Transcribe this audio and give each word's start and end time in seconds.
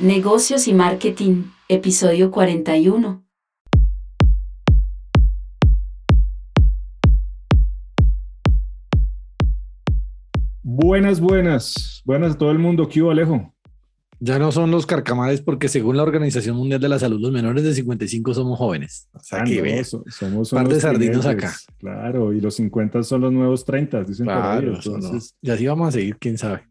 Negocios 0.00 0.66
y 0.66 0.72
Marketing, 0.72 1.44
episodio 1.68 2.30
41. 2.30 3.22
Buenas, 10.62 11.20
buenas. 11.20 12.02
Buenas 12.06 12.32
a 12.32 12.38
todo 12.38 12.50
el 12.50 12.58
mundo. 12.58 12.88
¿Qué 12.88 13.02
hubo, 13.02 13.10
Alejo? 13.10 13.54
Ya 14.20 14.38
no 14.38 14.50
son 14.52 14.70
los 14.70 14.86
carcamales 14.86 15.42
porque 15.42 15.68
según 15.68 15.98
la 15.98 16.02
Organización 16.02 16.56
Mundial 16.56 16.80
de 16.80 16.88
la 16.88 16.98
Salud, 16.98 17.20
los 17.20 17.30
menores 17.30 17.62
de 17.62 17.74
55 17.74 18.32
somos 18.32 18.58
jóvenes. 18.58 19.06
O 19.12 19.20
sea, 19.20 19.44
que 19.44 19.80
ah, 19.80 19.84
somos 19.84 20.50
un 20.50 20.58
par 20.60 20.68
de 20.68 20.80
sardinos 20.80 21.26
acá. 21.26 21.52
Claro, 21.78 22.32
y 22.32 22.40
los 22.40 22.54
50 22.54 23.02
son 23.02 23.20
los 23.20 23.32
nuevos 23.34 23.66
30, 23.66 24.04
dicen 24.04 24.24
claro, 24.24 24.76
Entonces, 24.76 25.36
Y 25.42 25.50
así 25.50 25.66
vamos 25.66 25.88
a 25.88 25.92
seguir, 25.92 26.16
quién 26.18 26.38
sabe. 26.38 26.62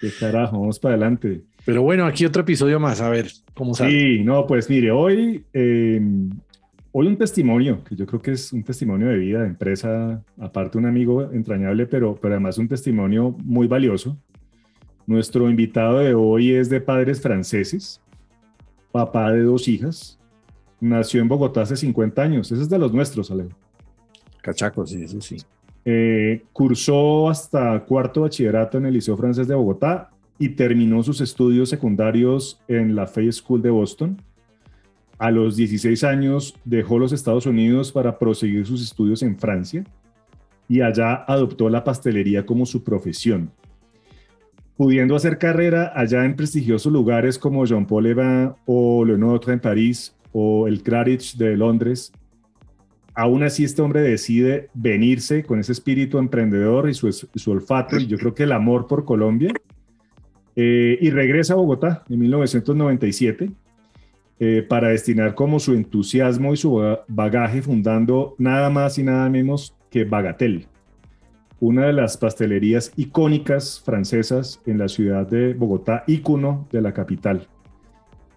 Qué 0.00 0.10
carajo, 0.18 0.58
vamos 0.58 0.80
para 0.80 0.94
adelante. 0.94 1.44
Pero 1.64 1.82
bueno, 1.82 2.06
aquí 2.06 2.24
otro 2.24 2.42
episodio 2.42 2.80
más, 2.80 3.00
a 3.00 3.08
ver 3.08 3.30
cómo 3.54 3.74
sale. 3.74 3.90
Sí, 3.90 4.24
no, 4.24 4.46
pues 4.46 4.68
mire, 4.68 4.90
hoy, 4.90 5.44
em, 5.52 6.30
hoy 6.90 7.06
un 7.06 7.16
testimonio, 7.16 7.84
que 7.84 7.94
yo 7.94 8.04
creo 8.04 8.20
que 8.20 8.32
es 8.32 8.52
un 8.52 8.64
testimonio 8.64 9.08
de 9.08 9.18
vida, 9.18 9.42
de 9.42 9.48
empresa, 9.48 10.22
aparte 10.40 10.78
un 10.78 10.86
amigo 10.86 11.30
entrañable, 11.30 11.86
pero, 11.86 12.16
pero 12.20 12.34
además 12.34 12.58
un 12.58 12.68
testimonio 12.68 13.36
muy 13.44 13.68
valioso. 13.68 14.16
Nuestro 15.06 15.48
invitado 15.48 15.98
de 15.98 16.14
hoy 16.14 16.52
es 16.52 16.68
de 16.68 16.80
padres 16.80 17.20
franceses, 17.20 18.00
papá 18.90 19.32
de 19.32 19.42
dos 19.42 19.68
hijas, 19.68 20.18
nació 20.80 21.22
en 21.22 21.28
Bogotá 21.28 21.62
hace 21.62 21.76
50 21.76 22.22
años, 22.22 22.50
ese 22.50 22.62
es 22.62 22.68
de 22.68 22.78
los 22.78 22.92
nuestros, 22.92 23.30
Alejo. 23.30 23.50
Cachacos, 24.42 24.90
sí, 24.90 25.04
eso 25.04 25.20
sí. 25.20 25.36
Eh, 25.84 26.42
cursó 26.52 27.28
hasta 27.28 27.84
cuarto 27.84 28.22
bachillerato 28.22 28.78
en 28.78 28.86
el 28.86 28.94
Liceo 28.94 29.16
Francés 29.16 29.46
de 29.46 29.54
Bogotá 29.54 30.11
y 30.42 30.48
terminó 30.48 31.04
sus 31.04 31.20
estudios 31.20 31.68
secundarios 31.68 32.60
en 32.66 32.96
la 32.96 33.06
Fay 33.06 33.30
School 33.30 33.62
de 33.62 33.70
Boston. 33.70 34.20
A 35.16 35.30
los 35.30 35.54
16 35.54 36.02
años 36.02 36.56
dejó 36.64 36.98
los 36.98 37.12
Estados 37.12 37.46
Unidos 37.46 37.92
para 37.92 38.18
proseguir 38.18 38.66
sus 38.66 38.82
estudios 38.82 39.22
en 39.22 39.38
Francia 39.38 39.84
y 40.66 40.80
allá 40.80 41.14
adoptó 41.28 41.68
la 41.68 41.84
pastelería 41.84 42.44
como 42.44 42.66
su 42.66 42.82
profesión, 42.82 43.52
pudiendo 44.76 45.14
hacer 45.14 45.38
carrera 45.38 45.92
allá 45.94 46.24
en 46.24 46.34
prestigiosos 46.34 46.92
lugares 46.92 47.38
como 47.38 47.64
Jean 47.64 47.86
Paul 47.86 48.06
Evin 48.06 48.50
o 48.66 49.04
Le 49.04 49.16
Notre 49.16 49.52
en 49.52 49.60
París 49.60 50.12
o 50.32 50.66
el 50.66 50.82
Claridge 50.82 51.36
de 51.36 51.56
Londres. 51.56 52.10
Aún 53.14 53.44
así, 53.44 53.62
este 53.62 53.80
hombre 53.80 54.00
decide 54.00 54.70
venirse 54.74 55.44
con 55.44 55.60
ese 55.60 55.70
espíritu 55.70 56.18
emprendedor 56.18 56.90
y 56.90 56.94
su 56.94 57.50
olfato 57.52 57.96
y 57.96 58.08
yo 58.08 58.18
creo 58.18 58.34
que 58.34 58.42
el 58.42 58.50
amor 58.50 58.88
por 58.88 59.04
Colombia 59.04 59.52
eh, 60.56 60.98
y 61.00 61.10
regresa 61.10 61.54
a 61.54 61.56
Bogotá 61.56 62.04
en 62.08 62.18
1997 62.18 63.50
eh, 64.40 64.66
para 64.68 64.88
destinar 64.88 65.34
como 65.34 65.60
su 65.60 65.72
entusiasmo 65.72 66.52
y 66.52 66.56
su 66.56 66.80
bagaje 67.08 67.62
fundando 67.62 68.34
nada 68.38 68.70
más 68.70 68.98
y 68.98 69.02
nada 69.02 69.28
menos 69.28 69.74
que 69.90 70.04
Bagatel, 70.04 70.66
una 71.60 71.86
de 71.86 71.92
las 71.92 72.16
pastelerías 72.16 72.92
icónicas 72.96 73.80
francesas 73.84 74.60
en 74.66 74.78
la 74.78 74.88
ciudad 74.88 75.26
de 75.26 75.54
Bogotá, 75.54 76.02
ícono 76.08 76.66
de 76.72 76.80
la 76.80 76.92
capital. 76.92 77.46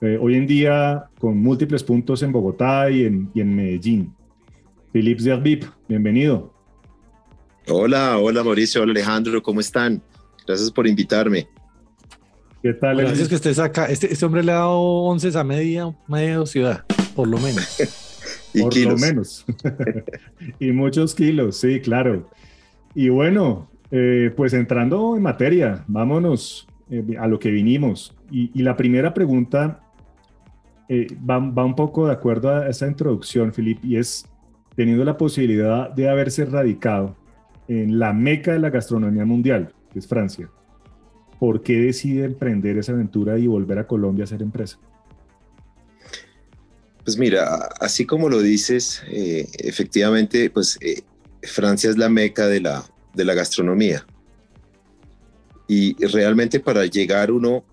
Eh, 0.02 0.20
hoy 0.22 0.36
en 0.36 0.46
día 0.46 1.06
con 1.18 1.38
múltiples 1.38 1.84
puntos 1.84 2.22
en 2.22 2.32
Bogotá 2.32 2.92
y 2.92 3.06
en, 3.06 3.32
y 3.34 3.42
en 3.42 3.56
Medellín. 3.56 4.14
Philippe 4.92 5.24
Zerbib, 5.24 5.66
bienvenido. 5.88 6.54
Hola, 7.68 8.20
hola 8.20 8.44
Mauricio, 8.44 8.84
hola 8.84 8.92
Alejandro, 8.92 9.42
¿cómo 9.42 9.62
están? 9.62 10.02
Gracias 10.46 10.70
por 10.70 10.86
invitarme. 10.86 11.48
¿Qué 12.66 12.74
tal? 12.74 12.98
Gracias 12.98 13.30
que 13.30 13.36
estés 13.36 13.59
acá. 13.59 13.86
Este, 13.86 14.12
este, 14.12 14.26
hombre 14.26 14.42
le 14.42 14.52
ha 14.52 14.56
dado 14.56 14.81
once 14.81 15.38
a 15.38 15.44
media, 15.44 15.96
media 16.08 16.44
ciudad, 16.48 16.84
por 17.16 17.28
lo 17.28 17.38
menos. 17.38 17.78
y 18.56 18.62
por 18.64 18.76
lo 18.76 18.98
menos. 18.98 19.46
y 20.59 20.72
muchos 20.72 21.14
kilos, 21.14 21.58
sí, 21.58 21.80
claro. 21.80 22.28
Y 22.96 23.09
bueno, 23.09 23.70
eh, 23.92 24.34
pues 24.36 24.54
entrando 24.54 25.16
en 25.16 25.22
materia, 25.22 25.84
vámonos 25.86 26.68
eh, 26.90 27.06
a 27.20 27.28
lo 27.28 27.38
que 27.38 27.52
vinimos. 27.52 28.16
Y, 28.31 28.64
la 28.64 28.75
primera 28.75 29.14
pregunta 29.14 29.81
eh, 30.90 31.06
va, 31.18 31.38
va, 31.38 31.66
un 31.66 31.75
poco 31.75 32.08
de 32.08 32.14
acuerdo 32.14 32.50
a 32.50 32.68
esa 32.68 32.88
introducción, 32.88 33.54
Filip, 33.54 33.86
y 33.86 33.98
es 33.98 34.25
teniendo 34.75 35.06
la 35.06 35.20
posibilidad 35.20 35.92
de 35.92 36.09
haberse 36.09 36.46
radicado 36.46 37.16
en 37.68 38.00
la 38.00 38.12
meca 38.12 38.54
de 38.54 38.59
la 38.59 38.72
gastronomía 38.72 39.24
mundial, 39.24 39.72
que 39.94 40.00
es 40.00 40.08
Francia. 40.08 40.50
¿Por 41.40 41.63
qué 41.63 41.79
decide 41.79 42.25
emprender 42.25 42.78
esa 42.78 42.94
aventura 42.94 43.38
y 43.38 43.47
volver 43.47 43.79
a 43.79 43.88
Colombia 43.88 44.23
a 44.23 44.25
hacer 44.25 44.41
empresa? 44.41 44.79
Pues 47.06 47.19
mira, 47.19 47.69
así 47.79 48.06
como 48.06 48.29
lo 48.29 48.41
dices, 48.41 49.03
eh, 49.07 49.47
efectivamente, 49.59 50.50
pues 50.50 50.79
eh, 50.81 51.03
Francia 51.44 51.91
es 51.91 52.00
la 52.00 52.09
meca 52.09 52.47
de 52.47 52.62
la, 52.62 52.84
de 53.13 53.25
la 53.25 53.35
gastronomía. 53.35 54.06
Y 55.68 55.94
realmente 56.07 56.59
para 56.59 56.85
llegar 56.88 57.31
uno 57.31 57.63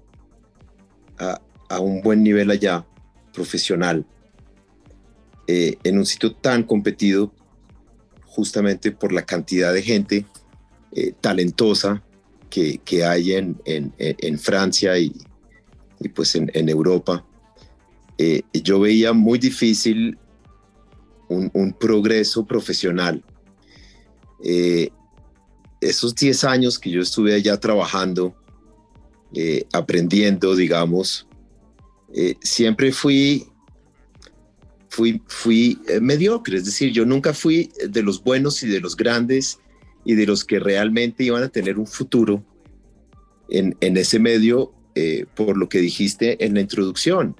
a, 1.18 1.80
un 1.80 2.02
buen 2.02 2.22
nivel 2.22 2.50
allá, 2.50 2.84
profesional, 3.32 4.04
eh, 5.46 5.78
en 5.82 5.96
un 5.96 6.04
sitio 6.04 6.34
tan 6.34 6.64
competido, 6.64 7.32
justamente 8.26 8.92
por 8.92 9.12
la 9.14 9.22
cantidad 9.22 9.72
de 9.72 9.82
gente 9.82 10.26
talentosa, 11.22 12.02
que, 12.52 13.04
hay 13.04 13.32
en, 13.32 14.38
Francia 14.38 14.98
y, 14.98 15.12
pues 16.14 16.34
en, 16.34 16.68
Europa, 16.68 17.24
eh, 18.18 18.42
yo 18.52 18.80
veía 18.80 19.14
muy 19.14 19.38
difícil 19.38 20.18
un, 21.28 21.50
un 21.54 21.72
progreso 21.72 22.44
profesional. 22.44 23.24
Eh, 24.44 24.90
esos 25.80 26.14
10 26.14 26.44
años 26.44 26.78
que 26.78 26.90
yo 26.90 27.00
estuve 27.00 27.34
allá 27.34 27.58
trabajando, 27.58 28.34
eh, 29.34 29.64
aprendiendo, 29.72 30.54
digamos, 30.54 31.26
siempre 32.42 32.92
fui, 32.92 33.46
fui, 34.90 35.22
fui 35.26 35.78
mediocre, 36.02 36.58
es 36.58 36.66
decir, 36.66 36.92
yo 36.92 37.06
nunca 37.06 37.32
fui 37.32 37.72
de 37.88 38.02
los 38.02 38.22
buenos 38.22 38.62
y 38.62 38.68
de 38.68 38.80
los 38.80 38.94
grandes 38.94 39.61
y 40.04 40.14
de 40.14 40.26
los 40.26 40.44
que 40.44 40.58
realmente 40.58 41.24
iban 41.24 41.42
a 41.42 41.48
tener 41.48 41.78
un 41.78 41.86
futuro 41.86 42.44
en, 43.48 43.96
ese 43.96 44.18
medio, 44.18 44.72
eh, 44.94 45.26
por 45.34 45.56
lo 45.56 45.68
que 45.68 45.78
dijiste 45.78 46.44
en 46.44 46.54
la 46.54 46.60
introducción. 46.60 47.36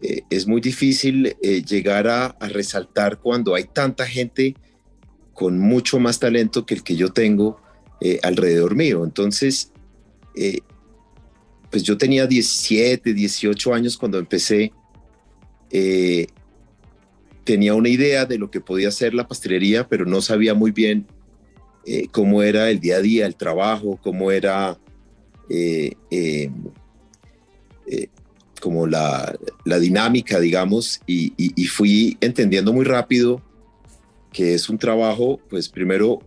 Eh, 0.00 0.22
es 0.30 0.46
muy 0.46 0.60
difícil 0.60 1.36
eh, 1.42 1.62
llegar 1.62 2.06
a, 2.08 2.36
resaltar 2.40 3.18
cuando 3.18 3.54
hay 3.54 3.64
tanta 3.64 4.06
gente 4.06 4.54
con 5.34 5.58
mucho 5.58 5.98
más 5.98 6.18
talento 6.20 6.64
que 6.66 6.74
el 6.74 6.82
que 6.82 6.96
yo 6.96 7.12
tengo 7.12 7.60
alrededor 8.22 8.76
mío. 8.76 9.04
Entonces, 9.04 9.72
pues 11.70 11.82
yo 11.82 11.98
tenía 11.98 12.26
17, 12.26 13.12
18 13.12 13.74
años 13.74 13.98
cuando 13.98 14.18
empecé. 14.18 14.72
tenía 17.44 17.74
una 17.74 17.88
idea 17.90 18.24
de 18.24 18.38
lo 18.38 18.50
que 18.50 18.60
podía 18.60 18.90
ser 18.90 19.12
la 19.12 19.28
pastelería, 19.28 19.86
pero 19.86 20.06
no 20.06 20.22
sabía 20.22 20.54
muy 20.54 20.70
bien 20.70 21.06
eh, 21.86 22.08
cómo 22.10 22.42
era 22.42 22.70
el 22.70 22.78
día 22.78 22.96
a 22.96 23.00
día, 23.00 23.26
el 23.26 23.36
trabajo, 23.36 23.98
cómo 24.02 24.30
era 24.30 24.78
eh, 25.48 25.92
eh, 26.10 26.50
como 28.60 28.86
la, 28.86 29.34
dinámica, 29.64 30.38
digamos, 30.38 31.00
y, 31.06 31.32
fui 31.68 32.18
entendiendo 32.20 32.72
muy 32.72 32.84
rápido 32.84 33.40
que 34.32 34.54
es 34.54 34.68
un 34.68 34.78
trabajo, 34.78 35.40
pues 35.48 35.68
primero, 35.68 36.20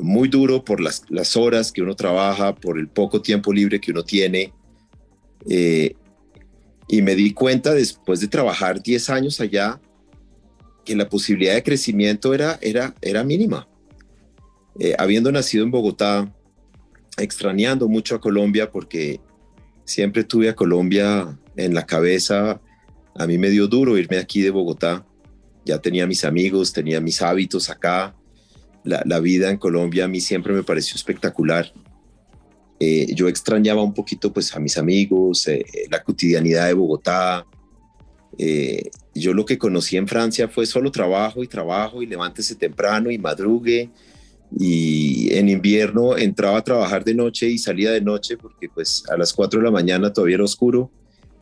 muy 0.00 0.28
duro 0.28 0.64
por 0.64 0.80
las, 0.80 1.02
las, 1.08 1.36
horas 1.36 1.72
que 1.72 1.82
uno 1.82 1.96
trabaja, 1.96 2.54
por 2.54 2.78
el 2.78 2.88
poco 2.88 3.20
tiempo 3.20 3.52
libre 3.52 3.80
que 3.80 3.90
uno 3.90 4.04
tiene. 4.04 4.52
y 5.44 7.02
me 7.02 7.14
di 7.16 7.32
cuenta 7.34 7.74
después 7.74 8.20
de 8.20 8.28
trabajar 8.28 8.80
10 8.80 9.10
años 9.10 9.40
allá 9.40 9.80
que 10.84 10.94
la 10.96 11.08
posibilidad 11.08 11.54
de 11.54 11.62
crecimiento 11.62 12.32
era, 12.32 12.58
era, 12.62 12.94
era 13.02 13.24
mínima. 13.24 13.68
Eh, 14.78 14.94
habiendo 14.96 15.32
nacido 15.32 15.64
en 15.64 15.72
Bogotá, 15.72 16.32
extrañando 17.16 17.88
mucho 17.88 18.14
a 18.14 18.20
Colombia 18.20 18.70
porque 18.70 19.20
siempre 19.84 20.22
tuve 20.22 20.48
a 20.48 20.54
Colombia 20.54 21.36
en 21.56 21.74
la 21.74 21.84
cabeza, 21.84 22.60
a 23.16 23.26
mí 23.26 23.38
me 23.38 23.50
dio 23.50 23.66
duro 23.66 23.98
irme 23.98 24.18
aquí 24.18 24.40
de 24.40 24.50
Bogotá. 24.50 25.04
Ya 25.64 25.80
tenía 25.80 26.06
mis 26.06 26.24
amigos, 26.24 26.72
tenía 26.72 27.00
mis 27.00 27.20
hábitos 27.20 27.68
acá. 27.68 28.14
La, 28.84 29.20
vida 29.20 29.50
en 29.50 29.58
Colombia 29.58 30.04
a 30.04 30.08
mí 30.08 30.20
siempre 30.20 30.54
me 30.54 30.62
pareció 30.62 30.94
espectacular. 30.94 31.70
Eh, 32.80 33.12
yo 33.12 33.28
extrañaba 33.28 33.82
un 33.82 33.92
poquito 33.92 34.32
pues 34.32 34.54
a 34.54 34.60
mis 34.60 34.78
amigos, 34.78 35.46
eh, 35.48 35.64
la 35.90 36.02
cotidianidad 36.02 36.68
de 36.68 36.74
Bogotá. 36.74 37.44
yo 39.14 39.34
lo 39.34 39.44
que 39.44 39.58
conocí 39.58 39.96
en 39.96 40.06
Francia 40.06 40.48
fue 40.48 40.64
solo 40.64 40.92
trabajo 40.92 41.42
y 41.42 41.48
trabajo 41.48 42.00
y 42.02 42.06
levántese 42.06 42.54
temprano 42.54 43.10
y 43.10 43.18
madrugue 43.18 43.90
y 44.56 45.34
en 45.34 45.48
invierno 45.48 46.16
entraba 46.16 46.58
a 46.58 46.64
trabajar 46.64 47.04
de 47.04 47.14
noche 47.14 47.48
y 47.48 47.58
salía 47.58 47.90
de 47.90 48.00
noche 48.00 48.36
porque 48.36 48.68
pues 48.68 49.04
a 49.10 49.16
las 49.16 49.32
4 49.32 49.60
de 49.60 49.64
la 49.64 49.70
mañana 49.70 50.12
todavía 50.12 50.36
era 50.36 50.44
oscuro 50.44 50.90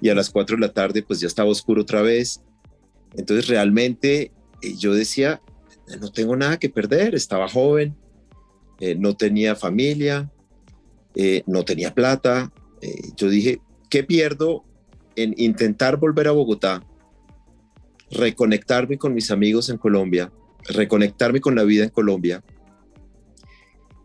y 0.00 0.08
a 0.08 0.14
las 0.14 0.30
4 0.30 0.56
de 0.56 0.60
la 0.60 0.72
tarde 0.72 1.02
pues 1.02 1.20
ya 1.20 1.26
estaba 1.26 1.50
oscuro 1.50 1.82
otra 1.82 2.02
vez. 2.02 2.42
Entonces 3.14 3.48
realmente 3.48 4.32
eh, 4.60 4.74
yo 4.76 4.92
decía, 4.92 5.40
no 6.00 6.10
tengo 6.10 6.36
nada 6.36 6.58
que 6.58 6.68
perder, 6.68 7.14
estaba 7.14 7.48
joven, 7.48 7.94
eh, 8.80 8.96
no 8.96 9.16
tenía 9.16 9.54
familia, 9.54 10.30
eh, 11.14 11.42
no 11.46 11.64
tenía 11.64 11.94
plata. 11.94 12.52
yo 13.16 13.30
dije, 13.30 13.60
¿qué 13.88 14.02
pierdo 14.02 14.64
en 15.14 15.34
intentar 15.38 15.96
volver 15.96 16.28
a 16.28 16.32
Bogotá, 16.32 16.84
reconectarme 18.10 18.98
con 18.98 19.14
mis 19.14 19.30
amigos 19.30 19.70
en 19.70 19.78
Colombia, 19.78 20.30
reconectarme 20.68 21.40
con 21.40 21.54
la 21.54 21.62
vida 21.62 21.84
en 21.84 21.90
Colombia 21.90 22.44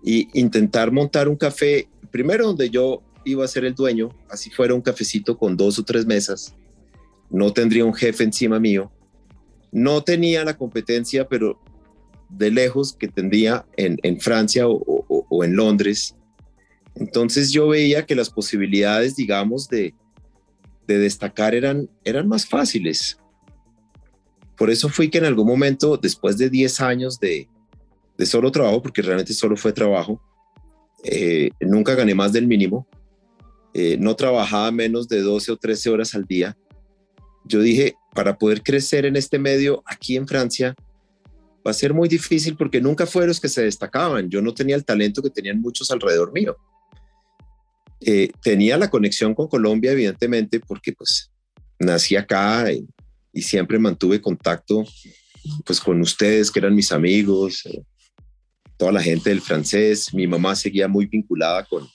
y 0.03 0.27
intentar 0.39 0.91
montar 0.91 1.27
un 1.27 1.35
café, 1.35 1.87
primero 2.09 2.47
donde 2.47 2.69
yo 2.69 3.01
iba 3.23 3.45
a 3.45 3.47
ser 3.47 3.65
el 3.65 3.75
dueño, 3.75 4.09
así 4.29 4.49
fuera 4.49 4.73
un 4.73 4.81
cafecito 4.81 5.37
con 5.37 5.55
dos 5.55 5.77
o 5.79 5.83
tres 5.83 6.05
mesas, 6.05 6.55
no 7.29 7.53
tendría 7.53 7.85
un 7.85 7.93
jefe 7.93 8.23
encima 8.23 8.59
mío, 8.59 8.91
no 9.71 10.03
tenía 10.03 10.43
la 10.43 10.57
competencia, 10.57 11.27
pero 11.27 11.59
de 12.29 12.51
lejos 12.51 12.93
que 12.93 13.07
tendría 13.07 13.65
en, 13.77 14.19
Francia 14.19 14.67
o, 14.67 15.43
en 15.43 15.55
Londres. 15.55 16.15
Entonces 16.95 17.51
yo 17.51 17.69
veía 17.69 18.05
que 18.05 18.15
las 18.15 18.29
posibilidades, 18.29 19.15
digamos, 19.15 19.67
de, 19.69 19.93
destacar 20.87 21.55
eran, 21.55 21.89
eran 22.03 22.27
más 22.27 22.45
fáciles. 22.45 23.17
Por 24.57 24.69
eso 24.69 24.89
fui 24.89 25.09
que 25.09 25.19
en 25.19 25.25
algún 25.25 25.47
momento, 25.47 25.95
después 25.95 26.37
de 26.37 26.49
10 26.49 26.81
años 26.81 27.19
de, 27.19 27.47
solo 28.25 28.51
trabajo, 28.51 28.81
porque 28.81 29.01
realmente 29.01 29.33
solo 29.33 29.55
fue 29.57 29.73
trabajo, 29.73 30.21
eh, 31.03 31.49
nunca 31.59 31.95
gané 31.95 32.13
más 32.13 32.31
del 32.31 32.47
mínimo, 32.47 32.87
eh, 33.73 33.97
no 33.97 34.15
trabajaba 34.15 34.71
menos 34.71 35.07
de 35.07 35.21
12 35.21 35.51
o 35.53 35.57
13 35.57 35.89
horas 35.89 36.13
al 36.13 36.25
día. 36.25 36.57
Yo 37.45 37.61
dije, 37.61 37.95
para 38.13 38.37
poder 38.37 38.61
crecer 38.61 39.05
en 39.05 39.15
este 39.15 39.39
medio 39.39 39.81
aquí 39.85 40.17
en 40.17 40.27
Francia, 40.27 40.75
va 41.65 41.71
a 41.71 41.75
ser 41.75 41.93
muy 41.93 42.09
difícil 42.09 42.55
porque 42.55 42.81
nunca 42.81 43.05
fueron 43.05 43.29
los 43.29 43.39
que 43.39 43.49
se 43.49 43.63
destacaban. 43.63 44.29
Yo 44.29 44.41
no 44.41 44.53
tenía 44.53 44.75
el 44.75 44.85
talento 44.85 45.21
que 45.21 45.29
tenían 45.29 45.61
muchos 45.61 45.89
alrededor 45.91 46.33
mío. 46.33 46.57
Eh, 48.01 48.31
tenía 48.41 48.77
la 48.77 48.89
conexión 48.89 49.35
con 49.35 49.47
Colombia, 49.47 49.91
evidentemente, 49.91 50.59
porque 50.59 50.91
pues 50.91 51.31
nací 51.79 52.15
acá 52.15 52.71
y, 52.71 52.87
siempre 53.41 53.79
mantuve 53.79 54.19
contacto 54.19 54.83
pues 55.65 55.79
con 55.79 56.01
ustedes, 56.01 56.51
que 56.51 56.59
eran 56.59 56.75
mis 56.75 56.91
amigos, 56.91 57.65
eh, 57.65 57.81
toda 58.81 58.93
la 58.93 59.03
gente 59.03 59.29
del 59.29 59.41
francés. 59.41 60.11
Mi 60.11 60.25
mamá 60.25 60.55
seguía 60.55 60.87
muy 60.87 61.05
vinculada 61.05 61.63
con, 61.65 61.87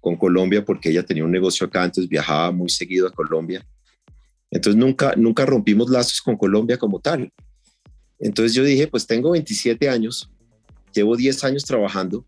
con 0.00 0.16
Colombia 0.16 0.62
porque 0.62 0.90
ella 0.90 1.02
tenía 1.02 1.24
un 1.24 1.30
negocio 1.30 1.66
acá, 1.66 1.82
entonces 1.82 2.10
viajaba 2.10 2.50
muy 2.50 2.68
seguido 2.68 3.08
a 3.08 3.10
Colombia. 3.10 3.66
Entonces 4.50 4.78
nunca, 4.78 5.14
nunca 5.16 5.46
rompimos 5.46 5.88
lazos 5.88 6.20
con 6.20 6.36
Colombia 6.36 6.76
como 6.76 7.00
tal. 7.00 7.32
Entonces 8.18 8.52
yo 8.52 8.62
dije, 8.62 8.86
pues 8.86 9.06
tengo 9.06 9.30
27 9.30 9.88
años, 9.88 10.30
llevo 10.92 11.16
10 11.16 11.42
años 11.44 11.64
trabajando, 11.64 12.26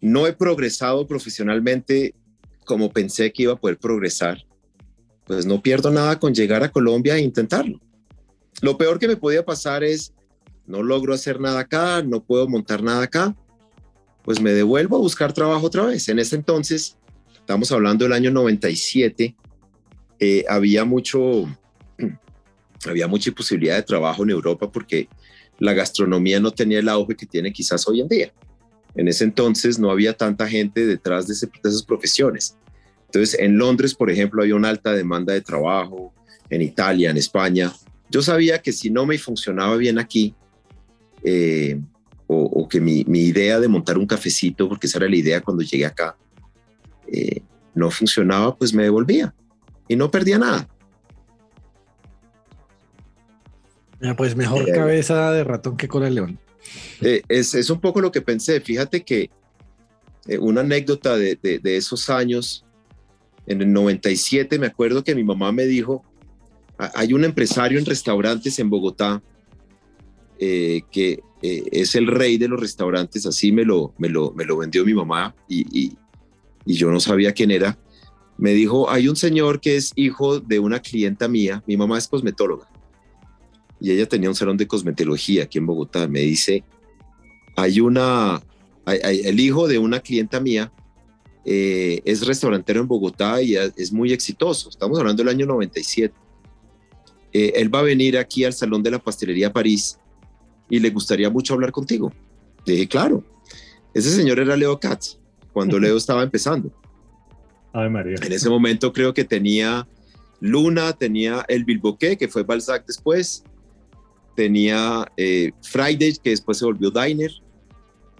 no 0.00 0.26
he 0.26 0.32
progresado 0.32 1.06
profesionalmente 1.06 2.16
como 2.64 2.90
pensé 2.90 3.32
que 3.32 3.44
iba 3.44 3.52
a 3.52 3.60
poder 3.60 3.78
progresar, 3.78 4.44
pues 5.26 5.46
no 5.46 5.62
pierdo 5.62 5.92
nada 5.92 6.18
con 6.18 6.34
llegar 6.34 6.64
a 6.64 6.72
Colombia 6.72 7.16
e 7.16 7.20
intentarlo. 7.20 7.80
Lo 8.62 8.76
peor 8.76 8.98
que 8.98 9.06
me 9.06 9.14
podía 9.14 9.44
pasar 9.44 9.84
es, 9.84 10.12
no 10.66 10.82
logro 10.82 11.14
hacer 11.14 11.40
nada 11.40 11.60
acá, 11.60 12.02
no 12.02 12.22
puedo 12.22 12.48
montar 12.48 12.82
nada 12.82 13.02
acá, 13.02 13.34
pues 14.24 14.40
me 14.40 14.52
devuelvo 14.52 14.96
a 14.96 15.00
buscar 15.00 15.32
trabajo 15.32 15.66
otra 15.66 15.86
vez. 15.86 16.08
En 16.08 16.18
ese 16.18 16.36
entonces, 16.36 16.96
estamos 17.34 17.72
hablando 17.72 18.04
del 18.04 18.12
año 18.12 18.30
97, 18.30 19.36
eh, 20.20 20.44
había 20.48 20.84
mucho, 20.84 21.46
había 22.86 23.08
mucha 23.08 23.32
posibilidad 23.32 23.76
de 23.76 23.82
trabajo 23.82 24.22
en 24.22 24.30
Europa 24.30 24.70
porque 24.70 25.08
la 25.58 25.74
gastronomía 25.74 26.40
no 26.40 26.50
tenía 26.50 26.78
el 26.78 26.88
auge 26.88 27.16
que 27.16 27.26
tiene 27.26 27.52
quizás 27.52 27.86
hoy 27.88 28.00
en 28.00 28.08
día. 28.08 28.32
En 28.94 29.08
ese 29.08 29.24
entonces 29.24 29.78
no 29.78 29.90
había 29.90 30.12
tanta 30.12 30.48
gente 30.48 30.86
detrás 30.86 31.26
de, 31.26 31.34
esas 31.34 31.82
profesiones. 31.82 32.56
Entonces, 33.06 33.38
en 33.38 33.56
Londres, 33.56 33.94
por 33.94 34.10
ejemplo, 34.10 34.42
había 34.42 34.54
una 34.54 34.68
alta 34.68 34.92
demanda 34.92 35.32
de 35.32 35.40
trabajo, 35.40 36.12
en 36.50 36.62
Italia, 36.62 37.10
en 37.10 37.16
España. 37.16 37.72
Yo 38.10 38.22
sabía 38.22 38.60
que 38.60 38.72
si 38.72 38.90
no 38.90 39.06
me 39.06 39.18
funcionaba 39.18 39.76
bien 39.76 39.98
aquí, 39.98 40.34
eh, 41.24 41.80
o, 42.26 42.66
que 42.66 42.80
mi, 42.80 43.00
idea 43.00 43.60
de 43.60 43.68
montar 43.68 43.98
un 43.98 44.06
cafecito, 44.06 44.66
porque 44.66 44.86
esa 44.86 44.98
era 44.98 45.08
la 45.08 45.16
idea 45.16 45.42
cuando 45.42 45.62
llegué 45.62 45.84
acá, 45.84 46.16
eh, 47.06 47.42
no 47.74 47.90
funcionaba, 47.90 48.56
pues 48.56 48.72
me 48.72 48.84
devolvía 48.84 49.34
y 49.86 49.96
no 49.96 50.10
perdía 50.10 50.38
nada. 50.38 50.66
pues 54.16 54.34
mejor 54.34 54.66
eh, 54.66 54.72
cabeza 54.72 55.30
de 55.32 55.44
ratón 55.44 55.76
que 55.76 55.88
cola 55.88 56.06
de 56.06 56.12
león. 56.12 56.38
Es, 57.02 57.54
es, 57.54 57.68
un 57.68 57.80
poco 57.80 58.00
lo 58.00 58.10
que 58.10 58.22
pensé. 58.22 58.60
Fíjate 58.60 59.04
que 59.04 59.30
una 60.40 60.62
anécdota 60.62 61.16
de, 61.16 61.36
de, 61.36 61.76
esos 61.76 62.08
años, 62.08 62.64
en 63.46 63.60
el 63.60 63.72
97, 63.72 64.58
me 64.58 64.68
acuerdo 64.68 65.04
que 65.04 65.14
mi 65.14 65.24
mamá 65.24 65.52
me 65.52 65.66
dijo, 65.66 66.02
hay 66.78 67.12
un 67.12 67.24
empresario 67.24 67.78
en 67.78 67.84
restaurantes 67.84 68.58
en 68.58 68.70
Bogotá 68.70 69.22
que 70.90 71.22
eh, 71.42 71.64
es 71.72 71.96
el 71.96 72.06
rey 72.06 72.38
de 72.38 72.46
los 72.46 72.60
restaurantes, 72.60 73.26
así 73.26 73.50
me 73.50 73.64
lo, 73.64 73.94
me 73.98 74.08
lo, 74.08 74.32
me 74.32 74.44
lo 74.44 74.56
vendió 74.56 74.84
mi 74.84 74.94
mamá 74.94 75.34
y, 75.48 75.92
yo 76.64 76.92
no 76.92 77.00
sabía 77.00 77.32
quién 77.32 77.50
era. 77.50 77.76
Me 78.38 78.52
dijo, 78.52 78.88
hay 78.88 79.08
un 79.08 79.16
señor 79.16 79.60
que 79.60 79.76
es 79.76 79.92
hijo 79.96 80.38
de 80.38 80.60
una 80.60 80.80
clienta 80.80 81.26
mía, 81.26 81.62
mi 81.66 81.76
mamá 81.76 81.98
es 81.98 82.06
cosmetóloga 82.06 82.68
y 83.80 83.90
ella 83.90 84.06
tenía 84.06 84.28
un 84.28 84.36
salón 84.36 84.56
de 84.56 84.68
cosmetología 84.68 85.42
aquí 85.42 85.58
en 85.58 85.66
Bogotá. 85.66 86.06
Me 86.06 86.20
dice, 86.20 86.62
hay 87.56 87.80
una, 87.80 88.40
el 88.86 89.40
hijo 89.40 89.66
de 89.66 89.78
una 89.78 89.98
clienta 89.98 90.38
mía 90.38 90.72
eh, 91.44 92.00
es 92.04 92.24
restaurantero 92.24 92.80
en 92.80 92.86
Bogotá 92.86 93.42
y 93.42 93.56
es 93.56 93.92
muy 93.92 94.12
exitoso. 94.12 94.68
Estamos 94.68 95.00
hablando 95.00 95.24
del 95.24 95.34
año 95.34 95.46
97. 95.46 96.14
Eh, 97.32 97.52
él 97.56 97.74
va 97.74 97.80
a 97.80 97.82
venir 97.82 98.16
aquí 98.16 98.44
al 98.44 98.52
Salón 98.52 98.84
de 98.84 98.92
la 98.92 99.00
Pastelería 99.00 99.52
París 99.52 99.98
y 100.72 100.80
le 100.80 100.88
gustaría 100.88 101.28
mucho 101.28 101.52
hablar 101.52 101.70
contigo. 101.70 102.10
dije, 102.64 102.88
claro, 102.88 103.22
ese 103.92 104.08
señor 104.08 104.40
era 104.40 104.56
Leo 104.56 104.80
Katz, 104.80 105.18
cuando 105.52 105.78
Leo 105.78 105.98
estaba 105.98 106.22
empezando. 106.22 106.72
Ay, 107.74 107.90
María. 107.90 108.16
En 108.22 108.32
ese 108.32 108.48
momento 108.48 108.90
creo 108.90 109.12
que 109.12 109.24
tenía 109.24 109.86
Luna, 110.40 110.94
tenía 110.94 111.44
El 111.46 111.66
Bilboqué, 111.66 112.16
que 112.16 112.26
fue 112.26 112.44
Balzac 112.44 112.86
después, 112.86 113.44
tenía 114.34 115.12
eh, 115.18 115.52
Friday, 115.60 116.16
que 116.24 116.30
después 116.30 116.56
se 116.56 116.64
volvió 116.64 116.90
Diner, 116.90 117.32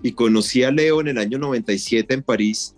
y 0.03 0.13
conocí 0.13 0.63
a 0.63 0.71
Leo 0.71 1.01
en 1.01 1.09
el 1.09 1.17
año 1.17 1.39
97 1.39 2.13
en 2.13 2.23
París, 2.23 2.77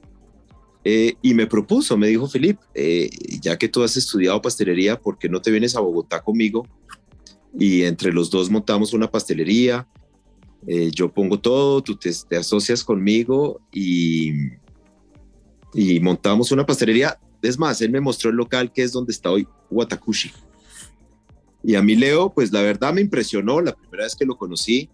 eh, 0.84 1.14
y 1.20 1.34
me 1.34 1.49
propuso, 1.49 1.96
me 1.96 2.06
dijo, 2.06 2.28
Felipe, 2.28 2.62
eh, 2.75 3.10
ya 3.40 3.58
que 3.58 3.68
tú 3.68 3.82
has 3.82 3.96
estudiado 3.96 4.40
pastelería, 4.40 5.00
¿por 5.00 5.18
qué 5.18 5.28
no 5.28 5.42
te 5.42 5.50
vienes 5.50 5.75
a 5.75 5.80
Bogotá 5.80 6.22
conmigo 6.22 6.64
y 7.58 7.82
entre 7.82 8.12
los 8.12 8.30
dos 8.30 8.50
montamos 8.50 8.92
una 8.92 9.11
pastelería. 9.11 9.87
Eh, 10.66 10.90
yo 10.92 11.12
pongo 11.12 11.38
todo, 11.38 11.82
tú 11.82 11.96
te, 11.96 12.11
asocias 12.37 12.82
conmigo 12.82 13.61
y, 13.73 14.32
y 15.75 16.00
montamos 16.00 16.50
una 16.52 16.66
pastelería. 16.66 17.18
Es 17.42 17.58
más, 17.58 17.80
él 17.82 17.90
me 17.90 18.00
mostró 18.00 18.30
el 18.30 18.37
local 18.37 18.73
que 18.73 18.82
es 18.82 18.92
donde 18.92 19.12
está 19.12 19.30
hoy 19.30 19.46
Watakushi. 19.70 20.32
Y 21.62 21.75
a 21.76 21.82
mí 21.82 21.96
Leo, 21.96 22.32
pues 22.32 22.52
la 22.52 22.62
verdad 22.62 22.92
me 22.92 23.00
impresionó 23.00 23.61
la 23.61 23.75
primera 23.75 24.04
vez 24.04 24.14
que 24.14 24.25
lo 24.25 24.37
conocí. 24.37 24.88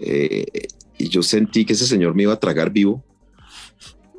Eh, 0.00 0.46
y 0.98 1.08
yo 1.08 1.22
sentí 1.22 1.64
que 1.64 1.74
ese 1.74 1.86
señor 1.86 2.14
me 2.14 2.24
iba 2.24 2.32
a 2.32 2.40
tragar 2.40 2.70
vivo. 2.70 3.04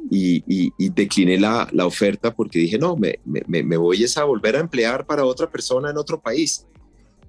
Y, 0.10 0.44
y, 0.78 0.90
decliné 0.90 1.40
la, 1.40 1.70
la, 1.72 1.86
oferta 1.86 2.36
porque 2.36 2.60
dije, 2.60 2.78
no, 2.78 2.98
me, 2.98 3.20
me, 3.24 3.64
me 3.64 3.78
voy 3.78 4.04
a 4.14 4.24
volver 4.26 4.58
a 4.58 4.60
emplear 4.60 5.06
para 5.06 5.24
otra 5.24 5.50
persona 5.50 5.90
en 5.90 5.98
otro 5.98 6.20
país. 6.20 6.66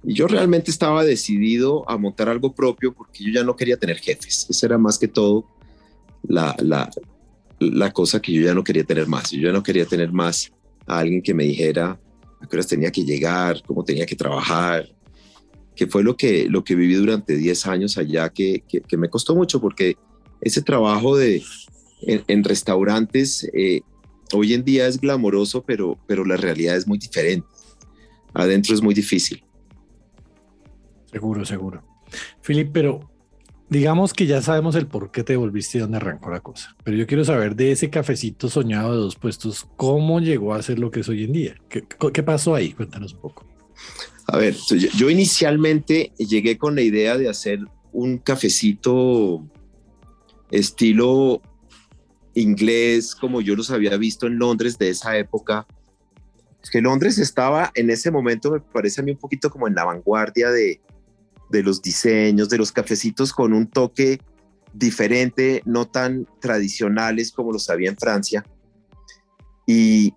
Y 0.03 0.13
yo 0.13 0.27
realmente 0.27 0.69
estaba 0.69 1.03
decidido 1.03 1.89
a 1.89 1.97
montar 1.97 2.27
algo 2.27 2.53
propio 2.53 2.93
porque 2.93 3.23
yo 3.23 3.31
ya 3.31 3.43
no 3.43 3.55
quería 3.55 3.77
tener 3.77 3.97
jefes. 3.97 4.47
Esa 4.49 4.65
era 4.65 4.77
más 4.77 4.99
que 4.99 5.07
todo 5.07 5.45
la, 6.23 6.55
la, 6.59 6.89
la 7.59 7.91
cosa 7.91 8.21
que 8.21 8.33
yo 8.33 8.41
ya 8.41 8.53
no 8.53 8.63
quería 8.63 8.83
tener 8.83 9.07
más. 9.07 9.31
Yo 9.31 9.41
ya 9.41 9.53
no 9.53 9.63
quería 9.63 9.85
tener 9.85 10.11
más 10.11 10.51
a 10.85 10.99
alguien 10.99 11.21
que 11.21 11.33
me 11.33 11.45
dijera 11.45 11.99
a 12.41 12.47
qué 12.47 12.55
horas 12.55 12.67
tenía 12.67 12.91
que 12.91 13.05
llegar, 13.05 13.61
cómo 13.65 13.85
tenía 13.85 14.05
que 14.05 14.15
trabajar, 14.15 14.89
que 15.75 15.87
fue 15.87 16.03
lo 16.03 16.15
que, 16.15 16.47
lo 16.49 16.63
que 16.63 16.75
viví 16.75 16.95
durante 16.95 17.37
10 17.37 17.67
años 17.67 17.97
allá, 17.97 18.29
que, 18.29 18.63
que, 18.67 18.97
me 18.97 19.09
costó 19.09 19.35
mucho 19.35 19.59
porque 19.61 19.95
ese 20.41 20.61
trabajo 20.61 21.15
de, 21.15 21.41
en, 22.01 22.43
restaurantes 22.43 23.49
eh, 23.53 23.81
hoy 24.33 24.53
en 24.53 24.63
día 24.63 24.87
es 24.87 24.99
glamoroso, 24.99 25.63
pero, 25.63 25.97
pero 26.05 26.25
la 26.25 26.37
realidad 26.37 26.75
es 26.75 26.85
muy 26.85 26.97
diferente. 26.97 27.47
Adentro 28.33 28.75
es 28.75 28.81
muy 28.81 28.93
difícil. 28.93 29.43
Seguro, 31.13 31.45
seguro. 31.45 31.83
Filip, 32.41 32.71
pero 32.73 33.09
digamos 33.69 34.13
que 34.13 34.25
ya 34.25 34.41
sabemos 34.41 34.75
el 34.75 34.87
por 34.87 35.11
qué 35.11 35.23
te 35.23 35.35
volviste 35.35 35.77
y 35.77 35.81
dónde 35.81 35.97
arrancó 35.97 36.29
la 36.29 36.41
cosa, 36.41 36.75
pero 36.83 36.97
yo 36.97 37.07
quiero 37.07 37.23
saber 37.23 37.55
de 37.55 37.71
ese 37.71 37.89
cafecito 37.89 38.49
soñado 38.49 38.91
de 38.91 38.97
dos 38.97 39.15
puestos, 39.15 39.67
¿cómo 39.77 40.19
llegó 40.19 40.53
a 40.53 40.61
ser 40.61 40.79
lo 40.79 40.91
que 40.91 40.99
es 40.99 41.09
hoy 41.09 41.23
en 41.23 41.31
día? 41.31 41.55
¿Qué, 41.69 41.83
qué 42.13 42.23
pasó 42.23 42.55
ahí? 42.55 42.73
Cuéntanos 42.73 43.13
un 43.13 43.21
poco. 43.21 43.45
A 44.27 44.37
ver, 44.37 44.55
yo 44.95 45.09
inicialmente 45.09 46.13
llegué 46.17 46.57
con 46.57 46.75
la 46.75 46.81
idea 46.81 47.17
de 47.17 47.29
hacer 47.29 47.59
un 47.91 48.17
cafecito 48.17 49.43
estilo 50.49 51.41
inglés 52.35 53.15
como 53.15 53.41
yo 53.41 53.55
los 53.55 53.69
había 53.69 53.97
visto 53.97 54.27
en 54.27 54.39
Londres 54.39 54.77
de 54.77 54.89
esa 54.89 55.17
época. 55.17 55.67
Es 56.61 56.69
que 56.69 56.81
Londres 56.81 57.17
estaba 57.17 57.71
en 57.75 57.89
ese 57.89 58.09
momento, 58.11 58.51
me 58.51 58.59
parece 58.59 59.01
a 59.01 59.03
mí 59.03 59.11
un 59.11 59.17
poquito 59.17 59.49
como 59.49 59.67
en 59.67 59.75
la 59.75 59.83
vanguardia 59.83 60.49
de, 60.49 60.79
de 61.49 61.63
los 61.63 61.81
diseños, 61.81 62.49
de 62.49 62.57
los 62.57 62.71
cafecitos 62.71 63.33
con 63.33 63.53
un 63.53 63.67
toque 63.67 64.19
diferente, 64.73 65.61
no 65.65 65.85
tan 65.85 66.27
tradicionales 66.41 67.31
como 67.31 67.51
los 67.51 67.69
había 67.69 67.89
en 67.89 67.97
Francia. 67.97 68.43
Y, 69.67 70.13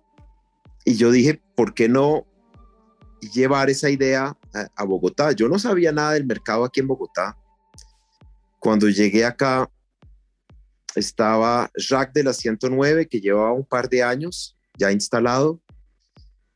y 0.83 0.95
yo 0.95 1.11
dije, 1.11 1.41
¿por 1.55 1.73
qué 1.73 1.87
no 1.87 2.25
llevar 3.33 3.69
esa 3.69 3.89
idea 3.89 4.35
a, 4.75 4.83
Bogotá? 4.83 5.31
Yo 5.31 5.47
no 5.47 5.59
sabía 5.59 5.91
nada 5.91 6.13
del 6.13 6.25
mercado 6.25 6.65
aquí 6.65 6.79
en 6.79 6.87
Bogotá. 6.87 7.37
Cuando 8.59 8.89
llegué 8.89 9.23
acá, 9.25 9.69
estaba 10.95 11.69
Jacques 11.77 12.13
de 12.13 12.23
la 12.23 12.33
109, 12.33 13.07
que 13.07 13.21
llevaba 13.21 13.53
un 13.53 13.65
par 13.65 13.87
de 13.87 14.01
años 14.01 14.57
ya 14.77 14.91
instalado, 14.91 15.59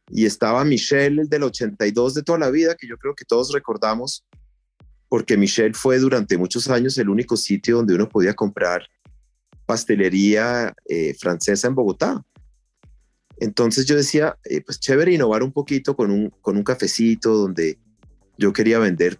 y 0.09 0.25
estaba 0.25 0.63
Michel, 0.65 1.19
el 1.19 1.29
del 1.29 1.43
82 1.43 2.15
de 2.15 2.23
toda 2.23 2.37
la 2.37 2.49
vida, 2.49 2.75
que 2.75 2.87
yo 2.87 2.97
creo 2.97 3.15
que 3.15 3.25
todos 3.25 3.53
recordamos, 3.53 4.25
porque 5.11 5.35
Michel 5.35 5.75
fue 5.75 5.99
durante 5.99 6.37
muchos 6.37 6.69
años 6.69 6.97
el 6.97 7.09
único 7.09 7.35
sitio 7.35 7.75
donde 7.75 7.95
uno 7.95 8.07
podía 8.07 8.33
comprar 8.33 8.87
pastelería 9.65 10.73
eh, 10.87 11.13
francesa 11.19 11.67
en 11.67 11.75
Bogotá. 11.75 12.23
Entonces 13.37 13.85
yo 13.85 13.97
decía, 13.97 14.37
eh, 14.45 14.61
pues 14.61 14.79
chévere 14.79 15.13
innovar 15.13 15.43
un 15.43 15.51
poquito 15.51 15.97
con 15.97 16.11
un, 16.11 16.29
con 16.39 16.55
un 16.55 16.63
cafecito 16.63 17.35
donde 17.35 17.77
yo 18.37 18.53
quería 18.53 18.79
vender 18.79 19.19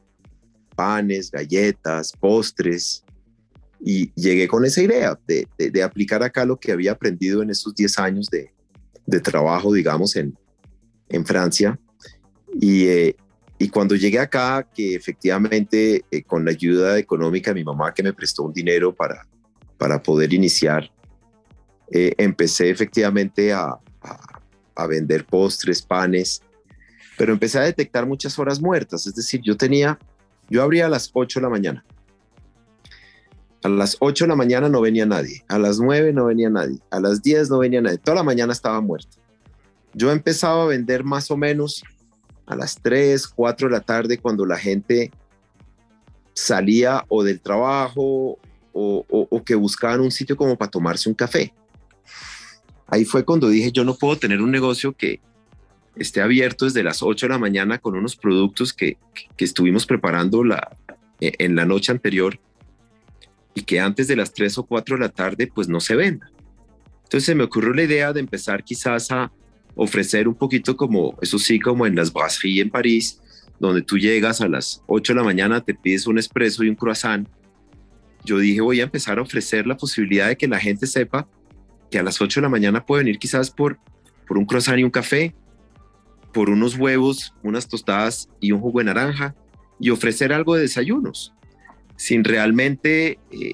panes, 0.78 1.30
galletas, 1.30 2.14
postres, 2.14 3.04
y 3.82 4.14
llegué 4.14 4.48
con 4.48 4.64
esa 4.64 4.82
idea 4.82 5.20
de, 5.28 5.46
de, 5.58 5.84
aplicar 5.84 6.24
acá 6.24 6.46
lo 6.46 6.58
que 6.58 6.72
había 6.72 6.94
aprendido 6.94 7.44
en 7.44 7.50
esos 7.50 7.76
10 7.76 8.00
años 8.00 8.30
de, 8.30 8.54
de 9.08 9.20
trabajo, 9.20 9.74
digamos, 9.74 10.16
en, 10.16 10.38
en 11.10 11.26
Francia. 11.26 11.78
Y, 12.62 12.86
eh, 12.86 13.16
y, 13.64 13.70
cuando 13.70 13.96
llegué 13.96 14.20
acá, 14.20 14.68
que 14.74 14.96
efectivamente 14.96 16.06
eh, 16.12 16.24
con 16.24 16.46
la 16.46 16.52
ayuda 16.52 16.98
económica 16.98 17.52
de 17.52 17.56
mi 17.56 17.64
mamá 17.64 17.94
que 17.94 18.04
me 18.04 18.14
prestó 18.14 18.44
un 18.44 18.54
dinero 18.54 18.94
para, 18.94 19.28
para 19.78 20.02
poder 20.02 20.34
iniciar, 20.34 20.92
eh, 21.92 22.14
empecé 22.18 22.70
efectivamente 22.70 23.54
a, 23.54 23.76
a, 24.02 24.42
a 24.76 24.88
vender 24.88 25.26
postres, 25.26 25.82
panes, 25.82 26.42
pero 27.18 27.34
empecé 27.34 27.60
a 27.60 27.64
detectar 27.64 28.06
muchas 28.06 28.38
horas 28.40 28.62
muertas. 28.62 29.06
Es 29.08 29.16
decir, 29.16 29.42
yo 29.44 29.56
tenía, 29.58 30.00
yo 30.50 30.64
abría 30.64 30.86
a 30.88 30.90
las 30.90 31.10
8 31.14 31.40
de 31.40 31.44
la 31.44 31.50
mañana 31.50 31.86
a 33.64 33.70
las 33.70 33.98
8 34.00 34.26
de 34.26 34.30
la 34.30 34.36
mañana 34.36 34.70
no 34.70 34.82
venía 34.82 35.06
nadie, 35.06 35.44
a 35.48 35.60
las 35.60 35.80
9 35.80 36.14
no 36.14 36.26
venía 36.26 36.50
nadie, 36.50 36.80
a 36.90 37.00
las 37.00 37.22
10 37.22 37.50
no 37.50 37.60
venía 37.60 37.82
nadie, 37.82 37.98
toda 37.98 38.16
la 38.16 38.24
mañana 38.24 38.54
estaba 38.54 38.82
muerto. 38.82 39.18
Yo 39.94 40.12
empezaba 40.12 40.64
a 40.64 40.68
vender 40.68 41.04
más 41.04 41.30
o 41.32 41.38
menos 41.38 41.84
a 42.52 42.56
las 42.56 42.76
3, 42.82 43.30
4 43.30 43.70
de 43.70 43.72
la 43.72 43.80
tarde 43.80 44.18
cuando 44.18 44.46
la 44.46 44.58
gente 44.58 45.10
salía 46.34 47.06
o 47.08 47.24
del 47.24 47.40
trabajo 47.40 48.38
o, 48.74 49.44
que 49.46 49.56
buscaban 49.56 50.02
un 50.02 50.12
sitio 50.12 50.36
como 50.36 50.58
para 50.58 50.70
tomarse 50.70 51.08
un 51.08 51.16
café. 51.16 51.54
Ahí 52.88 53.06
fue 53.06 53.24
cuando 53.24 53.48
dije, 53.48 53.72
yo 53.72 53.86
no 53.86 53.96
puedo 53.96 54.18
tener 54.18 54.42
un 54.42 54.52
negocio 54.52 54.92
que 54.92 55.22
esté 55.96 56.22
abierto 56.22 56.66
desde 56.66 56.84
las 56.84 57.02
8 57.02 57.26
de 57.26 57.30
la 57.32 57.40
mañana 57.40 57.78
con 57.78 57.96
unos 57.96 58.18
productos 58.18 58.74
que, 58.74 58.98
que 59.38 59.46
estuvimos 59.46 59.86
preparando 59.86 60.44
la, 60.44 60.76
en 61.22 61.56
la 61.56 61.66
noche 61.66 61.94
anterior 61.94 62.38
y 63.54 63.62
que 63.62 63.80
antes 63.80 64.10
de 64.10 64.18
las 64.18 64.34
3 64.34 64.58
o 64.58 64.64
4 64.64 64.98
de 64.98 65.02
la 65.02 65.10
tarde 65.10 65.48
pues 65.48 65.70
no 65.70 65.80
se 65.80 65.96
venda. 65.96 66.30
Entonces 67.04 67.24
se 67.24 67.36
me 67.36 67.46
ocurrió 67.46 67.74
la 67.74 67.84
idea 67.84 68.12
de 68.12 68.20
empezar 68.20 68.62
quizás 68.66 69.10
a 69.12 69.32
ofrecer 69.82 70.28
un 70.28 70.36
poquito 70.36 70.78
como, 70.78 71.18
eso 71.22 71.40
sí, 71.40 71.60
como 71.60 71.88
en 71.88 71.96
las 71.96 72.14
brasseries 72.14 72.62
en 72.62 72.70
París, 72.70 73.20
donde 73.60 73.82
tú 73.82 73.98
llegas 73.98 74.40
a 74.40 74.48
las 74.48 74.84
8 74.86 75.14
de 75.14 75.18
la 75.18 75.24
mañana, 75.24 75.62
te 75.62 75.74
pides 75.74 76.06
un 76.06 76.20
espresso 76.20 76.64
y 76.64 76.70
un 76.70 76.76
croissant. 76.76 77.28
Yo 78.24 78.38
dije, 78.38 78.62
voy 78.62 78.80
a 78.80 78.84
empezar 78.84 79.18
a 79.18 79.24
ofrecer 79.24 79.66
la 79.66 79.76
posibilidad 79.76 80.28
de 80.28 80.38
que 80.38 80.48
la 80.48 80.60
gente 80.60 80.86
sepa 80.86 81.28
que 81.90 81.98
a 81.98 82.04
las 82.04 82.22
8 82.22 82.40
de 82.40 82.44
la 82.44 82.50
mañana 82.50 82.86
puede 82.86 83.04
venir 83.04 83.18
quizás 83.18 83.50
por, 83.50 83.80
por 84.28 84.38
un 84.38 84.46
croissant 84.46 84.78
y 84.78 84.84
un 84.84 84.92
café, 84.92 85.34
por 86.32 86.52
unos 86.52 86.76
huevos, 86.76 87.34
unas 87.42 87.68
tostadas 87.68 88.30
y 88.40 88.52
un 88.52 88.62
jugo 88.62 88.80
de 88.80 88.86
naranja, 88.86 89.36
y 89.80 89.90
ofrecer 89.90 90.32
algo 90.32 90.54
de 90.54 90.62
desayunos 90.62 91.34
sin 91.96 92.24
realmente 92.24 93.18
eh, 93.32 93.54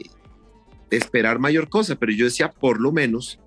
esperar 0.91 1.39
mayor 1.39 1.69
cosa, 1.69 1.96
pero 1.96 2.12
yo 2.12 2.25
decía, 2.25 2.51
por 2.51 2.81
lo 2.81 2.91
menos 2.91 3.39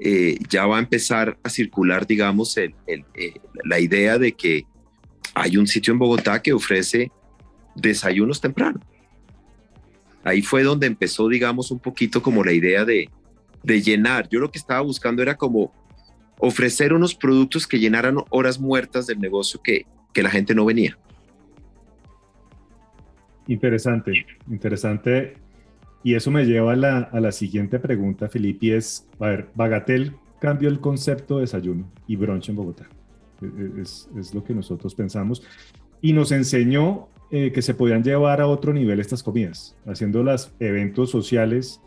eh, 0.00 0.38
ya 0.48 0.66
va 0.66 0.76
a 0.76 0.80
empezar 0.80 1.38
a 1.42 1.48
circular, 1.48 2.06
digamos, 2.06 2.56
eh, 2.56 2.72
la 3.64 3.80
idea 3.80 4.18
de 4.18 4.32
que 4.32 4.64
hay 5.34 5.56
un 5.56 5.66
sitio 5.66 5.92
en 5.92 5.98
Bogotá 5.98 6.40
que 6.40 6.52
ofrece 6.52 7.10
desayunos 7.74 8.40
temprano. 8.40 8.80
Ahí 10.24 10.42
fue 10.42 10.62
donde 10.62 10.86
empezó, 10.86 11.28
digamos, 11.28 11.70
un 11.70 11.78
poquito 11.78 12.22
como 12.22 12.44
la 12.44 12.52
idea 12.52 12.84
de, 12.84 13.08
llenar. 13.64 14.28
Yo 14.28 14.40
lo 14.40 14.50
que 14.50 14.58
estaba 14.58 14.80
buscando 14.80 15.20
era 15.20 15.36
como 15.36 15.72
ofrecer 16.38 16.92
unos 16.92 17.14
productos 17.14 17.66
que 17.66 17.78
llenaran 17.78 18.16
horas 18.30 18.58
muertas 18.58 19.06
del 19.06 19.18
negocio 19.18 19.60
que 19.62 19.84
la 20.14 20.30
gente 20.30 20.54
no 20.54 20.64
venía. 20.64 20.96
Interesante, 23.48 24.26
interesante. 24.50 25.34
Y 26.02 26.14
eso 26.14 26.30
me 26.30 26.44
lleva 26.44 26.72
a 26.72 26.76
la, 26.76 26.98
a 26.98 27.20
la 27.20 27.32
siguiente 27.32 27.78
pregunta, 27.78 28.28
Felipe, 28.28 28.76
es, 28.76 29.08
a 29.18 29.26
ver, 29.26 29.48
Bagatel 29.54 30.14
cambió 30.40 30.68
el 30.68 30.80
concepto 30.80 31.36
de 31.36 31.42
desayuno 31.42 31.90
y 32.06 32.16
brunch 32.16 32.48
en 32.48 32.56
Bogotá. 32.56 32.88
E, 33.42 33.46
e, 33.46 33.82
es, 33.82 34.08
es 34.16 34.34
lo 34.34 34.44
que 34.44 34.54
nosotros 34.54 34.94
pensamos. 34.94 35.42
Y 36.00 36.12
nos 36.12 36.30
enseñó 36.30 37.08
eh, 37.30 37.52
que 37.52 37.62
se 37.62 37.74
podían 37.74 38.02
llevar 38.02 38.40
a 38.40 38.46
otro 38.46 38.72
nivel 38.72 39.00
estas 39.00 39.22
comidas, 39.22 39.76
haciendo 39.86 40.22
los 40.22 40.52
eventos 40.60 41.10
sociales, 41.10 41.80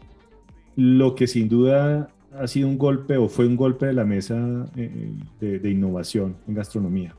lo 0.75 1.15
que 1.15 1.27
sin 1.27 1.49
duda 1.49 2.09
ha 2.37 2.47
sido 2.47 2.67
un 2.67 2.77
golpe 2.77 3.17
o 3.17 3.27
fue 3.27 3.45
un 3.47 3.55
golpe 3.55 3.87
de 3.87 3.93
la 3.93 4.05
mesa 4.05 4.69
eh, 4.75 5.13
de, 5.39 5.59
de 5.59 5.69
innovación 5.69 6.37
en 6.47 6.53
gastronomía. 6.53 7.15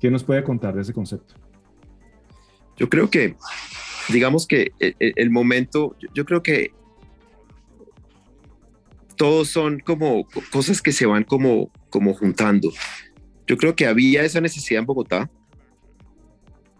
¿Qué 0.00 0.10
nos 0.10 0.24
puede 0.24 0.42
contar 0.42 0.74
de 0.74 0.82
ese 0.82 0.94
concepto? 0.94 1.34
Yo 2.76 2.88
creo 2.88 3.10
que, 3.10 3.36
digamos 4.12 4.46
que 4.46 4.72
e, 4.80 4.94
e, 4.98 5.12
el, 5.16 5.30
momento, 5.30 5.96
yo 6.14 6.24
creo 6.24 6.42
que 6.42 6.72
todos 9.16 9.48
son 9.48 9.80
como 9.80 10.26
cosas 10.50 10.80
que 10.80 10.92
se 10.92 11.06
van 11.06 11.24
como, 11.24 11.70
como 11.90 12.14
juntando. 12.14 12.72
Yo 13.46 13.56
creo 13.56 13.74
que 13.74 13.86
había 13.86 14.22
esa 14.24 14.40
necesidad 14.40 14.80
en 14.80 14.86
Bogotá. 14.86 15.30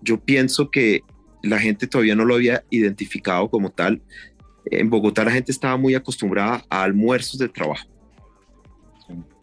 Yo 0.00 0.18
pienso 0.18 0.70
que 0.70 1.02
la 1.42 1.58
gente 1.58 1.86
todavía 1.86 2.14
no 2.14 2.24
lo 2.24 2.36
había 2.36 2.64
identificado 2.70 3.50
como 3.50 3.70
tal. 3.70 4.02
En 4.66 4.88
Bogotá 4.88 5.24
la 5.24 5.32
gente 5.32 5.52
estaba 5.52 5.76
muy 5.76 5.94
acostumbrada 5.94 6.64
a 6.70 6.82
almuerzos 6.82 7.38
de 7.38 7.48
trabajo. 7.48 7.88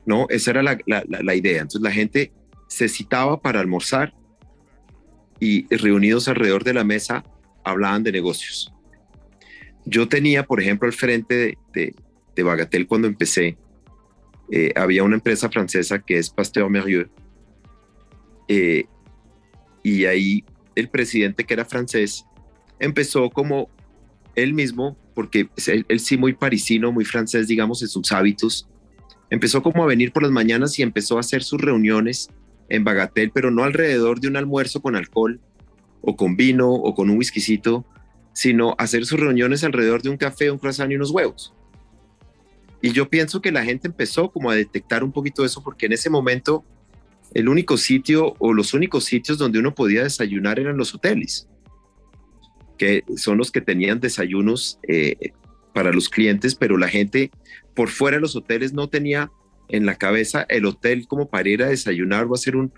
¿No? 0.06 0.26
Esa 0.30 0.52
era 0.52 0.64
la, 0.64 0.78
la, 0.86 1.04
la 1.08 1.36
idea. 1.36 1.62
Entonces 1.62 1.82
la 1.82 1.92
gente 1.92 2.32
se 2.68 2.88
citaba 2.88 3.42
para 3.42 3.60
almorzar 3.60 4.14
y 5.40 5.68
reunidos 5.76 6.28
alrededor 6.28 6.64
de 6.64 6.74
la 6.74 6.84
mesa 6.84 7.24
hablaban 7.70 8.04
de 8.04 8.12
negocios. 8.12 8.74
Yo 9.86 10.08
tenía, 10.08 10.44
por 10.44 10.62
ejemplo, 10.62 10.88
al 10.88 10.94
frente 10.94 11.58
de, 11.74 11.96
de, 12.36 12.44
Bagatel 12.44 12.88
cuando 12.88 13.08
empecé, 13.08 13.58
eh, 14.52 14.72
había 14.76 15.04
una 15.04 15.16
empresa 15.16 15.50
francesa 15.50 16.00
que 16.00 16.18
es 16.18 16.30
Pasteur 16.30 16.70
Merieux, 16.70 17.10
eh, 18.48 18.86
y 19.84 20.06
ahí 20.06 20.44
el 20.76 20.90
presidente 20.90 21.44
que 21.44 21.54
era 21.54 21.66
francés 21.66 22.26
empezó 22.80 23.30
como 23.30 23.70
él 24.36 24.54
mismo, 24.54 24.98
porque 25.16 25.50
él, 25.68 25.86
él, 25.88 26.00
sí 26.00 26.18
muy 26.18 26.34
parisino, 26.34 26.92
muy 26.92 27.06
francés, 27.06 27.48
digamos, 27.48 27.82
en 27.82 27.88
sus 27.88 28.12
hábitos, 28.12 28.68
empezó 29.30 29.64
como 29.64 29.84
a 29.84 29.88
venir 29.88 30.12
por 30.12 30.24
las 30.24 30.32
mañanas 30.32 30.78
y 30.78 30.84
empezó 30.84 31.18
a 31.18 31.22
hacer 31.22 31.44
sus 31.44 31.60
reuniones 31.60 32.30
en 32.70 32.84
Bagatel, 32.84 33.32
pero 33.34 33.52
no 33.52 33.64
alrededor 33.64 34.20
de 34.20 34.28
un 34.28 34.38
almuerzo 34.38 34.82
con 34.82 34.96
alcohol 34.96 35.40
o 36.02 36.16
con 36.16 36.36
vino 36.36 36.70
o 36.72 36.94
con 36.96 37.10
un 37.10 37.18
whiskycito, 37.18 37.86
sino 38.34 38.76
hacer 38.78 39.06
sus 39.06 39.20
reuniones 39.20 39.64
alrededor 39.64 40.02
de 40.02 40.10
un 40.10 40.18
café, 40.18 40.52
un 40.52 40.60
croissant 40.60 40.92
y 40.92 40.96
unos 40.96 41.12
huevos. 41.12 41.54
Y 42.82 42.92
yo 42.92 43.10
pienso 43.10 43.42
que 43.42 43.52
la 43.52 43.66
gente 43.66 43.88
empezó 43.88 44.32
como 44.32 44.52
a 44.52 44.56
detectar 44.56 45.04
un 45.04 45.12
poquito 45.12 45.44
eso 45.44 45.64
porque 45.64 45.88
en 45.88 45.94
ese 45.94 46.10
momento 46.10 46.64
el 47.34 47.50
único 47.50 47.78
sitio 47.78 48.36
o 48.40 48.54
los 48.54 48.74
únicos 48.74 49.06
sitios 49.06 49.38
donde 49.38 49.60
uno 49.60 49.74
podía 49.74 50.04
desayunar 50.04 50.60
eran 50.60 50.78
los 50.78 50.94
hoteles. 50.94 51.48
que 52.78 53.04
son 53.16 53.40
los 53.40 53.52
que 53.52 53.60
tenían 53.60 54.00
desayunos 54.00 54.78
eh, 54.88 55.32
para 55.74 55.92
los 55.92 56.10
clientes, 56.10 56.54
pero 56.54 56.78
la 56.78 56.88
gente 56.88 57.32
por 57.74 57.90
fuera 57.90 58.18
de 58.18 58.22
los 58.22 58.36
hoteles 58.36 58.72
no 58.72 58.88
tenía 58.88 59.32
en 59.70 59.88
la 59.88 59.96
cabeza 59.96 60.46
el 60.48 60.66
hotel 60.66 61.08
como 61.08 61.28
para 61.28 61.50
ir 61.50 61.64
a 61.64 61.70
desayunar 61.70 62.26
o 62.26 62.36
hacer 62.36 62.56
un, 62.56 62.72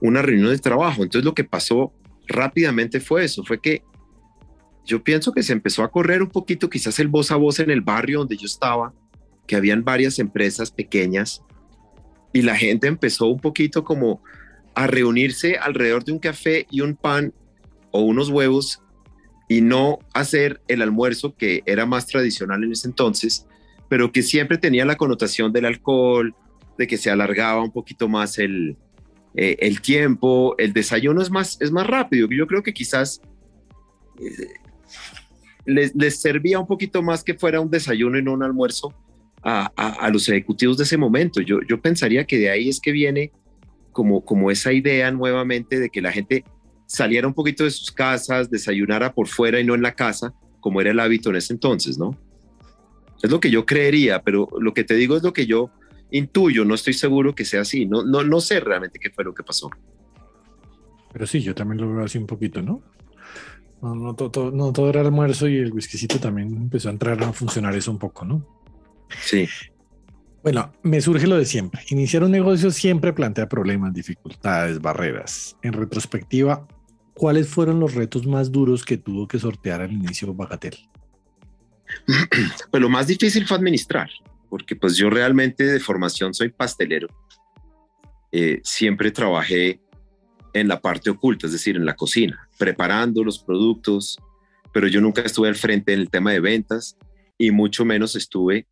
una 0.00 0.22
reunión 0.22 0.50
de 0.50 0.58
trabajo. 0.58 1.04
Entonces 1.04 1.24
lo 1.24 1.34
que 1.34 1.44
pasó 1.44 1.92
rápidamente 2.26 3.00
fue 3.00 3.24
eso, 3.24 3.44
fue 3.44 3.60
que 3.60 3.82
yo 4.84 5.02
pienso 5.02 5.32
que 5.32 5.42
se 5.42 5.52
empezó 5.52 5.82
a 5.82 5.90
correr 5.90 6.22
un 6.22 6.30
poquito 6.30 6.70
quizás 6.70 6.98
el 7.00 7.08
voz 7.08 7.32
a 7.32 7.36
voz 7.36 7.58
en 7.58 7.70
el 7.70 7.80
barrio 7.80 8.20
donde 8.20 8.36
yo 8.36 8.46
estaba, 8.46 8.94
que 9.46 9.56
habían 9.56 9.84
varias 9.84 10.18
empresas 10.18 10.70
pequeñas 10.70 11.42
y 12.32 12.42
la 12.42 12.56
gente 12.56 12.86
empezó 12.86 13.26
un 13.26 13.40
poquito 13.40 13.84
como 13.84 14.22
a 14.74 14.86
reunirse 14.86 15.56
alrededor 15.56 16.04
de 16.04 16.12
un 16.12 16.18
café 16.18 16.66
y 16.70 16.82
un 16.82 16.94
pan 16.94 17.32
o 17.90 18.00
unos 18.00 18.28
huevos 18.28 18.82
y 19.48 19.60
no 19.60 19.98
hacer 20.12 20.60
el 20.68 20.82
almuerzo 20.82 21.34
que 21.34 21.62
era 21.66 21.86
más 21.86 22.06
tradicional 22.06 22.62
en 22.62 22.72
ese 22.72 22.88
entonces, 22.88 23.46
pero 23.88 24.12
que 24.12 24.22
siempre 24.22 24.58
tenía 24.58 24.84
la 24.84 24.96
connotación 24.96 25.52
del 25.52 25.66
alcohol, 25.66 26.34
de 26.78 26.86
que 26.86 26.98
se 26.98 27.10
alargaba 27.10 27.62
un 27.62 27.72
poquito 27.72 28.08
más 28.08 28.38
el, 28.38 28.76
eh, 29.36 29.56
el 29.60 29.82
tiempo, 29.82 30.54
el 30.56 30.72
desayuno 30.72 31.20
es 31.20 31.30
más, 31.30 31.58
es 31.60 31.70
más 31.70 31.86
rápido. 31.86 32.28
Yo 32.30 32.46
creo 32.46 32.62
que 32.62 32.72
quizás 32.72 33.20
eh, 34.18 34.54
les, 35.66 36.20
servía 36.20 36.58
un 36.58 36.66
poquito 36.66 37.02
más 37.02 37.22
que 37.22 37.34
fuera 37.34 37.60
un 37.60 37.70
desayuno 37.70 38.18
y 38.18 38.22
no 38.22 38.32
un 38.32 38.42
almuerzo 38.42 38.94
a, 39.42 39.66
a, 39.76 40.10
los 40.10 40.28
ejecutivos 40.28 40.78
de 40.78 40.84
ese 40.84 40.96
momento. 40.96 41.42
Yo, 41.42 41.60
yo 41.68 41.80
pensaría 41.80 42.24
que 42.24 42.38
de 42.38 42.50
ahí 42.50 42.68
es 42.68 42.80
que 42.80 42.92
viene 42.92 43.30
como, 43.92 44.24
como 44.24 44.50
esa 44.50 44.72
idea 44.72 45.10
nuevamente 45.10 45.78
de 45.78 45.90
que 45.90 46.00
la 46.00 46.12
gente 46.12 46.44
saliera 46.86 47.26
un 47.26 47.34
poquito 47.34 47.64
de 47.64 47.70
sus 47.70 47.92
casas, 47.92 48.50
desayunara 48.50 49.12
por 49.12 49.28
fuera 49.28 49.60
y 49.60 49.64
no 49.64 49.74
en 49.74 49.82
la 49.82 49.94
casa, 49.94 50.32
como 50.60 50.80
era 50.80 50.90
el 50.92 51.00
hábito 51.00 51.30
en 51.30 51.36
ese 51.36 51.52
entonces, 51.52 51.98
¿no? 51.98 52.16
Es 53.22 53.30
lo 53.30 53.38
que 53.40 53.50
yo 53.50 53.66
creería, 53.66 54.22
pero 54.22 54.48
lo 54.58 54.72
que 54.72 54.84
te 54.84 54.94
digo 54.94 55.16
es 55.16 55.22
lo 55.22 55.32
que 55.32 55.46
yo 55.46 55.70
intuyo, 56.10 56.64
no 56.64 56.74
estoy 56.74 56.92
seguro 56.92 57.34
que 57.34 57.44
sea 57.44 57.62
así, 57.62 57.86
no, 57.86 58.04
no, 58.04 58.22
no 58.22 58.40
sé 58.40 58.60
realmente 58.60 58.98
qué 58.98 59.10
fue 59.10 59.24
lo 59.24 59.34
que 59.34 59.42
pasó. 59.42 59.70
Pero 61.12 61.26
sí, 61.26 61.40
yo 61.40 61.54
también 61.54 61.80
lo 61.80 61.94
veo 61.94 62.04
así 62.04 62.18
un 62.18 62.26
poquito, 62.26 62.62
¿no? 62.62 62.82
No, 63.82 63.94
no, 63.94 64.14
todo, 64.14 64.50
no 64.50 64.72
todo 64.72 64.88
era 64.88 65.00
almuerzo 65.00 65.48
y 65.48 65.56
el 65.56 65.72
whiskycito 65.72 66.18
también 66.18 66.48
empezó 66.54 66.88
a 66.88 66.92
entrar 66.92 67.22
a 67.22 67.32
funcionar 67.32 67.74
eso 67.74 67.90
un 67.90 67.98
poco, 67.98 68.24
¿no? 68.24 68.46
Sí. 69.22 69.48
Bueno, 70.42 70.72
me 70.82 71.00
surge 71.00 71.26
lo 71.26 71.36
de 71.36 71.44
siempre. 71.44 71.82
Iniciar 71.90 72.22
un 72.22 72.30
negocio 72.30 72.70
siempre 72.70 73.12
plantea 73.12 73.48
problemas, 73.48 73.92
dificultades, 73.92 74.80
barreras. 74.80 75.56
En 75.62 75.72
retrospectiva, 75.72 76.66
¿cuáles 77.14 77.48
fueron 77.48 77.80
los 77.80 77.94
retos 77.94 78.26
más 78.26 78.52
duros 78.52 78.84
que 78.84 78.96
tuvo 78.96 79.26
que 79.26 79.38
sortear 79.38 79.80
al 79.82 79.92
inicio 79.92 80.32
Bacatel? 80.34 80.76
Pues 82.70 82.80
lo 82.80 82.88
más 82.88 83.06
difícil 83.06 83.46
fue 83.46 83.56
administrar, 83.56 84.10
porque 84.56 84.74
pues 84.74 84.96
yo 84.96 85.10
realmente 85.10 85.64
de 85.64 85.78
formación 85.78 86.32
soy 86.32 86.48
pastelero. 86.48 87.08
Eh, 88.32 88.62
siempre 88.64 89.10
trabajé 89.10 89.82
en 90.54 90.66
la 90.66 90.80
parte 90.80 91.10
oculta, 91.10 91.46
es 91.46 91.52
decir, 91.52 91.76
en 91.76 91.84
la 91.84 91.94
cocina, 91.94 92.48
preparando 92.58 93.22
los 93.22 93.38
productos, 93.38 94.18
pero 94.72 94.88
yo 94.88 95.02
nunca 95.02 95.20
estuve 95.20 95.48
al 95.48 95.56
frente 95.56 95.92
en 95.92 96.00
el 96.00 96.08
tema 96.08 96.32
de 96.32 96.40
ventas 96.40 96.96
y 97.36 97.50
mucho 97.50 97.84
menos 97.84 98.16
estuve 98.16 98.66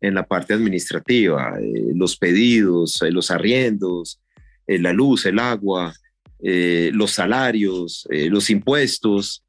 en 0.00 0.14
la 0.14 0.26
parte 0.26 0.54
administrativa, 0.54 1.56
eh, 1.60 1.92
los 1.94 2.16
pedidos, 2.16 3.00
eh, 3.02 3.12
los 3.12 3.30
arriendos, 3.30 4.20
la 4.66 4.92
luz, 4.92 5.24
el 5.24 5.38
agua, 5.38 5.94
los 6.40 7.12
salarios, 7.12 8.06
los 8.10 8.50
impuestos. 8.50 9.44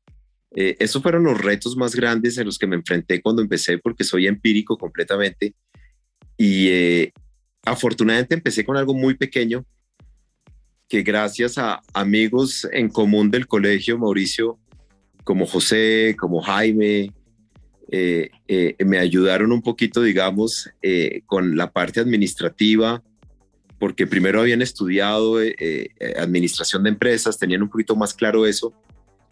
Eh, 0.55 0.75
esos 0.79 1.01
fueron 1.01 1.23
los 1.23 1.39
retos 1.39 1.77
más 1.77 1.95
grandes 1.95 2.37
en 2.37 2.45
los 2.45 2.57
que 2.57 2.67
me 2.67 2.75
enfrenté 2.75 3.21
cuando 3.21 3.41
empecé, 3.41 3.77
porque 3.77 4.03
soy 4.03 4.27
empírico 4.27 4.77
completamente. 4.77 5.55
Y 6.39 6.69
eh, 6.69 7.13
afortunadamente 7.63 8.33
empecé 8.33 8.65
con 8.65 8.77
algo 8.77 8.95
muy 8.95 9.13
pequeño, 9.13 9.63
que 10.87 11.03
gracias 11.03 11.59
a 11.59 11.81
amigos 11.93 12.67
en 12.71 12.89
común 12.89 13.29
del 13.29 13.45
colegio, 13.45 13.99
Mauricio, 13.99 14.57
como 15.23 15.45
José, 15.45 16.15
como 16.17 16.41
Jaime, 16.41 17.11
eh, 17.91 18.31
me 18.83 18.97
ayudaron 18.97 19.51
un 19.51 19.61
poquito, 19.61 20.01
digamos, 20.01 20.71
con 21.27 21.55
la 21.55 21.71
parte 21.71 21.99
administrativa, 21.99 23.03
porque 23.77 24.07
primero 24.07 24.41
habían 24.41 24.63
estudiado 24.63 25.37
administración 26.17 26.81
de 26.83 26.89
empresas, 26.89 27.37
tenían 27.37 27.61
un 27.61 27.69
poquito 27.69 27.95
más 27.95 28.15
claro 28.15 28.47
eso 28.47 28.73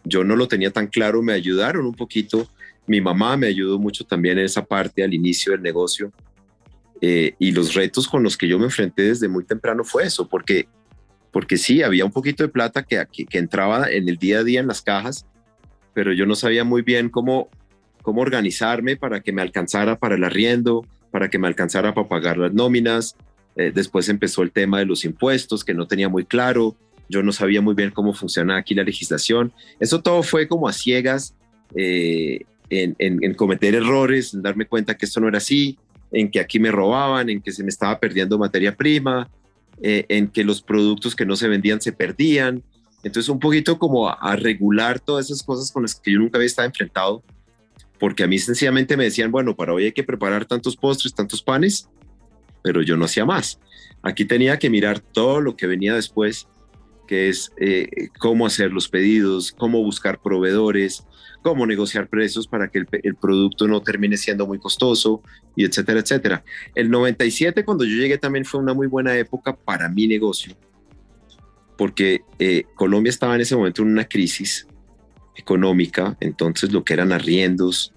yo 0.08 0.24
no 0.24 0.36
lo 0.36 0.48
tenía 0.48 0.72
tan 0.72 0.88
claro, 0.88 1.22
me 1.22 1.34
ayudaron 1.34 1.86
un 1.86 1.94
poquito. 1.94 2.48
Mi 2.86 3.02
mamá 3.02 3.36
me 3.36 3.48
ayudó 3.48 3.78
mucho 3.78 4.06
también 4.06 4.38
en 4.38 4.46
esa 4.46 4.64
parte 4.64 5.04
al 5.04 5.14
inicio 5.14 5.52
del 5.52 5.62
negocio. 5.62 6.12
Eh, 7.02 7.36
y 7.40 7.52
los 7.52 7.74
retos 7.74 8.08
con 8.08 8.24
los 8.24 8.38
que 8.38 8.48
yo 8.48 8.58
me 8.58 8.66
enfrenté 8.66 9.04
desde 9.04 9.28
muy 9.28 9.44
temprano 9.44 9.84
fue 9.84 10.06
eso, 10.06 10.28
porque, 10.28 10.68
porque 11.32 11.58
sí, 11.58 11.84
había 11.84 12.06
un 12.06 12.12
poquito 12.12 12.44
de 12.44 12.50
plata 12.50 12.84
que, 12.84 13.06
que, 13.12 13.38
entraba 13.38 13.90
en 13.90 14.10
el 14.10 14.18
día 14.18 14.40
a 14.40 14.44
día 14.44 14.60
en 14.60 14.68
las 14.68 14.82
cajas, 14.82 15.26
pero 15.94 16.12
yo 16.14 16.26
no 16.26 16.36
sabía 16.36 16.64
muy 16.64 16.82
bien 16.82 17.10
cómo, 17.10 17.50
cómo 18.02 18.22
organizarme 18.22 18.96
para 18.96 19.22
que 19.22 19.32
me 19.32 19.42
alcanzara 19.42 19.98
para 19.98 20.16
el 20.16 20.24
arriendo, 20.24 20.86
para 21.12 21.30
que 21.30 21.38
me 21.38 21.48
alcanzara 21.48 21.94
para 21.94 22.08
pagar 22.08 22.38
las 22.38 22.54
nóminas. 22.54 23.16
Eh, 23.56 23.72
después 23.74 24.10
empezó 24.10 24.42
el 24.42 24.52
tema 24.52 24.80
de 24.80 24.86
los 24.86 25.06
impuestos, 25.06 25.64
que 25.64 25.74
no 25.74 25.88
tenía 25.88 26.10
muy 26.10 26.26
claro 26.26 26.76
yo 27.10 27.24
no 27.24 27.32
sabía 27.32 27.62
muy 27.62 27.74
bien 27.74 27.92
cómo 27.92 28.14
funcionaba 28.14 28.60
aquí 28.60 28.76
la 28.76 28.84
legislación. 28.84 29.54
Eso 29.80 30.02
todo 30.02 30.24
fue 30.24 30.48
como 30.48 30.68
a 30.68 30.74
ciegas, 30.74 31.36
eh, 31.76 32.42
en, 32.70 33.34
cometer 33.36 33.76
errores, 33.76 34.34
en 34.34 34.42
darme 34.42 34.66
cuenta 34.66 34.98
que 34.98 35.06
esto 35.06 35.22
no 35.22 35.30
era 35.30 35.38
así, 35.38 35.78
en 36.12 36.32
que 36.32 36.40
aquí 36.40 36.60
me 36.60 36.72
robaban, 36.72 37.30
en 37.30 37.42
que 37.42 37.52
se 37.52 37.64
me 37.64 37.70
estaba 37.70 38.00
perdiendo 38.00 38.38
materia 38.38 38.76
prima, 38.76 39.30
eh, 39.82 40.06
en 40.10 40.28
que 40.28 40.44
los 40.44 40.62
productos 40.62 41.16
que 41.16 41.26
no 41.26 41.36
se 41.36 41.48
vendían 41.48 41.82
se 41.82 41.92
perdían. 41.92 42.64
Entonces 43.04 43.30
un 43.30 43.40
poquito 43.40 43.78
como 43.78 44.10
a, 44.10 44.36
regular 44.36 45.00
todas 45.00 45.28
esas 45.28 45.44
cosas 45.44 45.72
con 45.72 45.84
las 45.84 45.96
que 45.96 46.12
yo 46.12 46.20
nunca 46.20 46.38
había 46.38 46.48
estado 46.48 46.68
enfrentado, 46.68 47.24
porque 48.00 48.24
a 48.24 48.28
mí 48.28 48.38
sencillamente 48.40 48.98
me 48.98 49.06
decían, 49.06 49.32
bueno, 49.32 49.56
para 49.56 49.74
hoy 49.74 49.86
hay 49.86 49.92
que 49.92 50.04
preparar 50.04 50.46
tantos 50.46 50.76
postres, 50.76 51.14
tantos 51.14 51.42
panes, 51.42 51.90
pero 52.64 52.82
yo 52.82 52.98
no 52.98 53.06
hacía 53.06 53.26
más. 53.26 53.60
Aquí 54.02 54.26
tenía 54.26 54.60
que 54.60 54.70
mirar 54.70 55.00
todo 55.00 55.42
lo 55.42 55.56
que 55.56 55.68
venía 55.68 55.94
después 55.96 56.48
que 57.08 57.30
es 57.30 57.52
eh, 57.58 58.10
cómo 58.20 58.46
hacer 58.46 58.72
los 58.72 58.90
pedidos, 58.90 59.52
cómo 59.52 59.82
buscar 59.82 60.22
proveedores, 60.22 61.07
cómo 61.48 61.66
negociar 61.66 62.10
precios 62.10 62.46
para 62.46 62.68
que 62.68 62.84
el, 63.04 63.16
producto 63.16 63.70
no 63.70 63.82
termine 63.82 64.18
siendo 64.18 64.46
muy 64.46 64.60
costoso, 64.60 65.22
y 65.56 65.64
etcétera, 65.64 66.02
etcétera. 66.02 66.44
El 66.76 66.92
97, 66.92 67.64
cuando 67.64 67.86
yo 67.86 67.96
llegué, 67.96 68.18
también 68.18 68.44
fue 68.44 68.60
una 68.60 68.74
muy 68.74 68.88
buena 68.88 69.16
época 69.16 69.56
para 69.56 69.88
mi 69.88 70.08
negocio, 70.08 70.54
porque 71.78 72.20
eh, 72.38 72.66
Colombia 72.76 73.10
estaba 73.10 73.36
en 73.36 73.40
ese 73.40 73.56
momento 73.56 73.82
en 73.82 73.88
una 73.88 74.04
crisis 74.04 74.68
económica, 75.38 76.18
entonces 76.20 76.74
lo 76.74 76.84
que 76.84 76.92
eran 76.92 77.14
arriendos 77.14 77.94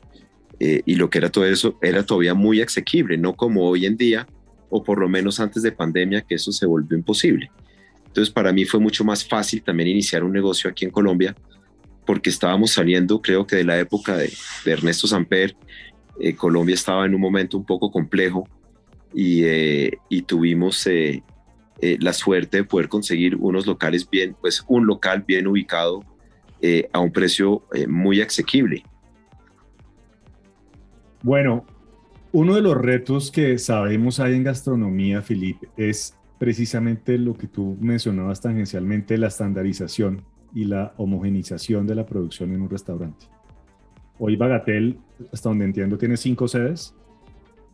eh, 0.60 0.82
y 0.86 0.94
lo 0.94 1.10
que 1.10 1.18
era 1.18 1.28
todo 1.28 1.44
eso 1.44 1.76
era 1.82 2.06
todavía 2.06 2.34
muy 2.34 2.60
asequible, 2.60 3.18
no 3.18 3.34
como 3.34 3.68
hoy 3.68 3.84
en 3.84 3.96
día, 3.96 4.28
o 4.68 4.84
por 4.84 5.00
lo 5.00 5.08
menos 5.08 5.40
antes 5.40 5.64
de 5.64 5.72
pandemia, 5.72 6.20
que 6.20 6.36
eso 6.36 6.52
se 6.52 6.66
volvió 6.66 6.96
imposible. 6.96 7.50
Entonces 8.06 8.32
para 8.32 8.52
mí 8.52 8.64
fue 8.64 8.78
mucho 8.78 9.02
más 9.02 9.26
fácil 9.26 9.60
también 9.60 9.88
iniciar 9.88 10.22
un 10.22 10.32
negocio 10.32 10.70
aquí 10.70 10.84
en 10.84 10.92
Colombia 10.92 11.34
porque 12.06 12.30
estábamos 12.30 12.72
saliendo 12.72 13.20
creo 13.20 13.46
que 13.46 13.56
de 13.56 13.64
la 13.64 13.78
época 13.78 14.16
de, 14.16 14.32
Ernesto 14.64 15.06
Samper. 15.06 15.56
Eh, 16.18 16.34
Colombia 16.34 16.74
estaba 16.74 17.06
en 17.06 17.14
un 17.14 17.20
momento 17.20 17.56
un 17.56 17.64
poco 17.64 17.90
complejo 17.90 18.46
y, 19.14 19.44
eh, 19.44 19.98
tuvimos 20.26 20.86
eh, 20.86 21.22
la 21.80 22.12
suerte 22.12 22.58
de 22.58 22.64
poder 22.64 22.88
conseguir 22.88 23.36
unos 23.36 23.66
locales 23.66 24.08
bien, 24.08 24.36
pues 24.40 24.62
un 24.68 24.86
local 24.86 25.24
bien 25.26 25.46
ubicado 25.46 26.04
a 26.92 27.00
un 27.00 27.10
precio 27.10 27.62
muy 27.88 28.20
asequible. 28.20 28.84
Bueno, 31.22 31.64
uno 32.32 32.54
de 32.54 32.60
los 32.60 32.76
retos 32.76 33.30
que 33.30 33.58
sabemos 33.58 34.20
hay 34.20 34.34
en 34.34 34.44
gastronomía, 34.44 35.22
Felipe, 35.22 35.68
es 35.76 36.18
precisamente 36.38 37.18
lo 37.18 37.34
que 37.34 37.46
tú 37.46 37.76
mencionabas 37.80 38.40
tangencialmente, 38.40 39.18
la 39.18 39.28
estandarización 39.28 40.22
y 40.54 40.64
la 40.64 40.94
homogenización 40.96 41.86
de 41.86 41.94
la 41.94 42.06
producción 42.06 42.52
en 42.52 42.62
un 42.62 42.70
restaurante. 42.70 43.26
Hoy 44.18 44.36
Bagatel, 44.36 44.98
hasta 45.32 45.48
donde 45.48 45.64
entiendo, 45.64 45.96
tiene 45.96 46.16
cinco 46.16 46.48
sedes. 46.48 46.94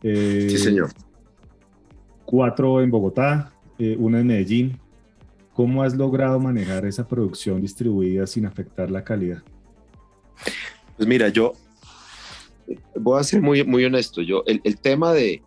Eh, 0.03 0.47
sí, 0.49 0.57
señor. 0.57 0.89
Cuatro 2.25 2.81
en 2.81 2.91
Bogotá, 2.91 3.51
eh, 3.79 3.95
una 3.99 4.19
en 4.19 4.27
Medellín. 4.27 4.79
¿Cómo 5.53 5.81
has 5.81 5.95
logrado 5.95 6.39
manejar 6.39 6.85
esa 6.85 7.07
producción 7.07 7.61
distribuida 7.61 8.27
sin 8.27 8.45
afectar 8.45 8.91
la 8.91 9.03
calidad? 9.03 9.41
Pues 10.95 11.09
mira, 11.09 11.29
yo 11.29 11.53
voy 12.95 13.19
a 13.19 13.23
ser 13.23 13.41
muy, 13.41 13.63
muy 13.63 13.83
honesto. 13.83 14.21
Yo, 14.21 14.43
el, 14.45 14.61
el 14.63 14.77
tema 14.77 15.13
de, 15.13 15.41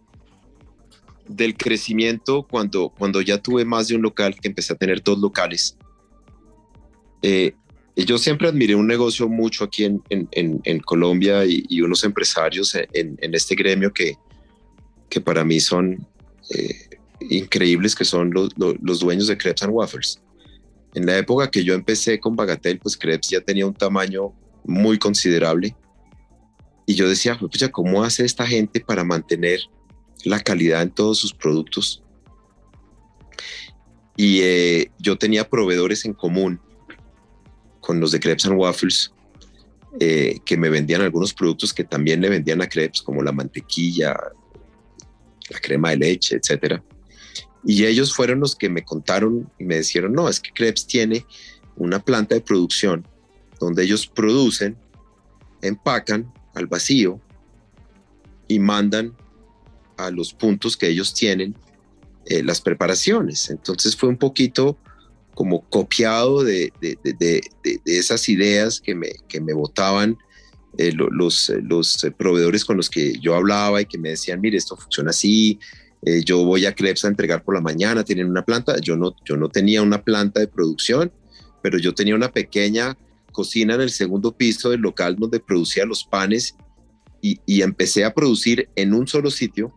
del 1.29 1.57
crecimiento 1.57 2.43
cuando, 2.43 2.89
cuando 2.89 3.21
ya 3.21 3.39
tuve 3.39 3.65
más 3.65 3.89
de 3.89 3.97
un 3.97 4.03
local, 4.03 4.35
que 4.41 4.49
empecé 4.49 4.73
a 4.73 4.77
tener 4.77 5.03
dos 5.03 5.19
locales. 5.19 5.79
Eh, 7.23 7.55
yo 7.97 8.19
siempre 8.19 8.49
admiré 8.49 8.75
un 8.75 8.87
negocio 8.87 9.29
mucho 9.29 9.65
aquí 9.65 9.85
en, 9.85 10.03
en, 10.11 10.81
Colombia 10.81 11.45
y, 11.45 11.83
unos 11.83 12.05
empresarios 12.05 12.75
en, 12.75 13.35
este 13.35 13.55
gremio 13.55 13.93
que, 13.93 14.17
que 15.09 15.21
para 15.21 15.45
mí 15.45 15.61
son 15.61 16.07
eh, 16.51 16.99
increíbles, 17.29 17.95
que 17.95 18.05
son 18.05 18.31
los, 18.31 18.51
los, 18.57 19.01
dueños 19.01 19.27
de 19.27 19.37
Crepes 19.37 19.63
and 19.63 19.73
Waffles. 19.73 20.21
En 20.95 21.07
la 21.07 21.19
época 21.19 21.51
que 21.51 21.63
yo 21.63 21.75
empecé 21.75 22.19
con 22.19 22.37
Bagatel, 22.37 22.79
pues 22.79 22.97
Crepes 22.97 23.29
ya 23.29 23.41
tenía 23.41 23.67
un 23.67 23.75
tamaño 23.75 24.33
muy 24.65 24.99
considerable. 24.99 25.77
Y 26.87 26.95
yo 26.95 27.09
decía, 27.09 27.39
pues, 27.39 27.69
¿cómo 27.71 28.03
hace 28.03 28.25
esta 28.25 28.47
gente 28.47 28.81
para 28.81 29.05
mantener 29.05 29.61
la 30.25 30.41
calidad 30.41 30.83
en 30.83 30.91
todos 30.91 31.19
sus 31.19 31.33
productos? 31.33 32.03
Y 34.17 34.41
eh, 34.43 34.91
yo 34.99 35.17
tenía 35.17 35.49
proveedores 35.49 36.05
en 36.05 36.15
común 36.15 36.61
con 37.91 37.99
los 37.99 38.13
de 38.13 38.21
Crepes 38.21 38.47
and 38.47 38.57
Waffles, 38.57 39.11
eh, 39.99 40.39
que 40.45 40.57
me 40.57 40.69
vendían 40.69 41.01
algunos 41.01 41.35
productos 41.35 41.75
que 41.75 41.83
también 41.83 42.21
le 42.21 42.29
vendían 42.29 42.63
a 42.63 42.69
Crepes, 42.69 43.03
como 43.03 43.21
la 43.21 43.33
mantequilla, 43.33 44.17
la 45.51 45.59
crema 45.59 45.91
de 45.91 45.97
leche, 45.97 46.37
etcétera. 46.37 46.85
Y 47.65 47.85
ellos 47.85 48.15
fueron 48.15 48.39
los 48.39 48.55
que 48.55 48.69
me 48.69 48.85
contaron 48.85 49.51
y 49.59 49.65
me 49.65 49.79
dijeron, 49.79 50.13
no, 50.13 50.29
es 50.29 50.39
que 50.39 50.53
Crepes 50.53 50.87
tiene 50.87 51.27
una 51.75 51.99
planta 51.99 52.37
de 52.37 52.43
producción 52.43 53.05
donde 53.59 53.83
ellos 53.83 54.07
producen, 54.07 54.77
empacan 55.61 56.33
al 56.55 56.69
vacío 56.69 57.21
y 58.47 58.61
mandan 58.61 59.17
a 59.97 60.13
los 60.13 60.33
puntos 60.33 60.77
que 60.77 60.87
ellos 60.87 61.13
tienen 61.13 61.57
eh, 62.27 62.45
las 62.45 62.61
preparaciones. 62.61 63.51
Entonces 63.51 63.97
fue 63.97 64.09
un 64.09 64.17
poquito 64.17 64.79
como 65.41 65.63
copiado 65.71 66.45
de, 66.45 66.71
esas 67.87 68.29
ideas 68.29 68.79
que 68.79 68.95
me, 68.95 69.09
que 69.27 69.41
me 69.41 69.55
botaban 69.55 70.19
eh, 70.77 70.93
los, 70.93 71.51
los 71.63 72.07
proveedores 72.19 72.63
con 72.63 72.77
los 72.77 72.91
que 72.91 73.15
yo 73.23 73.35
hablaba 73.35 73.81
y 73.81 73.87
que 73.87 73.97
me 73.97 74.11
decían, 74.11 74.43
mire, 74.43 74.59
esto 74.59 74.77
funciona 74.77 75.09
así, 75.09 75.59
eh, 76.03 76.23
yo 76.27 76.45
voy 76.45 76.67
a 76.67 76.75
Krebs 76.75 77.07
a 77.07 77.09
entregar 77.09 77.43
por 77.43 77.55
la 77.55 77.63
mañana, 77.63 78.05
tienen 78.05 78.29
una 78.29 78.45
planta, 78.45 78.79
yo 78.83 78.99
no, 78.99 79.17
yo 79.25 79.39
no 79.39 79.49
tenía 79.49 79.81
una 79.81 80.05
planta 80.05 80.41
de 80.41 80.47
producción, 80.47 81.11
pero 81.63 81.79
yo 81.79 81.95
tenía 81.95 82.15
una 82.15 82.31
pequeña 82.31 82.99
cocina 83.33 83.77
en 83.77 83.81
el 83.81 83.91
segundo 83.91 84.37
piso 84.37 84.69
del 84.69 84.81
local 84.81 85.17
donde 85.17 85.41
producía 85.41 85.87
los 85.87 86.05
panes 86.05 86.55
y, 87.23 87.63
empecé 87.63 88.05
a 88.05 88.13
producir 88.13 88.69
en 88.77 88.93
un 88.93 89.09
solo 89.09 89.31
sitio 89.31 89.73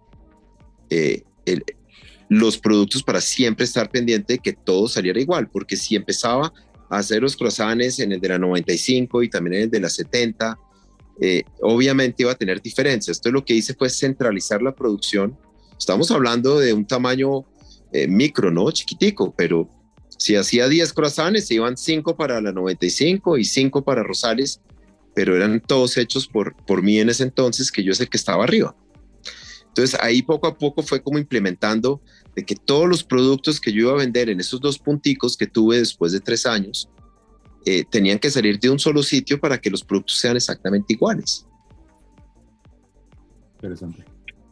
eh, 0.90 1.24
los 2.30 2.58
productos 2.58 3.04
para 3.04 3.22
siempre 3.22 3.66
estar 3.66 3.90
pendiente 3.90 4.34
de 4.34 4.40
que 4.40 4.54
todo 4.54 4.88
saliera 4.88 5.20
igual, 5.20 5.50
porque 5.50 5.76
si 5.76 5.96
empezaba 5.96 6.54
a 6.90 6.98
hacer 6.98 7.22
los 7.22 7.36
croissants 7.36 8.00
en 8.00 8.12
el 8.12 8.20
de 8.20 8.30
la 8.30 8.40
95 8.40 9.24
y 9.24 9.30
también 9.30 9.56
en 9.56 9.62
el 9.64 9.72
de 9.72 9.80
la 9.80 9.90
70, 9.90 10.58
eh, 11.22 11.44
obviamente 11.62 12.24
iba 12.24 12.32
a 12.32 12.36
tener 12.36 12.62
diferencias. 12.62 13.18
Entonces 13.18 13.34
lo 13.34 13.46
que 13.46 13.54
hice 13.56 13.74
fue 13.74 13.90
centralizar 13.90 14.62
la 14.62 14.74
producción. 14.74 15.38
Estamos 15.78 16.12
hablando 16.12 16.60
de 16.60 16.74
un 16.74 16.86
tamaño 16.86 17.46
eh, 17.92 18.08
micro, 18.08 18.52
¿no? 18.52 18.72
Chiquitico, 18.72 19.34
pero 19.36 19.70
si 20.18 20.36
hacía 20.36 20.68
10 20.68 20.94
croissants, 20.94 21.46
se 21.46 21.56
iban 21.56 21.78
5 21.78 22.16
para 22.16 22.40
la 22.42 22.52
95 22.52 23.38
y 23.38 23.44
5 23.44 23.84
para 23.84 24.04
Rosales, 24.04 24.62
pero 25.14 25.36
eran 25.36 25.60
todos 25.60 25.98
hechos 25.98 26.28
por, 26.28 26.56
por 26.66 26.82
mí 26.82 27.00
en 27.00 27.10
ese 27.10 27.24
entonces, 27.24 27.72
que 27.72 27.84
yo 27.84 27.92
es 27.92 28.00
el 28.00 28.10
que 28.10 28.18
estaba 28.18 28.44
arriba. 28.44 28.76
Entonces 29.74 30.00
ahí 30.00 30.22
poco 30.22 30.46
a 30.46 30.56
poco 30.56 30.84
fue 30.84 31.02
como 31.02 31.18
implementando 31.18 32.00
de 32.36 32.46
que 32.46 32.56
todos 32.56 32.88
los 32.88 33.04
productos 33.04 33.60
que 33.60 33.74
yo 33.74 33.80
iba 33.80 33.94
a 33.94 33.96
vender 33.96 34.30
en 34.30 34.40
esos 34.40 34.62
dos 34.62 34.78
punticos 34.78 35.36
que 35.36 35.48
tuve 35.48 35.80
después 35.80 36.12
de 36.12 36.20
tres 36.20 36.46
años, 36.46 36.88
eh, 37.66 37.84
tenían 37.90 38.20
que 38.20 38.30
salir 38.30 38.60
de 38.60 38.70
un 38.70 38.78
solo 38.78 39.02
sitio 39.02 39.40
para 39.40 39.60
que 39.60 39.72
los 39.72 39.84
productos 39.84 40.20
sean 40.20 40.36
exactamente 40.36 40.94
iguales. 40.94 41.48
Interesante. 43.56 44.06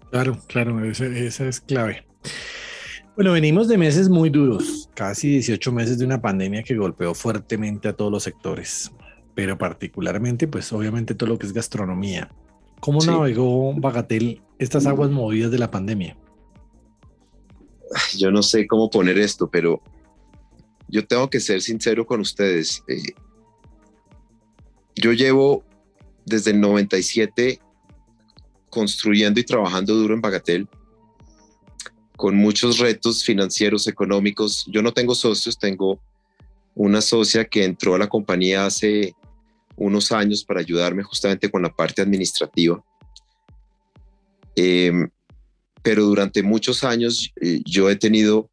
Claro, 0.10 0.40
claro, 0.48 0.84
esa, 0.86 1.06
esa 1.06 1.48
es 1.48 1.60
clave. 1.60 2.04
Bueno, 3.16 3.34
venimos 3.34 3.68
de 3.68 3.78
meses 3.78 4.10
muy 4.10 4.32
duros, 4.32 4.90
casi 4.96 5.30
18 5.30 5.72
meses 5.72 6.00
de 6.00 6.06
una 6.06 6.20
pandemia 6.20 6.64
que 6.64 6.76
golpeó 6.76 7.14
fuertemente 7.14 7.90
a 7.90 7.94
todos 7.94 8.12
los 8.12 8.24
sectores, 8.24 8.92
pero 9.36 9.56
particularmente, 9.60 10.48
pues 10.48 10.74
obviamente 10.74 11.14
todo 11.14 11.30
lo 11.30 11.38
que 11.38 11.46
es 11.46 11.54
gastronomía. 11.54 12.32
¿Cómo 12.82 13.00
navegó 13.06 13.76
Bagatel 13.76 14.42
estas 14.62 14.86
aguas 14.86 15.10
movidas 15.10 15.50
de 15.50 15.58
la 15.58 15.71
pandemia? 15.71 16.15
Yo 18.15 18.32
no 18.32 18.43
sé 18.43 18.67
cómo 18.67 18.91
poner 18.91 19.17
esto, 19.17 19.50
pero 19.50 19.82
yo 20.88 21.06
tengo 21.06 21.30
que 21.30 21.39
ser 21.39 21.62
sincero 21.62 22.06
con 22.06 22.19
ustedes. 22.19 22.84
Eh, 22.88 23.15
yo 24.95 25.13
llevo 25.13 25.63
desde 26.26 26.52
el 26.52 26.62
97 26.62 27.60
construyendo 28.69 29.39
y 29.39 29.43
trabajando 29.43 29.95
duro 29.95 30.13
en 30.13 30.21
Bagatel, 30.21 30.69
con 32.15 32.36
muchos 32.36 32.78
retos 32.78 33.24
financieros, 33.24 33.88
económicos. 33.88 34.65
Yo 34.67 34.84
no 34.84 34.93
tengo 34.93 35.15
socios, 35.15 35.58
tengo 35.58 36.00
una 36.76 37.02
socia 37.02 37.45
que 37.45 37.65
entró 37.65 37.95
a 37.95 38.00
la 38.00 38.08
compañía 38.08 38.67
hace 38.67 39.15
unos 39.76 40.12
años 40.12 40.45
para 40.45 40.60
ayudarme 40.60 41.02
justamente 41.02 41.50
con 41.50 41.63
la 41.63 41.76
parte 41.76 42.04
administrativa. 42.04 42.82
Em, 44.56 45.10
pero 45.82 46.06
durante 46.06 46.44
muchos 46.44 46.84
años 46.84 47.32
eh, 47.42 47.62
yo 47.66 47.90
he 47.90 47.96
tenido 47.96 48.50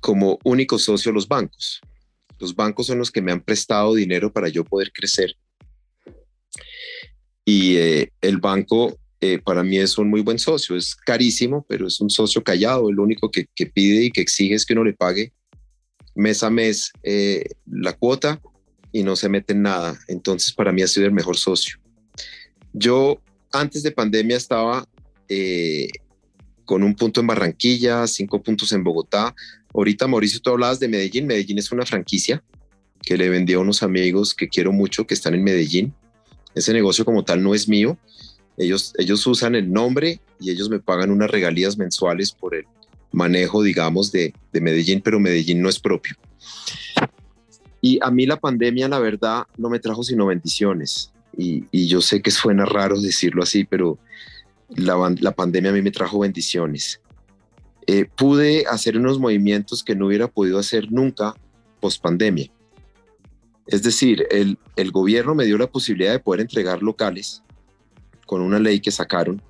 como 0.00 0.38
único 0.44 0.78
socio 0.78 1.12
los 1.12 1.28
bancos. 1.28 1.80
Los 2.38 2.54
bancos 2.54 2.86
son 2.86 2.98
los 2.98 3.10
que 3.10 3.22
me 3.22 3.32
han 3.32 3.42
prestado 3.42 3.94
dinero 3.94 4.32
para 4.32 4.48
yo 4.48 4.64
poder 4.64 4.92
crecer. 4.92 5.36
Y 7.44 7.76
eh, 7.76 8.12
el 8.20 8.38
banco 8.38 8.98
eh, 9.20 9.38
para 9.38 9.62
mí 9.62 9.78
es 9.78 9.98
un 9.98 10.08
muy 10.08 10.22
buen 10.22 10.38
socio. 10.38 10.76
Es 10.76 10.94
carísimo, 10.94 11.66
pero 11.68 11.86
es 11.86 12.00
un 12.00 12.08
socio 12.08 12.42
callado. 12.42 12.90
Lo 12.90 13.02
único 13.02 13.30
que, 13.30 13.46
pide 13.66 14.04
y 14.04 14.10
que 14.10 14.22
exige 14.22 14.54
es 14.54 14.64
que 14.64 14.72
uno 14.72 14.84
le 14.84 14.94
pague 14.94 15.32
mes 16.14 16.42
a 16.42 16.50
mes 16.50 16.92
la 17.66 17.92
cuota 17.92 18.40
y 18.92 19.02
no 19.02 19.16
se 19.16 19.28
mete 19.28 19.52
en 19.52 19.62
nada. 19.62 19.98
Entonces, 20.08 20.52
para 20.52 20.72
mí 20.72 20.82
ha 20.82 20.88
sido 20.88 21.06
el 21.06 21.12
mejor 21.12 21.36
socio. 21.36 21.78
Yo 22.72 23.20
antes 23.52 23.82
de 23.82 23.90
pandemia 23.90 24.36
estaba 24.36 24.86
eh, 25.28 25.88
con 26.64 26.82
un 26.82 26.94
punto 26.94 27.20
en 27.20 27.26
Barranquilla, 27.26 28.06
cinco 28.06 28.42
puntos 28.42 28.72
en 28.72 28.84
Bogotá. 28.84 29.34
Ahorita, 29.74 30.06
Mauricio, 30.06 30.40
tú 30.40 30.50
hablabas 30.50 30.80
de 30.80 30.88
Medellín. 30.88 31.26
Medellín 31.26 31.58
es 31.58 31.72
una 31.72 31.86
franquicia 31.86 32.42
que 33.02 33.16
le 33.16 33.28
vendí 33.28 33.54
a 33.54 33.58
unos 33.58 33.82
amigos 33.82 34.34
que 34.34 34.48
quiero 34.48 34.72
mucho 34.72 35.06
que 35.06 35.14
están 35.14 35.34
en 35.34 35.42
Medellín. 35.42 35.94
Ese 36.54 36.72
negocio 36.72 37.04
como 37.04 37.24
tal 37.24 37.42
no 37.42 37.54
es 37.54 37.68
mío. 37.68 37.98
Ellos, 38.56 38.92
ellos 38.98 39.26
usan 39.26 39.54
el 39.54 39.72
nombre 39.72 40.20
y 40.38 40.50
ellos 40.50 40.68
me 40.68 40.80
pagan 40.80 41.10
unas 41.10 41.30
regalías 41.30 41.78
mensuales 41.78 42.32
por 42.32 42.54
el 42.54 42.66
manejo, 43.12 43.62
digamos, 43.62 44.12
de, 44.12 44.34
de 44.52 44.60
Medellín, 44.60 45.00
pero 45.00 45.18
Medellín 45.18 45.62
no 45.62 45.68
es 45.68 45.80
propio. 45.80 46.14
Y 47.80 47.98
a 48.02 48.10
mí 48.10 48.26
la 48.26 48.38
pandemia, 48.38 48.88
la 48.88 48.98
verdad, 48.98 49.44
no 49.56 49.70
me 49.70 49.78
trajo 49.78 50.02
sino 50.02 50.26
bendiciones. 50.26 51.10
Y, 51.36 51.86
yo 51.86 52.00
sé 52.00 52.20
que 52.20 52.30
suena 52.30 52.64
raro 52.64 53.00
decirlo 53.00 53.42
así, 53.42 53.64
pero 53.64 53.98
la, 54.68 55.14
la 55.20 55.32
pandemia 55.32 55.70
a 55.70 55.74
mí 55.74 55.82
me 55.82 55.90
trajo 55.90 56.20
bendiciones. 56.20 57.00
Eh, 57.86 58.04
pude 58.04 58.66
hacer 58.66 58.96
unos 58.96 59.18
movimientos 59.18 59.82
que 59.82 59.96
no 59.96 60.06
hubiera 60.06 60.28
podido 60.28 60.58
hacer 60.58 60.92
nunca 60.92 61.34
post 61.80 62.02
pandemia. 62.02 62.50
Es 63.66 63.82
decir, 63.82 64.26
el, 64.30 64.58
el 64.76 64.90
gobierno 64.90 65.34
me 65.34 65.44
dio 65.44 65.56
la 65.56 65.66
posibilidad 65.66 66.12
de 66.12 66.18
poder 66.18 66.40
entregar 66.40 66.82
locales 66.82 67.42
con 68.26 68.42
una 68.42 68.58
ley 68.58 68.80
que 68.80 68.90
sacaron, 68.90 69.42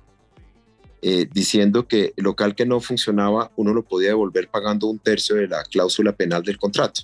eh, 1.03 1.27
diciendo 1.31 1.87
que 1.87 2.13
el 2.15 2.23
local 2.23 2.55
que 2.55 2.65
no 2.65 2.79
funcionaba 2.79 3.51
uno 3.55 3.73
lo 3.73 3.83
podía 3.83 4.09
devolver 4.09 4.49
pagando 4.49 4.87
un 4.87 4.99
tercio 4.99 5.35
de 5.35 5.47
la 5.47 5.63
cláusula 5.63 6.11
penal 6.11 6.43
del 6.43 6.57
contrato. 6.57 7.01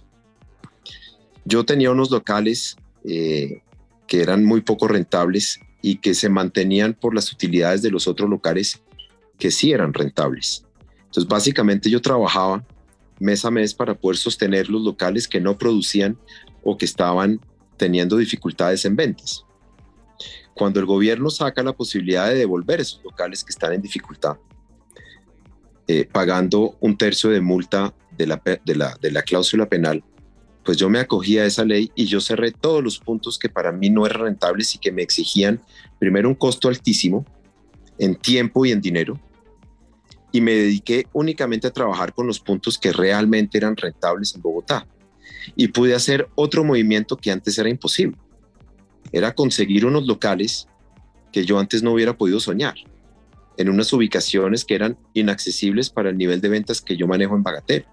Yo 1.45 1.65
tenía 1.65 1.91
unos 1.91 2.11
locales 2.11 2.77
eh, 3.03 3.61
que 4.07 4.21
eran 4.21 4.43
muy 4.45 4.61
poco 4.61 4.87
rentables 4.87 5.59
y 5.81 5.97
que 5.97 6.13
se 6.13 6.29
mantenían 6.29 6.93
por 6.93 7.13
las 7.13 7.31
utilidades 7.31 7.81
de 7.81 7.91
los 7.91 8.07
otros 8.07 8.29
locales 8.29 8.81
que 9.37 9.51
sí 9.51 9.71
eran 9.71 9.93
rentables. 9.93 10.65
Entonces, 11.05 11.27
básicamente 11.27 11.89
yo 11.89 12.01
trabajaba 12.01 12.65
mes 13.19 13.45
a 13.45 13.51
mes 13.51 13.73
para 13.73 13.93
poder 13.93 14.17
sostener 14.17 14.69
los 14.69 14.81
locales 14.81 15.27
que 15.27 15.39
no 15.39 15.57
producían 15.57 16.17
o 16.63 16.77
que 16.77 16.85
estaban 16.85 17.39
teniendo 17.77 18.17
dificultades 18.17 18.85
en 18.85 18.95
ventas. 18.95 19.45
Cuando 20.53 20.79
el 20.79 20.85
gobierno 20.85 21.29
saca 21.29 21.61
la 21.63 21.73
posibilidad 21.73 22.27
de 22.27 22.35
devolver 22.35 22.81
esos 22.81 23.03
locales 23.03 23.43
que 23.43 23.51
están 23.51 23.73
en 23.73 23.81
dificultad, 23.81 24.37
eh, 25.87 26.07
pagando 26.11 26.75
un 26.79 26.97
tercio 26.97 27.29
de 27.29 27.39
multa 27.39 27.93
de 28.17 28.27
la, 28.27 28.41
de 28.65 28.75
la, 28.75 28.97
de 28.99 29.11
la 29.11 29.21
cláusula 29.21 29.67
penal, 29.67 30.03
pues 30.67 30.77
yo 30.77 30.89
me 30.89 30.99
acogí 30.99 31.37
a 31.37 31.45
esa 31.45 31.63
ley 31.63 31.89
y 31.95 32.07
yo 32.07 32.19
cerré 32.19 32.51
todos 32.51 32.83
los 32.83 32.99
puntos 32.99 33.39
que 33.39 33.47
para 33.47 33.71
mí 33.71 33.89
no 33.89 34.05
eran 34.05 34.23
rentables 34.23 34.75
y 34.75 34.79
que 34.79 34.91
me 34.91 35.01
exigían 35.01 35.61
primero 35.97 36.27
un 36.27 36.35
costo 36.35 36.67
altísimo 36.67 37.25
en 37.97 38.17
tiempo 38.17 38.65
y 38.65 38.73
en 38.73 38.81
dinero 38.81 39.17
y 40.33 40.41
me 40.41 40.51
dediqué 40.51 41.07
únicamente 41.13 41.67
a 41.67 41.71
trabajar 41.71 42.13
con 42.13 42.27
los 42.27 42.41
puntos 42.41 42.77
que 42.77 42.91
realmente 42.91 43.57
eran 43.57 43.77
rentables 43.77 44.35
en 44.35 44.41
Bogotá. 44.41 44.85
y 45.55 45.69
pude 45.69 45.95
hacer 45.95 46.27
otro 46.35 46.65
movimiento 46.65 47.15
que 47.15 47.31
antes 47.31 47.57
era 47.57 47.69
imposible. 47.69 48.17
Era 49.13 49.33
conseguir 49.33 49.85
unos 49.85 50.05
locales 50.05 50.67
que 51.31 51.45
yo 51.45 51.57
antes 51.59 51.81
no 51.81 51.93
hubiera 51.93 52.17
podido 52.17 52.41
soñar, 52.41 52.75
en 53.55 53.69
unas 53.69 53.93
ubicaciones 53.93 54.65
que 54.65 54.75
eran 54.75 54.97
inaccesibles 55.13 55.89
para 55.89 56.09
el 56.09 56.17
nivel 56.17 56.41
de 56.41 56.49
ventas 56.49 56.81
que 56.81 56.97
yo 56.97 57.07
manejo 57.07 57.37
en 57.37 57.43
Bagatelle. 57.43 57.85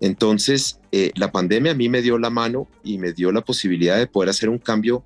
Entonces, 0.00 0.80
eh, 0.92 1.10
la 1.16 1.32
pandemia 1.32 1.72
a 1.72 1.74
mí 1.74 1.88
me 1.88 2.02
dio 2.02 2.18
la 2.18 2.30
mano 2.30 2.68
y 2.84 2.98
me 2.98 3.12
dio 3.12 3.32
la 3.32 3.40
posibilidad 3.40 3.98
de 3.98 4.06
poder 4.06 4.30
hacer 4.30 4.48
un 4.48 4.58
cambio 4.58 5.04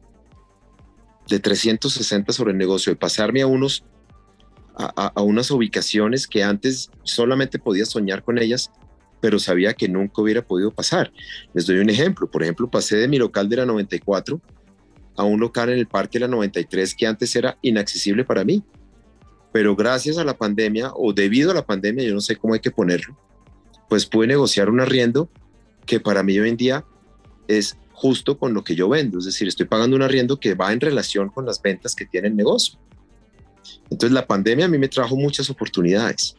de 1.29 1.39
360 1.39 2.33
sobre 2.33 2.53
el 2.53 2.59
negocio, 2.59 2.93
de 2.93 2.97
pasarme 2.97 3.43
a 3.43 3.47
unos 3.47 3.85
a, 4.75 5.23
unas 5.23 5.51
ubicaciones 5.51 6.27
que 6.27 6.43
antes 6.43 6.91
solamente 7.03 7.59
podía 7.59 7.85
soñar 7.85 8.23
con 8.23 8.39
ellas, 8.39 8.71
pero 9.21 9.39
sabía 9.39 9.75
que 9.75 9.89
nunca 9.89 10.23
hubiera 10.23 10.43
podido 10.43 10.71
pasar. 10.71 11.13
Les 11.55 11.67
doy 11.67 11.79
un 11.79 11.91
ejemplo. 11.91 12.31
Por 12.31 12.43
ejemplo, 12.43 12.71
pasé 12.71 12.97
de 12.97 13.09
mi 13.09 13.19
local 13.19 13.49
de 13.49 13.57
la 13.57 13.67
94 13.67 14.41
a 15.17 15.25
un 15.25 15.41
local 15.41 15.69
en 15.69 15.79
el 15.79 15.87
Parque 15.87 16.19
de 16.19 16.27
la 16.27 16.29
93 16.29 16.95
que 16.95 17.07
antes 17.07 17.37
era 17.37 17.59
inaccesible 17.63 18.25
para 18.25 18.45
mí. 18.45 18.65
Pero 19.53 19.77
gracias 19.77 20.17
a 20.17 20.25
la 20.25 20.37
pandemia 20.37 20.93
o 20.95 21.13
debido 21.13 21.51
a 21.51 21.55
la 21.55 21.65
pandemia, 21.65 22.05
yo 22.05 22.15
no 22.15 22.21
sé 22.21 22.37
cómo 22.37 22.55
hay 22.55 22.61
que 22.61 22.71
ponerlo, 22.71 23.17
pues 23.89 24.07
pude 24.07 24.27
negociar 24.27 24.71
un 24.71 24.81
arriendo 24.81 25.29
que 25.87 26.01
para 26.01 26.23
mí 26.23 26.39
hoy 26.39 26.49
en 26.49 26.57
día 26.57 26.85
es 27.49 27.77
justo 27.93 28.39
con 28.39 28.55
lo 28.55 28.65
que 28.65 28.75
yo 28.75 28.89
vendo. 28.89 29.19
Es 29.19 29.27
decir, 29.27 29.49
estoy 29.49 29.67
pagando 29.67 29.97
un 29.97 30.03
arriendo 30.03 30.41
que 30.41 30.55
va 30.55 30.73
en 30.73 30.81
relación 30.81 31.29
con 31.29 31.47
las 31.47 31.61
ventas 31.61 31.95
que 31.95 32.07
tiene 32.07 32.29
el 32.29 32.37
negocio. 32.37 32.79
Entonces 33.91 34.13
la 34.13 34.27
pandemia 34.27 34.65
a 34.65 34.69
mí 34.69 34.79
me 34.79 34.89
trajo 34.89 35.17
muchas 35.17 35.51
oportunidades. 35.51 36.37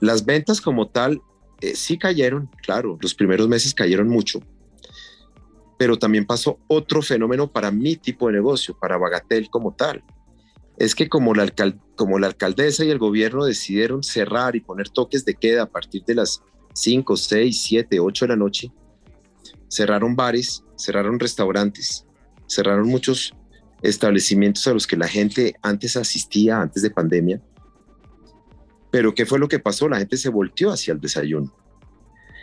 Las 0.00 0.24
ventas 0.24 0.60
como 0.60 0.88
tal 0.88 1.20
eh, 1.60 1.74
sí 1.74 1.98
cayeron, 1.98 2.50
claro, 2.62 2.98
los 3.00 3.14
primeros 3.14 3.48
meses 3.48 3.74
cayeron 3.74 4.08
mucho, 4.08 4.40
pero 5.78 5.98
también 5.98 6.26
pasó 6.26 6.58
otro 6.68 7.02
fenómeno 7.02 7.50
para 7.50 7.70
mi 7.70 7.96
tipo 7.96 8.26
de 8.26 8.34
negocio, 8.34 8.76
para 8.78 8.98
Bagatel 8.98 9.48
como 9.50 9.72
tal. 9.72 10.04
Es 10.76 10.94
que 10.94 11.08
como 11.08 11.34
la, 11.34 11.52
como 11.96 12.18
la 12.18 12.28
alcaldesa 12.28 12.84
y 12.84 12.90
el 12.90 12.98
gobierno 12.98 13.44
decidieron 13.44 14.02
cerrar 14.02 14.56
y 14.56 14.60
poner 14.60 14.88
toques 14.88 15.24
de 15.24 15.34
queda 15.34 15.62
a 15.62 15.66
partir 15.66 16.04
de 16.04 16.14
las 16.14 16.42
5, 16.72 17.16
6, 17.16 17.62
7, 17.62 18.00
8 18.00 18.24
de 18.24 18.28
la 18.28 18.36
noche, 18.36 18.72
cerraron 19.68 20.16
bares, 20.16 20.64
cerraron 20.76 21.18
restaurantes, 21.18 22.06
cerraron 22.46 22.88
muchos 22.88 23.34
establecimientos 23.82 24.66
a 24.66 24.72
los 24.72 24.86
que 24.86 24.96
la 24.96 25.08
gente 25.08 25.54
antes 25.62 25.96
asistía, 25.96 26.60
antes 26.60 26.82
de 26.82 26.90
pandemia. 26.90 27.40
Pero 28.90 29.14
¿qué 29.14 29.26
fue 29.26 29.38
lo 29.38 29.48
que 29.48 29.58
pasó? 29.58 29.88
La 29.88 29.98
gente 29.98 30.16
se 30.16 30.28
volteó 30.28 30.70
hacia 30.70 30.92
el 30.92 31.00
desayuno. 31.00 31.52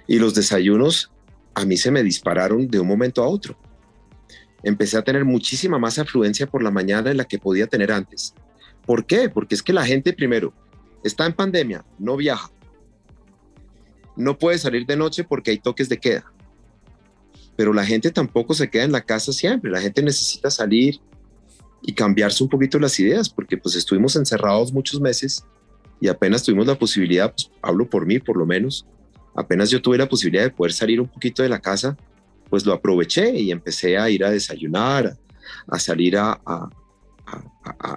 Y 0.08 0.18
los 0.18 0.34
desayunos 0.34 1.12
a 1.54 1.66
mí 1.66 1.78
se 1.78 1.92
me 1.92 2.04
dispararon 2.04 2.68
de 2.68 2.80
un 2.80 2.88
momento 2.88 3.24
a 3.24 3.28
otro. 3.28 3.58
Empecé 4.64 4.98
a 4.98 5.04
tener 5.04 5.24
muchísima 5.24 5.78
más 5.78 6.00
afluencia 6.00 6.48
por 6.48 6.64
la 6.64 6.72
mañana 6.72 7.12
en 7.12 7.18
la 7.18 7.26
que 7.26 7.40
podía 7.40 7.68
tener 7.68 7.92
antes. 7.92 8.34
¿Por 8.86 9.06
qué? 9.06 9.30
Porque 9.30 9.56
es 9.56 9.62
que 9.62 9.72
la 9.72 9.86
gente 9.86 10.14
primero 10.14 10.54
está 11.04 11.26
en 11.26 11.34
pandemia, 11.34 11.86
no 11.98 12.18
viaja. 12.18 12.50
No 14.20 14.38
puede 14.38 14.58
salir 14.58 14.86
de 14.86 14.96
noche 14.96 15.24
porque 15.24 15.52
hay 15.52 15.58
toques 15.58 15.90
de 15.90 15.98
queda. 15.98 16.32
Pero 17.56 17.74
la 17.74 17.86
gente 17.86 18.12
tampoco 18.12 18.54
se 18.54 18.70
queda 18.70 18.84
en 18.84 18.92
la 18.92 19.02
casa 19.02 19.34
siempre. 19.34 19.72
La 19.72 19.82
gente 19.82 20.04
necesita 20.04 20.50
salir, 20.52 21.02
y 21.82 21.94
cambiarse 21.94 22.44
un 22.44 22.50
poquito 22.50 22.80
las 22.80 23.00
ideas, 23.00 23.30
porque 23.30 23.58
pues 23.58 23.76
estuvimos 23.76 24.16
encerrados 24.16 24.74
muchos 24.74 25.00
meses 25.00 25.46
y 26.02 26.08
apenas 26.08 26.44
tuvimos 26.44 26.68
la 26.68 26.78
posibilidad, 26.78 27.34
pues, 27.34 27.52
hablo 27.62 27.90
por 27.90 28.06
mí 28.06 28.20
por 28.20 28.38
lo 28.38 28.46
menos, 28.46 28.86
apenas 29.36 29.70
yo 29.70 29.82
tuve 29.82 29.98
la 29.98 30.10
posibilidad 30.10 30.44
de 30.44 30.52
poder 30.52 30.74
salir 30.74 31.00
un 31.00 31.08
poquito 31.08 31.44
de 31.44 31.50
la 31.50 31.60
casa, 31.60 31.98
pues 32.50 32.66
lo 32.66 32.74
aproveché 32.74 33.38
y 33.38 33.52
empecé 33.52 33.98
a 33.98 34.10
ir 34.10 34.24
a 34.24 34.32
desayunar, 34.32 35.18
a, 35.68 35.80
salir 35.80 36.18
a, 36.18 36.40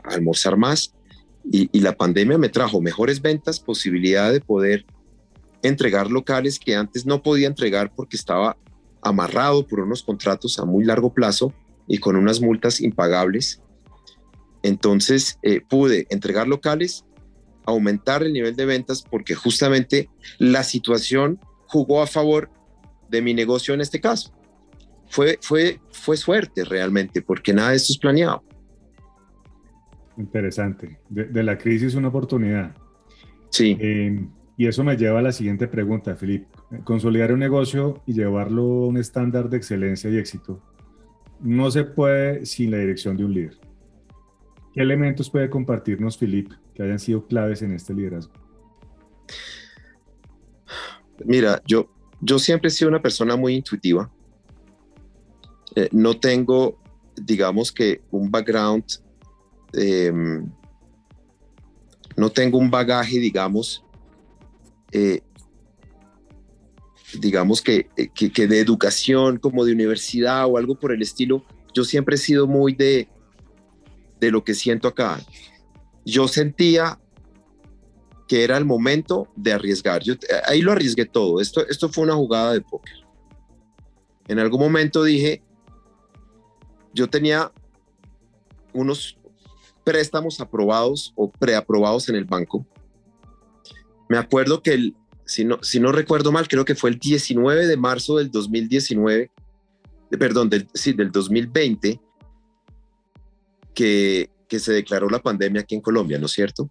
almorzar 0.04 0.56
más. 0.56 0.94
Y, 1.50 1.80
la 1.80 1.92
pandemia 1.92 2.38
me 2.38 2.50
trajo 2.50 2.80
mejores 2.80 3.20
ventas, 3.20 3.58
posibilidad 3.58 4.30
de 4.30 4.40
poder 4.40 4.85
entregar 5.62 6.11
locales 6.11 6.59
que 6.59 6.75
antes 6.75 7.07
no 7.07 7.22
podía 7.22 7.46
entregar 7.46 7.92
porque 7.94 8.16
estaba 8.16 8.57
amarrado 9.01 9.66
por 9.66 9.81
unos 9.81 10.03
contratos 10.03 10.59
a 10.59 10.64
muy 10.64 10.85
largo 10.85 11.12
plazo 11.12 11.53
y 11.88 11.98
con 11.98 12.16
unas 12.16 12.40
multas 12.40 12.81
impagables 12.81 13.61
entonces 14.62 15.38
eh, 15.42 15.61
pude 15.61 16.07
entregar 16.11 16.48
locales, 16.48 17.05
aumentar 17.66 18.22
el 18.22 18.33
nivel 18.33 18.57
de 18.57 18.64
ventas 18.64 19.03
porque 19.03 19.35
justamente 19.35 20.09
la 20.38 20.62
situación 20.62 21.40
jugó 21.66 22.03
a 22.03 22.07
favor 22.07 22.51
de 23.09 23.22
mi 23.22 23.35
negocio 23.35 23.75
en 23.75 23.81
este 23.81 24.01
caso. 24.01 24.33
Fue, 25.09 25.38
fue, 25.42 25.81
fue 25.90 26.16
suerte 26.16 26.64
realmente 26.64 27.20
porque 27.20 27.53
nada 27.53 27.70
de 27.70 27.77
esto 27.77 27.92
es 27.92 27.98
planeado. 27.98 28.42
Interesante. 30.16 30.98
De, 31.09 31.42
la 31.42 31.59
crisis 31.59 31.94
una 31.94 32.09
oportunidad. 32.09 32.75
Sí. 33.51 33.77
Eh, 33.81 34.25
y 34.62 34.68
eso 34.68 34.85
me 34.85 34.96
lleva 34.96 35.18
a 35.18 35.22
la 35.22 35.33
siguiente 35.33 35.66
pregunta, 35.66 36.14
Felipe. 36.14 36.46
Consolidar 36.85 37.33
un 37.33 37.40
negocio 37.40 38.01
y 38.07 38.12
llevarlo 38.12 38.62
a 38.62 38.87
un 38.87 38.96
estándar 38.96 39.51
de 39.51 39.57
excelencia 39.57 40.09
y 40.09 40.18
éxito 40.18 40.62
no 41.40 41.68
se 41.68 41.83
puede 41.83 42.46
sin 42.46 42.70
la 42.70 42.77
dirección 42.77 43.16
de 43.16 43.25
un 43.25 43.35
líder. 43.35 43.59
¿Qué 44.72 44.81
elementos 44.81 45.29
puede 45.31 45.51
compartirnos, 45.51 46.16
Filip, 46.16 46.53
que 46.77 46.85
hayan 46.85 47.01
sido 47.01 47.27
claves 47.27 47.62
en 47.62 47.72
este 47.72 47.92
liderazgo? 47.92 48.35
Mira, 51.25 51.61
yo, 51.66 51.92
yo 52.20 52.38
siempre 52.38 52.68
he 52.68 52.70
sido 52.70 52.88
una 52.88 53.03
persona 53.03 53.35
muy 53.35 53.57
intuitiva. 53.57 54.12
Eh, 55.75 55.88
no 55.90 56.20
tengo, 56.20 56.81
digamos 57.16 57.72
que, 57.72 58.01
un 58.12 58.31
background, 58.31 58.85
em, 59.72 60.48
no 62.16 62.31
tengo 62.31 62.59
un 62.59 62.70
bagaje, 62.70 63.18
digamos, 63.18 63.85
eh, 64.92 65.20
digamos 67.18 67.61
que, 67.61 67.88
eh, 67.96 68.09
que, 68.14 68.33
que, 68.33 68.46
de 68.46 68.61
educación, 68.61 69.38
como 69.38 69.64
de 69.64 69.72
universidad 69.72 70.46
o 70.46 70.57
algo 70.57 70.78
por 70.78 70.92
el 70.92 71.02
estilo. 71.02 71.44
Yo 71.74 71.85
siempre 71.85 72.16
he 72.16 72.18
sido 72.18 72.46
muy 72.46 72.74
de, 72.74 73.09
de 74.20 74.31
lo 74.31 74.44
que 74.44 74.55
siento 74.55 74.88
acá. 74.88 75.20
Yo 76.05 76.28
sentía 76.28 76.98
que 78.28 78.44
era 78.44 78.57
el 78.57 78.64
momento 78.64 79.28
de 79.37 79.52
arriesgar. 79.52 80.02
Yo, 80.02 80.14
ahí 80.46 80.62
lo 80.62 80.72
arriesgué 80.72 81.05
todo. 81.05 81.40
Esto, 81.40 81.66
esto 81.68 81.88
fue 81.88 82.05
una 82.05 82.14
jugada 82.14 82.52
de 82.52 82.61
póker. 82.61 82.94
En 84.28 84.38
algún 84.38 84.61
momento 84.61 85.02
dije, 85.05 85.42
yo 86.94 87.09
tenía 87.09 87.52
unos 88.72 89.18
préstamos 89.85 90.40
aprobados 90.40 91.12
o 91.16 91.31
preaprobados 91.31 92.09
en 92.09 92.16
el 92.16 92.24
banco. 92.24 92.66
Me 94.12 94.18
acuerdo 94.18 94.62
que, 94.62 94.75
el, 94.75 94.94
si, 95.25 95.42
no, 95.46 95.90
recuerdo 95.90 96.33
mal, 96.33 96.46
creo 96.46 96.66
que 96.66 96.75
fue 96.75 96.90
el 96.90 96.98
19 96.98 97.66
de 97.66 97.79
marzo 97.79 98.18
del 98.18 98.31
2019, 98.31 99.31
perdón, 100.18 100.51
del, 100.51 100.68
sí, 100.75 100.92
del 100.92 101.11
2020, 101.11 101.98
que, 103.72 104.29
se 104.51 104.72
declaró 104.75 105.09
la 105.09 105.22
pandemia 105.22 105.62
aquí 105.62 105.77
en 105.77 105.81
Colombia, 105.81 106.18
¿no 106.18 106.27
es 106.27 106.33
cierto? 106.33 106.70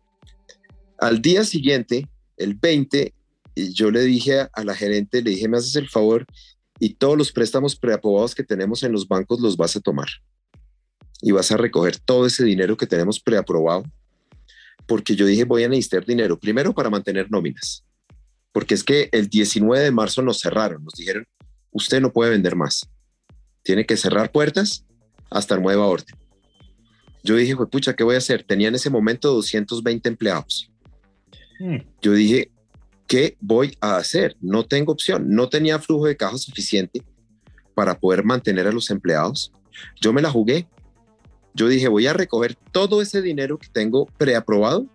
Al 1.00 1.20
día 1.20 1.44
siguiente, 1.44 2.08
el 2.38 2.54
20, 2.54 3.12
yo 3.74 3.90
le 3.90 4.02
dije 4.02 4.48
a 4.54 4.64
la 4.64 4.76
gerente, 4.76 5.24
le 5.24 5.32
dije, 5.32 5.50
me 5.50 5.58
haces 5.58 5.76
el 5.78 5.90
favor 5.90 6.28
y 6.80 6.94
todos 6.94 7.18
los 7.18 7.32
préstamos 7.32 7.76
preaprobados 7.76 8.36
que 8.36 8.44
tenemos 8.44 8.84
en 8.84 8.92
los 8.92 9.08
bancos 9.08 9.42
los 9.42 9.58
vas 9.58 9.76
a 9.76 9.80
tomar. 9.80 10.10
Y 11.24 11.32
vas 11.32 11.52
a 11.52 11.58
recoger 11.58 11.98
todo 11.98 12.28
ese 12.28 12.44
dinero 12.44 12.78
que 12.78 12.86
tenemos 12.86 13.20
preaprobado, 13.20 13.84
porque 14.88 15.16
yo 15.16 15.26
dije, 15.26 15.44
voy 15.44 15.64
a 15.64 15.70
necesitar 15.70 16.06
dinero, 16.06 16.40
primero 16.40 16.74
para 16.74 16.90
mantener 16.90 17.30
nóminas, 17.32 17.84
porque 18.52 18.74
es 18.74 18.84
que 18.84 19.10
el 19.12 19.30
19 19.30 19.84
de 19.84 19.92
marzo 19.92 20.22
nos 20.22 20.40
cerraron, 20.40 20.84
nos 20.84 20.94
dijeron, 20.94 21.26
usted 21.72 22.02
no 22.02 22.12
puede 22.12 22.32
vender 22.32 22.56
más, 22.56 22.90
tiene 23.64 23.86
que 23.86 23.98
cerrar 23.98 24.32
puertas 24.32 24.86
hasta 25.30 25.58
nueva 25.58 25.86
orden. 25.86 26.16
Yo 27.24 27.36
dije, 27.36 27.56
pucha, 27.56 27.96
¿qué 27.96 28.04
voy 28.04 28.16
a 28.16 28.20
hacer? 28.20 28.44
Tenía 28.44 28.68
en 28.68 28.76
ese 28.76 28.90
momento 28.90 29.32
220 29.34 30.10
empleados. 30.10 30.72
Hmm. 31.60 31.78
Yo 32.02 32.14
dije, 32.14 32.52
¿qué 33.08 33.38
voy 33.40 33.78
a 33.80 33.98
hacer? 33.98 34.36
No 34.42 34.66
tengo 34.66 34.92
opción. 34.92 35.30
No 35.30 35.48
tenía 35.48 35.80
flujo 35.80 36.08
de 36.08 36.18
caja 36.18 36.38
suficiente 36.38 37.04
para 37.76 38.00
poder 38.00 38.24
mantener 38.24 38.68
a 38.68 38.72
los 38.72 38.90
empleados. 38.90 39.52
Yo 40.02 40.14
me 40.14 40.22
la 40.22 40.32
jugué. 40.32 40.68
Yo 41.54 41.68
dije, 41.68 41.88
voy 41.88 42.08
a 42.08 42.14
recoger 42.14 42.56
todo 42.72 43.02
ese 43.02 43.22
dinero 43.22 43.58
que 43.58 43.68
tengo 43.68 44.06
preaprobado 44.18 44.86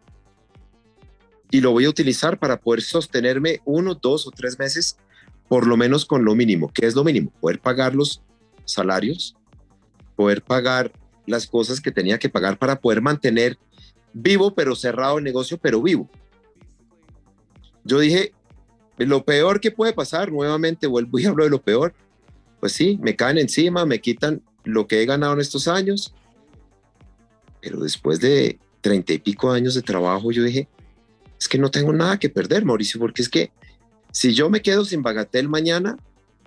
y 1.51 1.61
lo 1.61 1.73
voy 1.73 1.85
a 1.85 1.91
utilizar 1.91 2.39
para 2.39 2.59
poder 2.61 2.83
sostenerme 2.83 3.61
uno, 3.65 3.95
dos 3.95 4.27
o 4.27 4.31
tres 4.31 4.59
meses, 4.59 4.97
por 5.49 5.67
lo 5.67 5.77
menos 5.77 6.05
con 6.05 6.25
lo 6.25 6.35
mínimo. 6.35 6.71
¿Qué 6.73 6.87
es 6.87 6.95
lo 6.95 7.05
mínimo? 7.05 7.31
Poder 7.41 7.61
pagar 7.61 7.95
los 7.95 8.23
salarios, 8.65 9.37
poder 10.17 10.43
pagar 10.43 10.91
las 11.27 11.47
cosas 11.47 11.81
que 11.81 11.93
tenía 11.93 12.19
que 12.19 12.29
pagar 12.29 12.59
para 12.59 12.81
poder 12.81 13.03
mantener 13.03 13.59
vivo, 14.13 14.55
pero 14.55 14.75
cerrado 14.75 15.19
el 15.19 15.25
negocio, 15.25 15.59
pero 15.59 15.83
vivo. 15.83 16.09
Yo 17.85 18.01
dije, 18.01 18.33
Lo 18.99 19.25
peor 19.25 19.61
que 19.61 19.71
puede 19.71 19.93
pasar, 19.93 20.33
nuevamente 20.33 20.87
vuelvo 20.87 21.19
y 21.19 21.27
hablo 21.27 21.45
de 21.45 21.51
lo 21.51 21.61
peor, 21.61 21.93
pues 22.61 22.73
sí, 22.73 22.99
me 23.03 23.15
caen 23.15 23.37
encima, 23.37 23.85
me 23.85 24.01
quitan 24.01 24.43
lo 24.65 24.87
que 24.87 25.03
he 25.03 25.07
ganado 25.07 25.35
en 25.35 25.41
estos 25.41 25.69
años, 25.69 26.15
pero 27.67 27.81
después 27.81 28.21
de 28.21 28.61
treinta 28.81 29.13
y 29.13 29.19
pico 29.19 29.51
años 29.51 29.75
de 29.75 29.83
trabajo, 29.83 30.31
yo 30.31 30.45
dije, 30.45 30.69
es 31.37 31.49
que 31.49 31.59
no 31.59 31.69
tengo 31.69 31.93
nada 31.93 32.17
que 32.17 32.29
perder, 32.29 32.65
Mauricio, 32.65 33.01
porque 33.01 33.23
es 33.23 33.29
que 33.29 33.51
si 34.13 34.33
yo 34.35 34.49
me 34.49 34.63
quedo 34.63 34.85
sin 34.85 35.03
bagatel 35.03 35.49
mañana, 35.49 35.97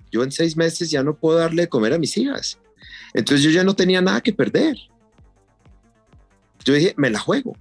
yo 0.09 0.23
en 0.23 0.31
seis 0.31 0.55
meses 0.55 0.89
ya 0.89 1.03
no 1.03 1.17
puedo 1.17 1.37
darle 1.37 1.63
de 1.63 1.67
comer 1.67 1.93
a 1.93 1.97
mis 1.97 2.15
hijas. 2.15 2.57
Entonces 3.13 3.43
yo 3.43 3.51
ya 3.51 3.65
no 3.65 3.75
tenía 3.75 4.01
nada 4.01 4.21
que 4.21 4.31
perder. 4.31 4.77
Yo 6.63 6.73
dije, 6.73 6.93
me 6.95 7.09
la 7.09 7.19
juego. 7.19 7.53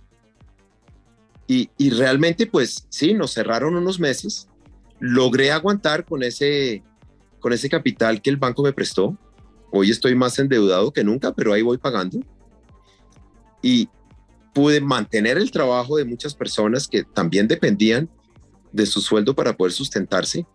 Y, 1.49 1.69
y 1.77 1.91
realmente, 1.91 2.47
pues 2.47 2.87
sí, 2.91 3.13
nos 3.13 3.33
cerraron 3.33 3.75
unos 3.75 3.99
meses. 3.99 4.47
Logré 5.01 5.51
aguantar 5.51 6.05
con 6.05 6.23
ese, 6.23 6.85
con 7.41 7.53
ese 7.53 7.69
capital 7.69 8.23
que 8.23 8.31
el 8.31 8.37
banco 8.37 8.63
me 8.63 8.73
prestó. 8.73 9.19
Hoy 9.73 9.91
estoy 9.91 10.15
más 10.15 10.39
endeudado 10.39 10.93
que 10.93 11.03
nunca, 11.03 11.33
pero 11.33 11.53
ahí 11.53 11.63
voy 11.63 11.79
pagando. 11.79 12.21
Y 13.63 13.89
pude 14.53 14.81
mantener 14.81 15.39
el 15.39 15.51
trabajo 15.51 15.97
de 15.97 16.05
muchas 16.05 16.35
personas 16.35 16.89
que 16.89 17.05
también 17.05 17.49
dependían 17.49 18.09
de 18.73 18.87
su 18.87 19.01
sueldo 19.01 19.35
para 19.35 19.57
poder 19.57 19.73
sustentarse, 19.73 20.47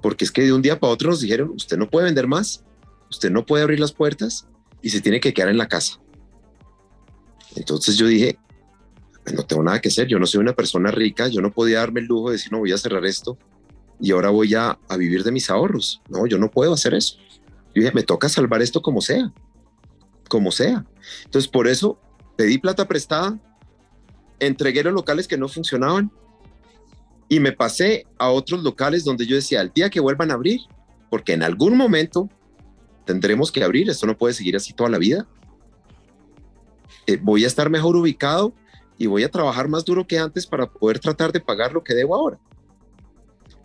porque 0.00 0.24
es 0.24 0.30
que 0.30 0.42
de 0.42 0.52
un 0.52 0.62
día 0.62 0.78
para 0.78 0.92
otro 0.92 1.10
nos 1.10 1.20
dijeron, 1.20 1.50
usted 1.50 1.76
no 1.76 1.88
puede 1.88 2.06
vender 2.06 2.26
más, 2.26 2.64
usted 3.10 3.30
no 3.30 3.46
puede 3.46 3.62
abrir 3.62 3.80
las 3.80 3.92
puertas 3.92 4.46
y 4.82 4.90
se 4.90 5.00
tiene 5.00 5.20
que 5.20 5.32
quedar 5.32 5.48
en 5.48 5.58
la 5.58 5.68
casa. 5.68 6.00
Entonces 7.56 7.96
yo 7.96 8.06
dije, 8.06 8.38
pues 9.24 9.34
no 9.34 9.44
tengo 9.44 9.62
nada 9.62 9.80
que 9.80 9.88
hacer, 9.88 10.06
yo 10.06 10.18
no 10.18 10.26
soy 10.26 10.40
una 10.40 10.54
persona 10.54 10.90
rica, 10.90 11.28
yo 11.28 11.40
no 11.40 11.52
podía 11.52 11.78
darme 11.78 12.00
el 12.00 12.06
lujo 12.06 12.30
de 12.30 12.36
decir, 12.36 12.52
no 12.52 12.58
voy 12.58 12.72
a 12.72 12.78
cerrar 12.78 13.04
esto 13.06 13.38
y 14.00 14.12
ahora 14.12 14.30
voy 14.30 14.54
a, 14.54 14.78
a 14.88 14.96
vivir 14.96 15.24
de 15.24 15.32
mis 15.32 15.50
ahorros. 15.50 16.00
No, 16.08 16.26
yo 16.26 16.38
no 16.38 16.50
puedo 16.50 16.72
hacer 16.72 16.94
eso. 16.94 17.18
Yo 17.74 17.82
dije, 17.82 17.92
me 17.92 18.02
toca 18.02 18.28
salvar 18.28 18.62
esto 18.62 18.80
como 18.80 19.00
sea, 19.00 19.32
como 20.28 20.52
sea. 20.52 20.86
Entonces 21.24 21.48
por 21.48 21.66
eso 21.68 22.00
pedí 22.38 22.56
plata 22.58 22.86
prestada, 22.86 23.36
entregué 24.38 24.84
los 24.84 24.92
locales 24.92 25.26
que 25.26 25.36
no 25.36 25.48
funcionaban 25.48 26.08
y 27.28 27.40
me 27.40 27.50
pasé 27.50 28.06
a 28.16 28.30
otros 28.30 28.62
locales 28.62 29.02
donde 29.02 29.26
yo 29.26 29.34
decía, 29.34 29.60
el 29.60 29.72
día 29.72 29.90
que 29.90 29.98
vuelvan 29.98 30.30
a 30.30 30.34
abrir, 30.34 30.60
porque 31.10 31.32
en 31.32 31.42
algún 31.42 31.76
momento 31.76 32.30
tendremos 33.04 33.50
que 33.50 33.64
abrir, 33.64 33.90
esto 33.90 34.06
no 34.06 34.16
puede 34.16 34.34
seguir 34.34 34.54
así 34.54 34.72
toda 34.72 34.88
la 34.88 34.98
vida. 34.98 35.26
Eh, 37.08 37.18
voy 37.20 37.42
a 37.42 37.48
estar 37.48 37.70
mejor 37.70 37.96
ubicado 37.96 38.54
y 38.98 39.08
voy 39.08 39.24
a 39.24 39.30
trabajar 39.32 39.66
más 39.66 39.84
duro 39.84 40.06
que 40.06 40.20
antes 40.20 40.46
para 40.46 40.70
poder 40.70 41.00
tratar 41.00 41.32
de 41.32 41.40
pagar 41.40 41.72
lo 41.72 41.82
que 41.82 41.92
debo 41.92 42.14
ahora. 42.14 42.38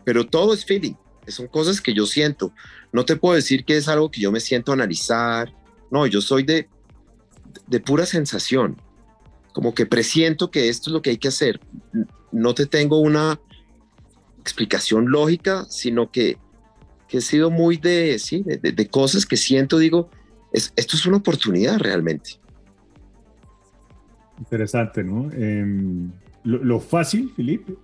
Pero 0.04 0.26
todo 0.26 0.52
es 0.52 0.66
feeling, 0.66 0.96
son 1.28 1.46
cosas 1.46 1.80
que 1.80 1.94
yo 1.94 2.08
siento. 2.08 2.52
No 2.92 3.06
te 3.06 3.18
puedo 3.18 3.36
decir 3.36 3.66
que 3.66 3.78
es 3.78 3.88
algo 3.88 4.10
que 4.10 4.22
yo 4.22 4.32
me 4.32 4.40
siento 4.40 4.72
analizar. 4.72 5.54
No, 5.92 6.08
yo 6.08 6.22
soy 6.22 6.42
de, 6.42 6.68
de 7.68 7.80
pura 7.80 8.06
sensación. 8.06 8.78
Como 9.54 9.74
que 9.74 9.86
presiento 9.86 10.50
que 10.52 10.70
esto 10.70 10.90
es 10.90 10.94
lo 10.94 11.02
que 11.02 11.12
hay 11.12 11.18
que 11.18 11.28
hacer. 11.28 11.60
No 12.32 12.54
te 12.54 12.66
tengo 12.66 13.00
una 13.00 13.40
explicación 14.40 15.10
lógica, 15.10 15.66
sino 15.70 16.12
que, 16.12 16.38
que 17.08 17.20
he 17.20 17.22
sido 17.22 17.52
muy 17.52 17.78
de, 17.78 18.18
sí, 18.20 18.44
de, 18.44 18.88
cosas 18.88 19.26
que 19.26 19.38
siento, 19.38 19.78
digo, 19.78 20.10
esto 20.52 20.98
es 20.98 21.06
una 21.06 21.18
oportunidad 21.18 21.78
realmente. 21.80 22.32
Interesante, 24.40 25.04
¿no? 25.04 25.32
Em, 25.32 26.12
lo, 26.44 26.80
fácil, 26.80 27.32
Felipe, 27.36 27.76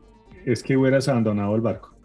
es 0.45 0.63
que 0.63 0.75
hubieras 0.75 1.08
abandonado 1.08 1.55
el 1.55 1.62
barco 1.62 1.95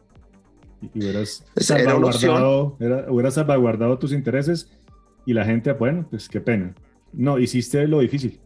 y 0.92 0.98
hubieras 0.98 1.44
salvaguardado, 1.56 2.76
hubieras 3.08 3.34
salvaguardado 3.34 3.98
tus 3.98 4.12
intereses 4.12 4.70
y 5.26 5.32
la 5.32 5.44
gente, 5.44 5.72
bueno, 5.72 6.06
pues 6.08 6.28
qué 6.28 6.40
pena. 6.40 6.74
No, 7.16 7.38
hiciste 7.38 7.86
lo 7.86 8.00
difícil, 8.00 8.40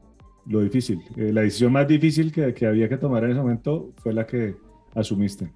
lo 0.46 0.60
difícil. 0.60 1.00
Eh, 1.16 1.32
la 1.32 1.42
decisión 1.42 1.72
más 1.72 1.88
difícil 1.88 2.32
que, 2.32 2.54
que 2.54 2.66
había 2.66 2.88
que 2.88 2.96
tomar 2.96 3.24
en 3.24 3.32
ese 3.32 3.40
momento 3.40 3.92
fue 4.02 4.12
la 4.12 4.26
que 4.26 4.56
asumiste 4.94 5.50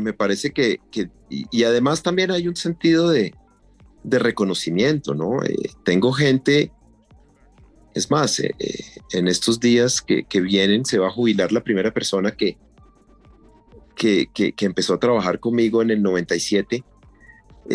me 0.00 0.12
parece 0.12 0.52
que, 0.52 0.80
y, 1.28 1.64
además 1.64 2.02
también 2.02 2.30
hay 2.30 2.48
un 2.48 2.56
sentido 2.56 3.10
de, 3.10 3.34
reconocimiento, 4.04 5.14
¿no? 5.14 5.42
Eh, 5.42 5.70
tengo 5.84 6.12
gente, 6.12 6.70
es 7.92 8.08
más, 8.08 8.38
eh, 8.38 8.54
en 9.12 9.26
estos 9.26 9.58
días 9.58 10.00
que, 10.00 10.24
vienen 10.40 10.84
se 10.84 10.98
va 10.98 11.08
a 11.08 11.10
jubilar 11.10 11.50
la 11.50 11.64
primera 11.64 11.92
persona 11.92 12.30
que, 12.30 12.56
que, 13.96 14.28
que 14.32 14.64
empezó 14.64 14.94
a 14.94 15.00
trabajar 15.00 15.40
conmigo 15.40 15.82
en 15.82 15.90
el 15.90 16.02
97. 16.02 16.84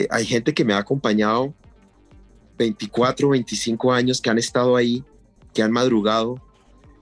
hay 0.10 0.26
gente 0.26 0.54
que 0.54 0.64
me 0.64 0.74
ha 0.74 0.78
acompañado 0.78 1.54
24, 2.62 3.30
25 3.30 3.92
años, 3.92 4.22
que 4.22 4.30
han 4.30 4.38
estado 4.38 4.76
ahí, 4.76 5.04
que 5.54 5.64
han 5.64 5.72
madrugado, 5.72 6.36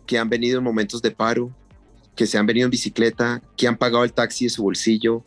que 0.05 0.17
han 0.17 0.29
venido 0.29 0.57
en 0.57 0.63
momentos 0.63 1.01
de 1.01 1.11
paro, 1.11 1.53
que 2.15 2.25
se 2.25 2.37
han 2.37 2.45
venido 2.45 2.65
en 2.65 2.71
bicicleta, 2.71 3.41
que 3.57 3.67
han 3.67 3.77
pagado 3.77 4.03
el 4.03 4.13
taxi 4.13 4.45
de 4.45 4.49
su 4.49 4.63
bolsillo. 4.63 5.23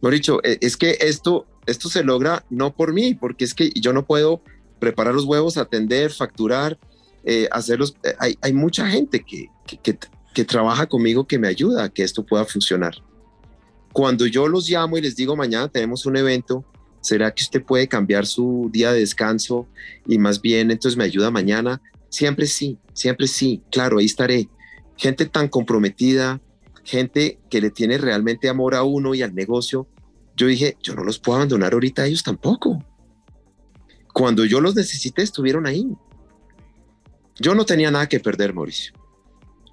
No 0.00 0.10
dicho, 0.10 0.40
e, 0.42 0.58
es 0.60 0.76
que 0.76 0.96
esto, 1.00 1.46
esto 1.66 1.88
se 1.88 2.02
logra 2.02 2.44
no 2.48 2.74
por 2.74 2.92
mí, 2.94 3.14
porque 3.14 3.44
es 3.44 3.54
que 3.54 3.70
yo 3.74 3.92
no 3.92 4.06
puedo 4.06 4.40
preparar 4.78 5.14
los 5.14 5.24
huevos, 5.24 5.58
atender, 5.58 6.10
facturar, 6.12 6.78
eh, 7.24 7.48
hacerlos. 7.52 7.94
Eh, 8.02 8.14
hay, 8.18 8.38
hay, 8.40 8.52
mucha 8.52 8.88
gente 8.88 9.22
que, 9.22 9.48
que, 9.66 9.98
que, 10.34 10.44
trabaja 10.44 10.86
conmigo 10.86 11.26
que 11.26 11.38
me 11.38 11.48
ayuda 11.48 11.84
a 11.84 11.88
que 11.90 12.02
esto 12.02 12.24
pueda 12.24 12.44
funcionar. 12.46 12.94
Cuando 13.92 14.26
yo 14.26 14.48
los 14.48 14.68
llamo 14.68 14.96
y 14.96 15.02
les 15.02 15.14
digo, 15.14 15.36
mañana 15.36 15.68
tenemos 15.68 16.06
un 16.06 16.16
evento, 16.16 16.64
¿será 17.04 17.34
que 17.34 17.42
usted 17.42 17.62
puede 17.62 17.86
cambiar 17.86 18.24
su 18.24 18.70
día 18.72 18.90
de 18.90 19.00
descanso 19.00 19.68
y 20.06 20.16
más 20.16 20.40
bien 20.40 20.70
entonces 20.70 20.96
me 20.96 21.04
ayuda 21.04 21.30
mañana? 21.30 21.82
Siempre 22.08 22.46
sí, 22.46 22.78
siempre 22.94 23.26
sí, 23.26 23.62
claro, 23.70 23.98
ahí 23.98 24.06
estaré 24.06 24.48
gente 24.96 25.26
tan 25.26 25.48
comprometida, 25.48 26.40
gente 26.82 27.38
que 27.50 27.60
le 27.60 27.70
tiene 27.70 27.98
realmente 27.98 28.48
amor 28.48 28.74
a 28.74 28.84
uno 28.84 29.14
y 29.14 29.20
al 29.20 29.34
negocio. 29.34 29.86
Yo 30.34 30.46
dije, 30.46 30.78
yo 30.82 30.94
no 30.94 31.04
los 31.04 31.18
puedo 31.18 31.36
abandonar 31.36 31.74
ahorita 31.74 32.02
a 32.02 32.06
ellos 32.06 32.22
tampoco. 32.22 32.82
Cuando 34.14 34.46
yo 34.46 34.62
los 34.62 34.74
necesité, 34.74 35.22
estuvieron 35.22 35.66
ahí. 35.66 35.86
Yo 37.38 37.54
no 37.54 37.66
tenía 37.66 37.90
nada 37.90 38.08
que 38.08 38.18
perder, 38.18 38.54
Mauricio. 38.54 38.94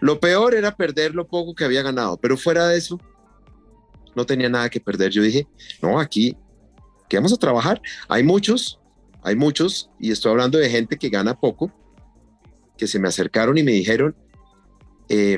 Lo 0.01 0.19
peor 0.19 0.53
era 0.53 0.75
perder 0.75 1.15
lo 1.15 1.27
poco 1.27 1.55
que 1.55 1.63
había 1.63 1.81
ganado, 1.81 2.17
pero 2.17 2.35
fuera 2.35 2.67
de 2.67 2.77
eso, 2.77 2.99
no 4.15 4.25
tenía 4.25 4.49
nada 4.49 4.69
que 4.69 4.81
perder. 4.81 5.11
Yo 5.11 5.21
dije, 5.21 5.47
no, 5.81 5.97
aquí, 5.97 6.35
que 7.11 7.17
vamos 7.17 7.33
a 7.33 7.37
trabajar. 7.37 7.81
Hay 8.07 8.23
muchos, 8.23 8.79
hay 9.21 9.35
muchos, 9.35 9.89
y 9.99 10.11
estoy 10.11 10.31
hablando 10.31 10.57
de 10.57 10.69
gente 10.69 10.97
que 10.97 11.09
gana 11.09 11.37
poco, 11.37 11.69
que 12.77 12.87
se 12.87 12.99
me 12.99 13.09
acercaron 13.09 13.57
y 13.57 13.63
me 13.63 13.73
dijeron, 13.73 14.15
eh, 15.09 15.37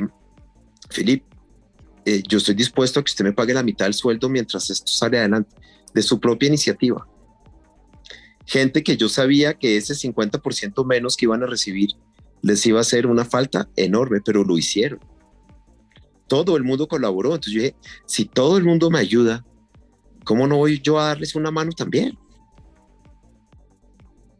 Filip, 0.91 1.23
eh, 2.05 2.21
yo 2.29 2.38
estoy 2.38 2.53
dispuesto 2.53 2.99
a 2.99 3.03
que 3.03 3.09
usted 3.09 3.25
me 3.25 3.33
pague 3.33 3.55
la 3.55 3.63
mitad 3.63 3.88
del 3.88 3.95
sueldo 3.95 4.29
mientras 4.29 4.69
esto 4.69 4.86
sale 4.86 5.17
adelante, 5.17 5.55
de 5.95 6.03
su 6.03 6.19
propia 6.19 6.47
iniciativa. 6.47 7.07
Gente 8.45 8.83
que 8.83 8.95
yo 8.95 9.09
sabía 9.09 9.55
que 9.55 9.75
ese 9.75 9.95
50% 9.95 10.86
menos 10.86 11.17
que 11.17 11.25
iban 11.25 11.41
a 11.41 11.47
recibir 11.47 11.89
les 12.43 12.63
iba 12.67 12.77
a 12.77 12.81
hacer 12.81 13.07
una 13.07 13.25
falta 13.25 13.67
enorme, 13.75 14.21
pero 14.23 14.43
lo 14.43 14.59
hicieron. 14.59 14.99
Todo 16.27 16.55
el 16.55 16.63
mundo 16.63 16.88
colaboró. 16.88 17.29
Entonces 17.33 17.53
yo 17.53 17.62
dije, 17.62 17.75
si 18.05 18.25
todo 18.25 18.57
el 18.57 18.63
mundo 18.63 18.91
me 18.91 18.99
ayuda, 18.99 19.43
¿cómo 20.23 20.47
no 20.47 20.57
voy 20.57 20.79
yo 20.81 20.99
a 20.99 21.07
darles 21.07 21.36
una 21.36 21.51
mano 21.51 21.71
también? 21.71 22.17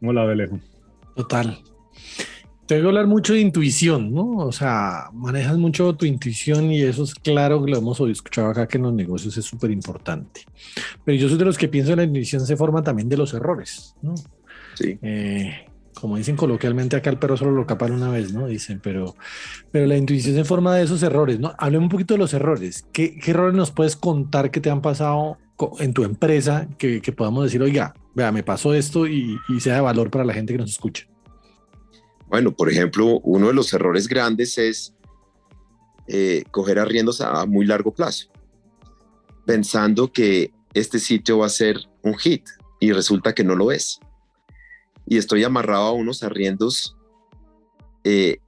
Hola, 0.02 0.24
Belejo. 0.24 0.58
Total. 1.16 1.58
Tengo 2.66 2.82
que 2.82 2.88
hablar 2.88 3.06
mucho 3.06 3.34
de 3.34 3.40
intuición, 3.40 4.12
¿no? 4.12 4.38
O 4.38 4.52
sea, 4.52 5.10
manejas 5.12 5.58
mucho 5.58 5.94
tu 5.94 6.06
intuición 6.06 6.72
y 6.72 6.80
eso 6.80 7.04
es 7.04 7.14
claro 7.14 7.62
que 7.62 7.70
lo 7.70 7.78
hemos 7.78 8.00
escuchado 8.00 8.48
acá 8.48 8.66
que 8.66 8.78
en 8.78 8.84
los 8.84 8.94
negocios 8.94 9.36
es 9.36 9.44
súper 9.44 9.70
importante. 9.70 10.42
Pero 11.04 11.18
yo 11.18 11.28
soy 11.28 11.36
de 11.36 11.44
los 11.44 11.58
que 11.58 11.68
pienso 11.68 11.90
que 11.90 11.96
la 11.96 12.04
intuición 12.04 12.46
se 12.46 12.56
forma 12.56 12.82
también 12.82 13.08
de 13.08 13.18
los 13.18 13.34
errores, 13.34 13.94
¿no? 14.00 14.14
Sí. 14.74 14.98
Eh, 15.02 15.66
como 15.94 16.16
dicen 16.16 16.36
coloquialmente 16.36 16.96
acá 16.96 17.10
el 17.10 17.18
perro 17.18 17.36
solo 17.36 17.52
lo 17.52 17.66
capan 17.66 17.92
una 17.92 18.10
vez, 18.10 18.32
¿no? 18.32 18.46
Dicen, 18.46 18.80
pero, 18.82 19.14
pero 19.70 19.86
la 19.86 19.96
intuición 19.96 20.34
se 20.34 20.44
forma 20.44 20.74
de 20.74 20.84
esos 20.84 21.02
errores, 21.02 21.38
¿no? 21.38 21.54
Hablemos 21.58 21.84
un 21.84 21.90
poquito 21.90 22.14
de 22.14 22.18
los 22.18 22.34
errores. 22.34 22.86
¿Qué, 22.92 23.18
errores 23.24 23.54
nos 23.54 23.70
puedes 23.70 23.96
contar 23.96 24.50
que 24.50 24.60
te 24.60 24.70
han 24.70 24.82
pasado 24.82 25.38
en 25.78 25.94
tu 25.94 26.04
empresa 26.04 26.68
que, 26.78 27.00
podamos 27.16 27.44
decir, 27.44 27.62
oiga, 27.62 27.94
vea, 28.14 28.32
me 28.32 28.42
pasó 28.42 28.74
esto 28.74 29.06
y, 29.06 29.38
y 29.48 29.60
sea 29.60 29.76
de 29.76 29.80
valor 29.80 30.10
para 30.10 30.24
la 30.24 30.34
gente 30.34 30.52
que 30.52 30.58
nos 30.58 30.70
escucha? 30.70 31.06
Bueno, 32.28 32.52
por 32.52 32.70
ejemplo, 32.70 33.20
uno 33.20 33.48
de 33.48 33.54
los 33.54 33.72
errores 33.72 34.08
grandes 34.08 34.58
es 34.58 34.94
eh, 36.06 36.44
coger 36.50 36.78
arriendos 36.78 37.20
a 37.20 37.46
muy 37.46 37.64
largo 37.64 37.94
plazo, 37.94 38.28
pensando 39.46 40.12
que 40.12 40.52
este 40.74 40.98
sitio 40.98 41.38
va 41.38 41.46
a 41.46 41.50
ser 41.50 41.78
un 42.02 42.18
hit 42.18 42.44
y 42.78 42.92
resulta 42.92 43.34
que 43.34 43.44
no 43.44 43.54
lo 43.54 43.72
es. 43.72 44.00
Y 45.06 45.16
estoy 45.16 45.44
amarrado 45.44 45.84
a 45.84 45.92
unos 45.92 46.22
arriendos 46.22 46.96
eh, 48.04 48.38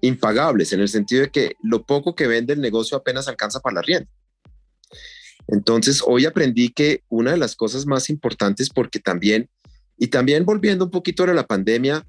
impagables, 0.00 0.72
en 0.72 0.80
el 0.80 0.88
sentido 0.88 1.22
de 1.22 1.30
que 1.30 1.56
lo 1.62 1.82
poco 1.84 2.14
que 2.14 2.26
vende 2.26 2.54
el 2.54 2.60
negocio 2.60 2.96
apenas 2.96 3.28
alcanza 3.28 3.60
para 3.60 3.74
la 3.74 3.80
arriendo. 3.80 4.10
Entonces, 5.48 6.02
hoy 6.04 6.26
aprendí 6.26 6.70
que 6.70 7.02
una 7.08 7.32
de 7.32 7.36
las 7.36 7.54
cosas 7.54 7.86
más 7.86 8.10
importantes, 8.10 8.70
porque 8.70 8.98
también, 8.98 9.48
y 9.96 10.08
también 10.08 10.44
volviendo 10.44 10.84
un 10.86 10.90
poquito 10.90 11.22
a 11.22 11.34
la 11.34 11.46
pandemia, 11.46 12.04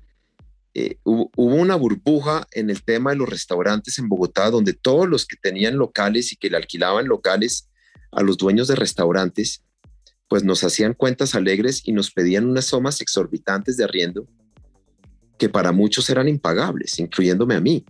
eh, 0.73 0.97
hubo, 1.03 1.31
una 1.35 1.75
burbuja 1.75 2.47
en 2.51 2.69
el 2.69 2.83
tema 2.83 3.11
de 3.11 3.17
los 3.17 3.29
restaurantes 3.29 3.97
en 3.99 4.09
Bogotá, 4.09 4.49
donde 4.49 4.73
todos 4.73 5.07
los 5.07 5.25
que 5.25 5.35
tenían 5.35 5.77
locales 5.77 6.31
y 6.31 6.35
que 6.35 6.49
le 6.49 6.57
alquilaban 6.57 7.07
locales 7.07 7.69
a 8.11 8.21
los 8.21 8.37
dueños 8.37 8.67
de 8.67 8.75
restaurantes, 8.75 9.63
pues 10.27 10.43
nos 10.43 10.63
hacían 10.63 10.93
cuentas 10.93 11.35
alegres 11.35 11.81
y 11.85 11.93
nos 11.93 12.11
pedían 12.11 12.47
unas 12.47 12.65
sumas 12.65 13.01
exorbitantes 13.01 13.77
de 13.77 13.85
arriendo 13.85 14.27
que 15.37 15.49
para 15.49 15.71
muchos 15.71 16.09
eran 16.09 16.27
impagables, 16.27 16.99
incluyéndome 16.99 17.55
a 17.55 17.61
mí. 17.61 17.85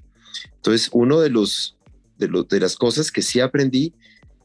Entonces, 0.55 0.89
uno 0.91 1.19
de 1.19 1.29
los 1.29 1.77
de, 2.17 2.27
de 2.49 2.59
las 2.59 2.75
cosas 2.75 3.11
que 3.11 3.21
sí 3.21 3.39
aprendí 3.39 3.93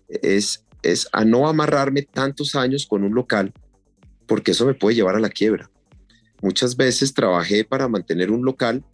es 0.08 0.64
es 0.82 1.08
a 1.12 1.24
no 1.24 1.48
amarrarme 1.48 2.02
tantos 2.02 2.54
años 2.54 2.86
con 2.86 3.04
un 3.04 3.14
local, 3.14 3.52
porque 4.26 4.52
eso 4.52 4.66
me 4.66 4.74
puede 4.74 4.96
llevar 4.96 5.16
a 5.16 5.20
la 5.20 5.30
quiebra. 5.30 5.70
Muchas 6.40 6.76
veces 6.76 7.14
trabajé 7.14 7.64
para 7.64 7.88
mantener 7.88 8.30
un 8.30 8.44
local, 8.44 8.84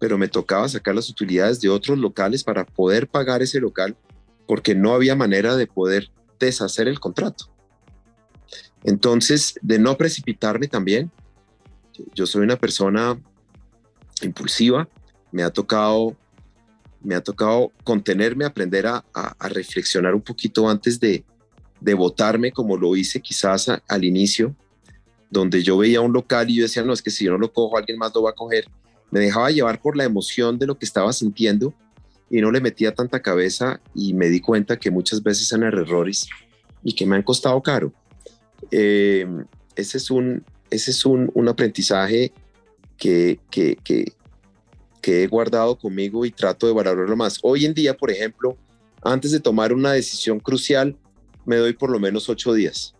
pero 0.00 0.16
me 0.18 0.28
tocaba 0.28 0.68
sacar 0.68 0.94
las 0.94 1.08
utilidades 1.10 1.60
de 1.60 1.68
otros 1.68 1.98
locales 1.98 2.42
para 2.44 2.64
poder 2.64 3.08
pagar 3.08 3.42
ese 3.42 3.60
local 3.60 3.96
porque 4.46 4.74
no 4.74 4.94
había 4.94 5.14
manera 5.14 5.56
de 5.56 5.66
poder 5.66 6.10
deshacer 6.38 6.88
el 6.88 7.00
contrato. 7.00 7.50
Entonces, 8.82 9.58
de 9.62 9.78
no 9.78 9.96
precipitarme 9.96 10.68
también, 10.68 11.10
yo 12.14 12.26
soy 12.26 12.42
una 12.42 12.56
persona 12.56 13.18
impulsiva, 14.22 14.88
me 15.32 15.42
ha 15.42 15.50
tocado, 15.50 16.16
me 17.02 17.14
ha 17.14 17.22
tocado 17.22 17.72
contenerme, 17.82 18.44
aprender 18.44 18.86
a, 18.86 19.04
reflexionar 19.40 20.14
un 20.14 20.22
poquito 20.22 20.68
antes 20.68 21.00
de, 21.00 21.24
de 21.84 21.92
votarme 21.92 22.50
como 22.50 22.78
lo 22.78 22.96
hice 22.96 23.20
quizás 23.20 23.68
al 23.68 24.04
inicio, 24.04 24.56
donde 25.30 25.62
yo 25.62 25.76
veía 25.76 26.00
un 26.00 26.14
local 26.14 26.48
y 26.48 26.56
yo 26.56 26.62
decía, 26.62 26.82
no, 26.82 26.94
es 26.94 27.02
que 27.02 27.10
si 27.10 27.26
yo 27.26 27.32
no 27.32 27.38
lo 27.38 27.52
cojo, 27.52 27.76
alguien 27.76 27.98
más 27.98 28.14
lo 28.14 28.22
va 28.22 28.30
a 28.30 28.34
coger. 28.34 28.64
Me 29.10 29.20
dejaba 29.20 29.50
llevar 29.50 29.82
por 29.82 29.94
la 29.94 30.04
emoción 30.04 30.58
de 30.58 30.66
lo 30.66 30.78
que 30.78 30.86
estaba 30.86 31.12
sintiendo 31.12 31.74
y 32.30 32.40
no 32.40 32.50
le 32.50 32.62
metía 32.62 32.94
tanta 32.94 33.20
cabeza 33.20 33.80
y 33.94 34.14
me 34.14 34.28
di 34.28 34.40
cuenta 34.40 34.78
que 34.78 34.90
muchas 34.90 35.22
veces 35.22 35.52
eran 35.52 35.74
errores 35.78 36.26
y 36.82 36.94
que 36.94 37.04
me 37.04 37.16
han 37.16 37.22
costado 37.22 37.62
caro. 37.62 37.92
Eh, 38.70 39.26
ese 39.76 39.98
es 39.98 40.10
un, 40.10 40.42
ese 40.70 40.90
es 40.90 41.04
un, 41.04 41.30
un 41.34 41.48
aprendizaje 41.48 42.32
que, 42.96 43.38
que, 43.50 43.76
que, 43.84 44.14
que 45.02 45.24
he 45.24 45.26
guardado 45.26 45.76
conmigo 45.76 46.24
y 46.24 46.30
trato 46.30 46.66
de 46.66 46.72
valorarlo 46.72 47.14
más. 47.14 47.38
Hoy 47.42 47.66
en 47.66 47.74
día, 47.74 47.94
por 47.94 48.10
ejemplo, 48.10 48.56
antes 49.02 49.32
de 49.32 49.40
tomar 49.40 49.74
una 49.74 49.92
decisión 49.92 50.40
crucial, 50.40 50.96
me 51.46 51.56
doy 51.56 51.72
por 51.74 51.90
lo 51.90 51.98
menos 51.98 52.28
ocho 52.28 52.52
días 52.52 52.94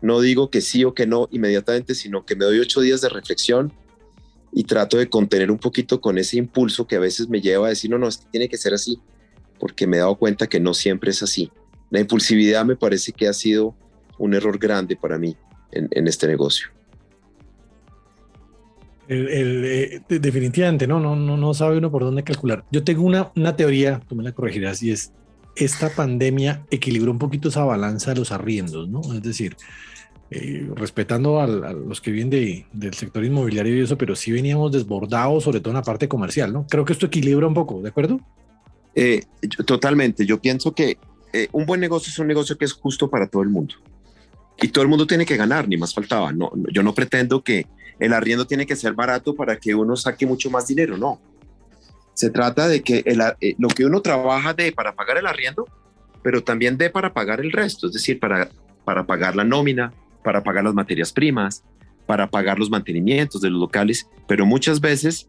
no 0.00 0.20
digo 0.20 0.50
que 0.50 0.60
sí 0.60 0.84
o 0.84 0.94
que 0.94 1.06
no 1.06 1.28
inmediatamente, 1.30 1.94
sino 1.94 2.24
que 2.24 2.36
me 2.36 2.44
doy 2.44 2.58
ocho 2.60 2.80
días 2.80 3.00
de 3.00 3.08
reflexión 3.08 3.72
y 4.52 4.64
trato 4.64 4.96
de 4.96 5.08
contener 5.08 5.50
un 5.50 5.58
poquito 5.58 6.00
con 6.00 6.18
ese 6.18 6.38
impulso 6.38 6.86
que 6.86 6.96
a 6.96 7.00
veces 7.00 7.28
me 7.28 7.40
lleva 7.40 7.66
a 7.66 7.70
decir, 7.70 7.90
no, 7.90 7.98
no, 7.98 8.08
tiene 8.30 8.48
que 8.48 8.56
ser 8.56 8.74
así, 8.74 8.98
porque 9.58 9.86
me 9.86 9.96
he 9.96 10.00
dado 10.00 10.16
cuenta 10.16 10.46
que 10.46 10.60
no 10.60 10.74
siempre 10.74 11.10
es 11.10 11.22
así. 11.22 11.50
La 11.90 12.00
impulsividad 12.00 12.64
me 12.64 12.76
parece 12.76 13.12
que 13.12 13.28
ha 13.28 13.32
sido 13.32 13.74
un 14.18 14.34
error 14.34 14.58
grande 14.58 14.96
para 14.96 15.18
mí 15.18 15.36
en, 15.72 16.06
este 16.06 16.26
negocio. 16.26 16.68
Eh, 19.08 20.00
definitivamente, 20.08 20.86
¿no? 20.86 21.00
No, 21.00 21.14
no, 21.14 21.36
no 21.36 21.54
sabe 21.54 21.78
uno 21.78 21.90
por 21.90 22.02
dónde 22.02 22.24
calcular. 22.24 22.64
Yo 22.72 22.82
tengo 22.82 23.02
una, 23.02 23.30
una 23.36 23.54
teoría, 23.56 24.00
tú 24.08 24.16
me 24.16 24.24
la 24.24 24.32
corregirás, 24.32 24.82
y 24.82 24.90
es, 24.90 25.12
esta 25.56 25.90
pandemia 25.90 26.64
equilibró 26.70 27.10
un 27.10 27.18
poquito 27.18 27.48
esa 27.48 27.64
balanza 27.64 28.12
de 28.12 28.20
los 28.20 28.32
arriendos, 28.32 28.88
¿no? 28.88 29.00
Es 29.14 29.22
decir, 29.22 29.56
eh, 30.30 30.68
respetando 30.74 31.40
a, 31.40 31.46
los 31.46 32.00
que 32.00 32.10
vienen 32.10 32.66
del 32.72 32.94
sector 32.94 33.24
inmobiliario 33.24 33.76
y 33.76 33.80
eso, 33.80 33.96
pero 33.96 34.16
sí 34.16 34.32
veníamos 34.32 34.72
desbordados, 34.72 35.44
sobre 35.44 35.60
todo 35.60 35.70
en 35.70 35.76
la 35.76 35.82
parte 35.82 36.08
comercial, 36.08 36.52
¿no? 36.52 36.66
Creo 36.68 36.84
que 36.84 36.92
esto 36.92 37.06
equilibra 37.06 37.46
un 37.46 37.54
poco, 37.54 37.80
¿de 37.80 37.88
acuerdo? 37.88 38.20
Eh, 38.94 39.22
totalmente. 39.64 40.26
Yo 40.26 40.40
pienso 40.40 40.72
que 40.72 40.98
eh, 41.32 41.48
un 41.52 41.64
buen 41.66 41.80
negocio 41.80 42.10
es 42.10 42.18
un 42.18 42.26
negocio 42.26 42.56
que 42.58 42.64
es 42.64 42.72
justo 42.72 43.08
para 43.08 43.26
todo 43.26 43.42
el 43.42 43.50
mundo. 43.50 43.74
Y 44.60 44.68
todo 44.68 44.82
el 44.82 44.88
mundo 44.88 45.06
tiene 45.06 45.26
que 45.26 45.36
ganar, 45.36 45.68
ni 45.68 45.76
más 45.76 45.94
faltaba. 45.94 46.32
No, 46.32 46.50
yo 46.72 46.82
no 46.82 46.94
pretendo 46.94 47.42
que 47.42 47.66
el 47.98 48.12
arriendo 48.12 48.46
tiene 48.46 48.66
que 48.66 48.74
ser 48.74 48.94
barato 48.94 49.34
para 49.34 49.56
que 49.58 49.74
uno 49.74 49.96
saque 49.96 50.26
mucho 50.26 50.50
más 50.50 50.66
dinero, 50.66 50.96
no. 50.96 51.20
Se 52.16 52.30
trata 52.30 52.66
de 52.66 52.82
que 52.82 53.04
eh, 53.04 53.54
lo 53.58 53.68
que 53.68 53.84
uno 53.84 54.00
trabaja 54.00 54.54
de 54.54 54.72
para 54.72 54.94
pagar 54.94 55.18
el 55.18 55.26
arriendo, 55.26 55.66
pero 56.22 56.42
también 56.42 56.78
de 56.78 56.88
para 56.88 57.12
pagar 57.12 57.40
el 57.40 57.52
resto, 57.52 57.88
es 57.88 57.92
decir, 57.92 58.18
para, 58.18 58.48
para 58.86 59.04
pagar 59.04 59.36
la 59.36 59.44
nómina, 59.44 59.92
para 60.24 60.42
pagar 60.42 60.64
las 60.64 60.72
materias 60.72 61.12
primas, 61.12 61.62
para 62.06 62.30
pagar 62.30 62.58
los 62.58 62.70
mantenimientos 62.70 63.42
de 63.42 63.50
los 63.50 63.60
locales, 63.60 64.08
pero 64.26 64.46
muchas 64.46 64.80
veces 64.80 65.28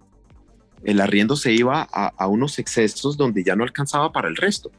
el 0.85 1.01
arriendo 1.01 1.35
se 1.35 1.51
iba 1.51 1.81
a, 1.81 2.27
unos 2.27 2.57
excesos 2.57 3.17
donde 3.17 3.43
ya 3.43 3.57
no 3.57 3.65
alcanzaba 3.65 4.13
para 4.13 4.29
el 4.29 4.37
resto. 4.37 4.71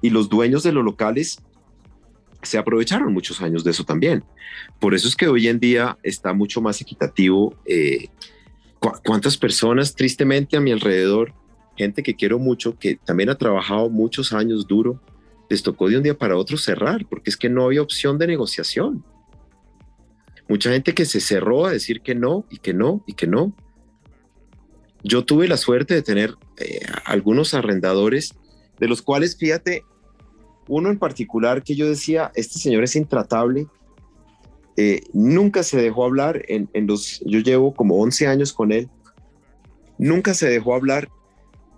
Y 0.00 0.10
los 0.10 0.28
dueños 0.28 0.62
de 0.62 0.70
los 0.70 0.84
locales 0.84 1.42
se 2.42 2.58
aprovecharon 2.58 3.12
muchos 3.12 3.42
años 3.42 3.64
de 3.64 3.72
eso 3.72 3.82
también. 3.82 4.22
Por 4.78 4.94
eso 4.94 5.08
es 5.08 5.16
que 5.16 5.26
hoy 5.26 5.48
en 5.48 5.58
día 5.58 5.98
está 6.04 6.32
mucho 6.32 6.60
más 6.60 6.80
equitativo 6.80 7.56
eh, 7.64 8.06
¿Cuántas 8.78 9.36
personas, 9.36 9.94
tristemente, 9.94 10.56
a 10.56 10.60
mi 10.60 10.70
alrededor, 10.70 11.32
gente 11.76 12.02
que 12.02 12.14
quiero 12.14 12.38
mucho, 12.38 12.78
que 12.78 12.96
también 12.96 13.30
ha 13.30 13.38
trabajado 13.38 13.88
muchos 13.88 14.32
años 14.32 14.66
duro, 14.66 15.00
les 15.48 15.62
tocó 15.62 15.88
de 15.88 15.96
un 15.96 16.02
día 16.02 16.16
para 16.16 16.36
otro 16.36 16.56
cerrar, 16.56 17.06
porque 17.08 17.30
es 17.30 17.36
que 17.36 17.48
no 17.48 17.64
había 17.64 17.82
opción 17.82 18.18
de 18.18 18.26
negociación. 18.26 19.04
Mucha 20.48 20.70
gente 20.70 20.94
que 20.94 21.04
se 21.04 21.20
cerró 21.20 21.66
a 21.66 21.72
decir 21.72 22.00
que 22.02 22.14
no 22.14 22.44
y 22.50 22.58
que 22.58 22.72
no 22.72 23.02
y 23.06 23.14
que 23.14 23.26
no. 23.26 23.54
Yo 25.02 25.24
tuve 25.24 25.48
la 25.48 25.56
suerte 25.56 25.94
de 25.94 26.02
tener 26.02 26.34
eh, 26.58 26.80
algunos 27.04 27.54
arrendadores, 27.54 28.34
de 28.78 28.88
los 28.88 29.02
cuales, 29.02 29.36
fíjate, 29.36 29.84
uno 30.68 30.90
en 30.90 30.98
particular 30.98 31.62
que 31.62 31.74
yo 31.74 31.88
decía, 31.88 32.32
este 32.34 32.58
señor 32.58 32.84
es 32.84 32.96
intratable, 32.96 33.66
eh, 34.76 35.00
nunca 35.14 35.62
se 35.62 35.80
dejó 35.80 36.04
hablar 36.04 36.42
en, 36.48 36.68
los, 36.86 37.20
yo 37.24 37.40
llevo 37.40 37.74
como 37.74 37.96
11 38.02 38.26
años 38.26 38.52
con 38.52 38.72
él, 38.72 38.90
nunca 39.98 40.34
se 40.34 40.48
dejó 40.48 40.74
hablar 40.74 41.08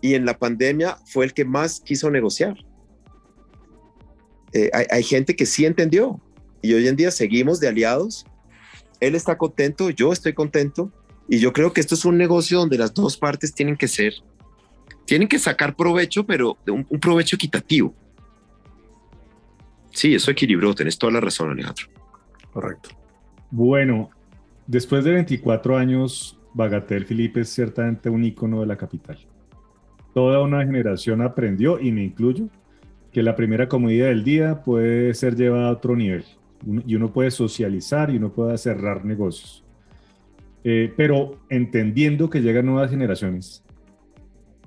y 0.00 0.14
en 0.14 0.24
la 0.24 0.36
pandemia 0.36 0.98
fue 1.06 1.24
el 1.24 1.32
que 1.32 1.44
más 1.44 1.80
quiso 1.80 2.10
negociar. 2.10 2.56
Eh, 4.52 4.70
hay, 4.90 5.02
gente 5.02 5.36
que 5.36 5.46
sí 5.46 5.66
entendió 5.66 6.20
y 6.62 6.72
hoy 6.72 6.88
en 6.88 6.96
día 6.96 7.10
seguimos 7.10 7.60
de 7.60 7.68
aliados. 7.68 8.26
Él 8.98 9.14
está 9.14 9.38
contento, 9.38 9.90
yo 9.90 10.12
estoy 10.12 10.32
contento 10.32 10.90
y 11.28 11.38
yo 11.38 11.52
creo 11.52 11.72
que 11.72 11.80
esto 11.80 11.94
es 11.94 12.04
un 12.04 12.18
negocio 12.18 12.58
donde 12.58 12.78
las 12.78 12.94
dos 12.94 13.16
partes 13.16 13.54
tienen 13.54 13.76
que 13.76 13.86
ser, 13.86 14.14
tienen 15.04 15.28
que 15.28 15.38
sacar 15.38 15.76
provecho, 15.76 16.24
pero 16.26 16.56
un, 16.66 16.84
un 16.88 16.98
provecho 16.98 17.36
equitativo. 17.36 17.94
Sí, 19.92 20.14
eso 20.14 20.32
equilibró, 20.32 20.74
tenés 20.74 20.98
toda 20.98 21.12
la 21.12 21.20
razón, 21.20 21.50
Alejandro. 21.50 21.97
Correcto. 22.58 22.88
Bueno, 23.52 24.10
después 24.66 25.04
de 25.04 25.12
24 25.12 25.76
años, 25.76 26.40
Bagatel 26.54 27.04
Felipe 27.04 27.42
es 27.42 27.50
ciertamente 27.50 28.10
un 28.10 28.24
icono 28.24 28.62
de 28.62 28.66
la 28.66 28.76
capital. 28.76 29.16
Toda 30.12 30.42
una 30.42 30.66
generación 30.66 31.22
aprendió, 31.22 31.78
y 31.78 31.92
me 31.92 32.02
incluyo, 32.02 32.48
que 33.12 33.22
la 33.22 33.36
primera 33.36 33.68
comida 33.68 34.06
del 34.06 34.24
día 34.24 34.60
puede 34.64 35.14
ser 35.14 35.36
llevada 35.36 35.68
a 35.68 35.70
otro 35.70 35.94
nivel. 35.94 36.24
Y 36.84 36.96
uno 36.96 37.12
puede 37.12 37.30
socializar 37.30 38.10
y 38.10 38.16
uno 38.16 38.32
puede 38.32 38.58
cerrar 38.58 39.04
negocios. 39.04 39.64
Eh, 40.64 40.92
pero 40.96 41.38
entendiendo 41.50 42.28
que 42.28 42.40
llegan 42.40 42.66
nuevas 42.66 42.90
generaciones, 42.90 43.64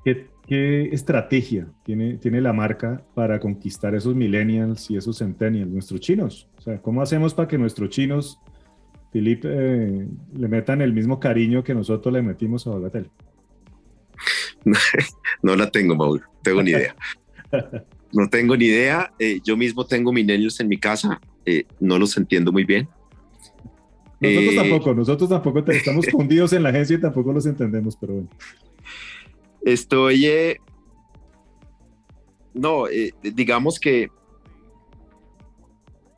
¿qué, 0.06 0.30
¿qué, 0.52 0.90
estrategia 0.92 1.66
tiene, 1.86 2.18
tiene 2.18 2.42
la 2.42 2.52
marca 2.52 3.02
para 3.16 3.40
conquistar 3.40 3.96
esos 3.96 4.14
millennials 4.16 4.92
y 4.92 4.98
esos 4.98 5.18
centennials, 5.18 5.72
nuestros 5.72 6.02
chinos? 6.02 6.50
O 6.58 6.62
sea, 6.62 6.82
¿cómo 6.82 7.02
hacemos 7.02 7.34
para 7.34 7.48
que 7.48 7.58
nuestros 7.58 7.90
chinos, 7.90 8.38
Philip, 9.14 9.46
eh, 9.46 10.06
le 10.34 10.48
metan 10.50 10.82
el 10.82 10.92
mismo 10.92 11.22
cariño 11.22 11.64
que 11.64 11.74
nosotros 11.74 12.14
le 12.14 12.22
metimos 12.22 12.68
a 12.68 12.72
Bagatel? 12.72 13.10
No 15.42 15.56
la 15.56 15.72
tengo, 15.72 15.96
Mauro, 15.96 16.24
tengo 16.44 16.62
ni 16.62 16.72
idea. 16.72 16.96
No 18.14 18.28
tengo 18.28 18.58
ni 18.58 18.66
idea. 18.66 19.14
Eh, 19.20 19.40
yo 19.42 19.56
mismo 19.56 19.86
tengo 19.86 20.12
milenios 20.12 20.60
en 20.60 20.68
mi 20.68 20.78
casa, 20.78 21.22
eh, 21.46 21.64
no 21.80 21.98
los 21.98 22.18
entiendo 22.18 22.52
muy 22.52 22.66
bien. 22.66 22.90
Nosotros 24.20 24.56
tampoco, 24.56 24.94
nosotros 24.94 25.30
tampoco 25.30 25.72
estamos 25.72 26.06
fundidos 26.12 26.52
en 26.52 26.64
la 26.64 26.70
agencia 26.70 26.98
y 26.98 27.00
tampoco 27.00 27.32
los 27.32 27.46
entendemos, 27.46 27.96
pero 27.96 28.16
bueno. 28.16 28.30
Estoy, 29.64 30.28
no, 32.54 32.86
digamos 33.22 33.80
que 33.80 34.10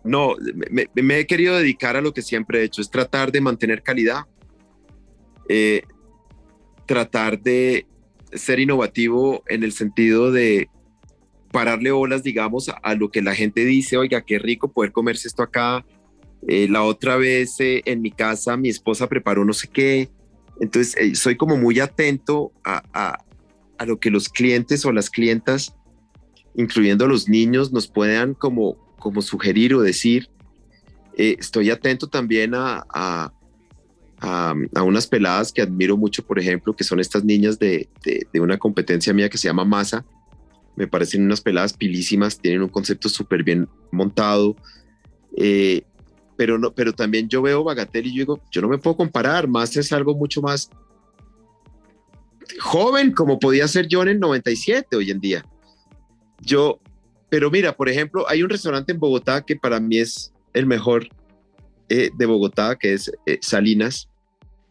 no, 0.04 0.36
me, 0.70 1.20
he 1.20 1.28
querido 1.28 1.58
dedicar 1.58 1.96
a 1.96 2.02
lo 2.02 2.14
que 2.14 2.22
siempre 2.22 2.60
he 2.60 2.64
hecho, 2.64 2.82
es 2.82 2.90
tratar 2.90 3.32
de 3.32 3.42
mantener 3.42 3.84
calidad, 3.84 4.22
eh, 5.50 5.84
tratar 6.86 7.42
de 7.42 7.86
ser 8.34 8.60
innovativo 8.60 9.44
en 9.48 9.64
el 9.64 9.72
sentido 9.72 10.32
de, 10.32 10.70
pararle 11.54 11.92
bolas, 11.92 12.24
digamos, 12.24 12.70
a, 12.70 12.96
lo 12.96 13.10
que 13.12 13.22
la 13.22 13.36
gente 13.36 13.64
dice, 13.64 13.96
oiga, 13.96 14.22
qué 14.26 14.40
rico 14.40 14.74
poder 14.74 14.92
comerse 14.92 15.28
esto 15.28 15.44
acá. 15.44 15.86
Eh, 16.48 16.68
la 16.68 16.84
otra 16.84 17.16
vez 17.16 17.58
eh, 17.62 17.84
en 17.86 18.02
mi 18.02 18.12
casa 18.12 18.58
mi 18.58 18.68
esposa 18.68 19.08
preparó 19.08 19.46
no 19.46 19.54
sé 19.54 19.70
qué. 19.70 20.10
Entonces, 20.60 20.98
eh, 20.98 21.16
soy 21.16 21.38
como 21.38 21.56
muy 21.56 21.80
atento 21.80 22.52
a, 22.66 23.18
a, 23.78 23.86
lo 23.86 24.00
que 24.00 24.12
los 24.12 24.30
clientes 24.30 24.86
o 24.86 24.92
las 24.92 25.10
clientas, 25.10 25.76
incluyendo 26.56 27.08
los 27.08 27.28
niños, 27.30 27.72
nos 27.72 27.88
puedan 27.88 28.34
como, 28.34 28.78
como 29.00 29.22
sugerir 29.22 29.74
o 29.76 29.82
decir. 29.82 30.30
estoy 31.16 31.70
atento 31.70 32.08
también 32.08 32.56
a, 32.56 32.86
a, 32.90 33.34
a, 34.24 34.84
unas 34.84 35.06
peladas 35.08 35.52
que 35.52 35.62
admiro 35.62 35.98
mucho, 35.98 36.26
por 36.26 36.40
ejemplo, 36.40 36.76
que 36.76 36.84
son 36.84 37.00
estas 37.00 37.24
niñas 37.24 37.60
de, 37.60 37.90
de, 38.04 38.40
una 38.40 38.58
competencia 38.58 39.14
mía 39.14 39.30
que 39.30 39.38
se 39.38 39.48
llama 39.48 39.66
Masa, 39.66 40.06
me 40.76 40.88
parecen 40.88 41.26
unas 41.26 41.42
peladas 41.42 41.74
pilísimas, 41.74 42.40
tienen 42.40 42.62
un 42.62 42.70
concepto 42.70 43.10
súper 43.10 43.44
bien 43.44 43.68
montado, 43.92 44.56
eh, 45.36 45.84
pero, 46.38 46.58
no, 46.58 46.74
pero 46.74 46.94
también 46.94 47.28
yo 47.28 47.42
veo 47.42 47.64
Bagatelle 47.64 48.10
y 48.10 48.16
yo 48.16 48.20
digo, 48.20 48.42
yo 48.50 48.62
no 48.62 48.70
me 48.70 48.78
puedo 48.78 48.96
comparar, 48.96 49.48
más 49.48 49.76
es 49.76 49.92
algo 49.92 50.16
mucho 50.16 50.42
más 50.42 50.70
joven, 52.60 53.12
como 53.12 53.40
podía 53.40 53.68
ser 53.68 53.88
yo 53.88 54.02
en 54.02 54.10
el 54.10 54.20
97 54.20 54.96
hoy 54.96 55.12
en 55.12 55.20
día. 55.20 55.46
Yo, 56.42 56.80
pero 57.30 57.50
mira, 57.50 57.76
por 57.76 57.90
ejemplo, 57.90 58.28
hay 58.30 58.44
un 58.44 58.50
restaurante 58.50 58.92
en 58.92 59.00
Bogotá 59.00 59.46
que 59.46 59.56
para 59.56 59.80
mí 59.80 59.98
es 59.98 60.34
el 60.54 60.66
mejor 60.66 61.08
eh, 61.90 62.10
de 62.18 62.26
Bogotá, 62.26 62.76
que 62.76 62.94
es 62.94 63.12
eh, 63.26 63.40
Salinas. 63.42 64.10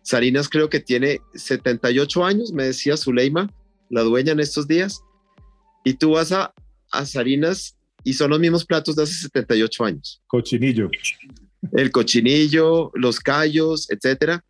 Salinas 0.02 0.48
creo 0.48 0.68
que 0.68 0.80
tiene 0.80 1.20
78 1.34 2.24
años, 2.24 2.52
me 2.52 2.64
decía 2.64 2.96
Zuleima, 2.96 3.48
la 3.88 4.02
dueña 4.02 4.32
en 4.32 4.40
estos 4.40 4.66
días 4.66 5.02
y 5.84 5.94
tú 5.94 6.12
vas 6.12 6.32
a, 6.32 6.52
a 6.90 7.06
Salinas 7.06 7.76
y 8.04 8.14
son 8.14 8.30
los 8.30 8.40
mismos 8.40 8.64
platos 8.64 8.96
de 8.96 9.04
hace 9.04 9.14
78 9.14 9.84
años. 9.84 10.22
Cochinillo. 10.26 10.90
El 11.72 11.92
cochinillo, 11.92 12.90
los 12.94 13.20
callos, 13.20 13.88
etcétera, 13.90 14.44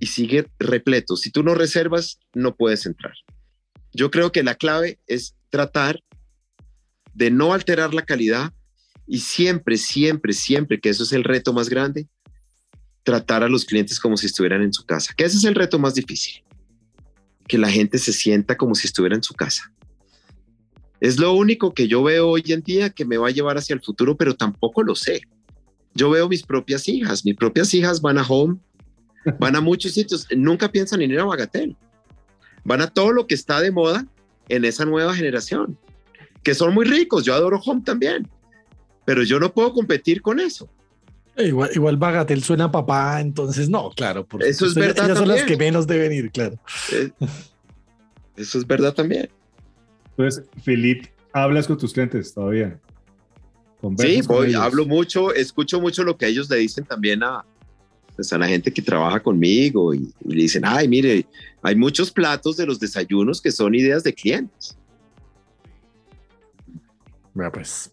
y 0.00 0.06
sigue 0.06 0.48
repleto. 0.58 1.16
Si 1.16 1.30
tú 1.30 1.42
no 1.42 1.54
reservas, 1.54 2.18
no 2.34 2.54
puedes 2.54 2.86
entrar. 2.86 3.14
Yo 3.92 4.10
creo 4.10 4.32
que 4.32 4.42
la 4.42 4.54
clave 4.54 4.98
es 5.06 5.34
tratar 5.50 6.02
de 7.14 7.30
no 7.30 7.52
alterar 7.52 7.94
la 7.94 8.02
calidad 8.02 8.52
y 9.06 9.18
siempre, 9.20 9.76
siempre, 9.76 10.32
siempre, 10.32 10.80
que 10.80 10.88
eso 10.88 11.02
es 11.02 11.12
el 11.12 11.24
reto 11.24 11.52
más 11.52 11.68
grande, 11.68 12.08
tratar 13.02 13.42
a 13.42 13.48
los 13.48 13.64
clientes 13.64 14.00
como 14.00 14.16
si 14.16 14.26
estuvieran 14.26 14.62
en 14.62 14.72
su 14.72 14.84
casa, 14.84 15.12
que 15.16 15.24
ese 15.24 15.36
es 15.36 15.44
el 15.44 15.54
reto 15.54 15.78
más 15.78 15.94
difícil, 15.94 16.42
que 17.46 17.58
la 17.58 17.70
gente 17.70 17.98
se 17.98 18.12
sienta 18.12 18.56
como 18.56 18.74
si 18.74 18.86
estuviera 18.86 19.16
en 19.16 19.22
su 19.22 19.34
casa. 19.34 19.72
Es 21.00 21.18
lo 21.18 21.32
único 21.32 21.74
que 21.74 21.88
yo 21.88 22.02
veo 22.02 22.28
hoy 22.28 22.44
en 22.46 22.62
día 22.62 22.90
que 22.90 23.04
me 23.04 23.16
va 23.16 23.28
a 23.28 23.32
llevar 23.32 23.58
hacia 23.58 23.74
el 23.74 23.82
futuro, 23.82 24.16
pero 24.16 24.36
tampoco 24.36 24.84
lo 24.84 24.94
sé. 24.94 25.22
Yo 25.94 26.10
veo 26.10 26.28
mis 26.28 26.44
propias 26.44 26.88
hijas, 26.88 27.24
mis 27.24 27.34
propias 27.34 27.74
hijas 27.74 28.00
van 28.00 28.18
a 28.18 28.26
Home, 28.26 28.58
van 29.38 29.56
a 29.56 29.60
muchos 29.60 29.92
sitios, 29.92 30.26
nunca 30.36 30.70
piensan 30.70 31.02
en 31.02 31.10
ir 31.10 31.20
a 31.20 31.24
Bagatel. 31.24 31.76
Van 32.64 32.80
a 32.80 32.88
todo 32.88 33.12
lo 33.12 33.26
que 33.26 33.34
está 33.34 33.60
de 33.60 33.70
moda 33.70 34.06
en 34.48 34.64
esa 34.64 34.84
nueva 34.84 35.14
generación, 35.14 35.78
que 36.42 36.54
son 36.54 36.74
muy 36.74 36.84
ricos. 36.84 37.24
Yo 37.24 37.34
adoro 37.34 37.60
Home 37.64 37.82
también, 37.84 38.28
pero 39.04 39.22
yo 39.22 39.40
no 39.40 39.52
puedo 39.52 39.72
competir 39.72 40.22
con 40.22 40.40
eso. 40.40 40.68
Igual, 41.36 41.70
igual 41.74 41.96
Bagatel 41.96 42.42
suena 42.42 42.64
a 42.64 42.70
papá, 42.70 43.20
entonces 43.20 43.68
no, 43.68 43.90
claro. 43.90 44.26
Por 44.26 44.42
eso 44.42 44.66
es 44.66 44.74
verdad. 44.74 45.06
Ellas 45.06 45.18
son 45.18 45.28
las 45.28 45.44
que 45.44 45.56
menos 45.56 45.86
deben 45.86 46.12
ir, 46.12 46.30
claro. 46.30 46.58
Eh, 46.92 47.10
eso 48.36 48.58
es 48.58 48.66
verdad 48.66 48.92
también. 48.92 49.30
Entonces, 50.10 50.44
Philip, 50.64 51.06
¿hablas 51.32 51.66
con 51.66 51.78
tus 51.78 51.92
clientes 51.92 52.34
todavía? 52.34 52.78
Sí, 53.98 54.22
voy, 54.22 54.54
hablo 54.54 54.86
mucho, 54.86 55.34
escucho 55.34 55.80
mucho 55.80 56.04
lo 56.04 56.16
que 56.16 56.28
ellos 56.28 56.48
le 56.48 56.58
dicen 56.58 56.84
también 56.84 57.22
a, 57.24 57.44
pues, 58.22 58.32
a 58.32 58.38
la 58.38 58.46
gente 58.46 58.72
que 58.72 58.82
trabaja 58.82 59.20
conmigo 59.20 59.92
y, 59.92 60.12
le 60.24 60.42
dicen, 60.42 60.62
ay, 60.64 60.86
mire, 60.86 61.26
hay 61.60 61.74
muchos 61.74 62.12
platos 62.12 62.56
de 62.56 62.66
los 62.66 62.78
desayunos 62.78 63.40
que 63.40 63.50
son 63.50 63.74
ideas 63.74 64.04
de 64.04 64.14
clientes. 64.14 64.78
Bueno, 67.34 67.50
pues. 67.50 67.90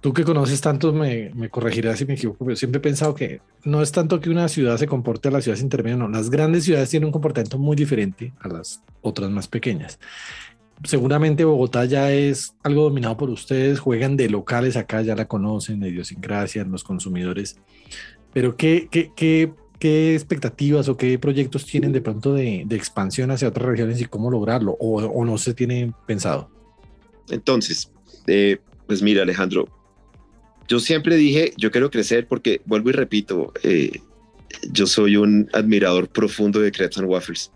Tú 0.00 0.12
que 0.14 0.22
conoces 0.22 0.60
tanto 0.60 0.92
me, 0.92 1.32
me, 1.34 1.50
corregirás 1.50 1.98
si 1.98 2.06
me 2.06 2.14
equivoco, 2.14 2.44
pero 2.44 2.56
siempre 2.56 2.78
he 2.78 2.82
pensado 2.82 3.12
que 3.12 3.40
no 3.64 3.82
es 3.82 3.90
tanto 3.90 4.20
que 4.20 4.30
una 4.30 4.48
ciudad 4.48 4.76
se 4.76 4.86
comporte 4.86 5.28
a 5.28 5.30
las 5.32 5.42
ciudades 5.42 5.62
intermedias, 5.62 5.98
no, 5.98 6.08
las 6.08 6.30
grandes 6.30 6.64
ciudades 6.64 6.90
tienen 6.90 7.06
un 7.06 7.12
comportamiento 7.12 7.58
muy 7.58 7.76
diferente 7.76 8.32
a 8.38 8.48
las 8.48 8.82
otras 9.02 9.30
más 9.30 9.48
pequeñas. 9.48 9.98
Seguramente 10.84 11.44
Bogotá 11.44 11.84
ya 11.86 12.12
es 12.12 12.54
algo 12.62 12.84
dominado 12.84 13.16
por 13.16 13.30
ustedes, 13.30 13.80
juegan 13.80 14.16
de 14.16 14.30
locales 14.30 14.76
acá, 14.76 15.02
ya 15.02 15.16
la 15.16 15.26
conocen, 15.26 15.80
la 15.80 15.88
idiosincrasia, 15.88 16.64
los 16.64 16.84
consumidores, 16.84 17.58
pero 18.32 18.56
¿qué, 18.56 18.88
qué, 18.90 19.12
qué, 19.78 20.14
expectativas 20.14 20.88
o 20.88 20.96
qué 20.96 21.18
proyectos 21.18 21.64
tienen 21.64 21.92
de 21.92 22.00
pronto 22.00 22.34
de, 22.34 22.66
expansión 22.70 23.30
hacia 23.30 23.48
otras 23.48 23.66
regiones 23.66 24.00
y 24.00 24.04
cómo 24.04 24.30
lograrlo 24.30 24.76
o, 24.78 25.02
o 25.02 25.24
no 25.24 25.38
se 25.38 25.54
tiene 25.54 25.92
pensado? 26.06 26.50
Entonces, 27.30 27.90
eh, 28.26 28.58
pues 28.86 29.02
mira 29.02 29.22
Alejandro, 29.22 29.68
yo 30.68 30.80
siempre 30.80 31.16
dije, 31.16 31.52
yo 31.56 31.70
quiero 31.70 31.90
crecer 31.90 32.26
porque, 32.26 32.60
vuelvo 32.66 32.90
y 32.90 32.92
repito, 32.92 33.52
eh, 33.62 34.00
yo 34.70 34.86
soy 34.86 35.16
un 35.16 35.48
admirador 35.52 36.08
profundo 36.08 36.60
de 36.60 36.72
Crepes 36.72 36.98
and 36.98 37.08
Waffles 37.08 37.50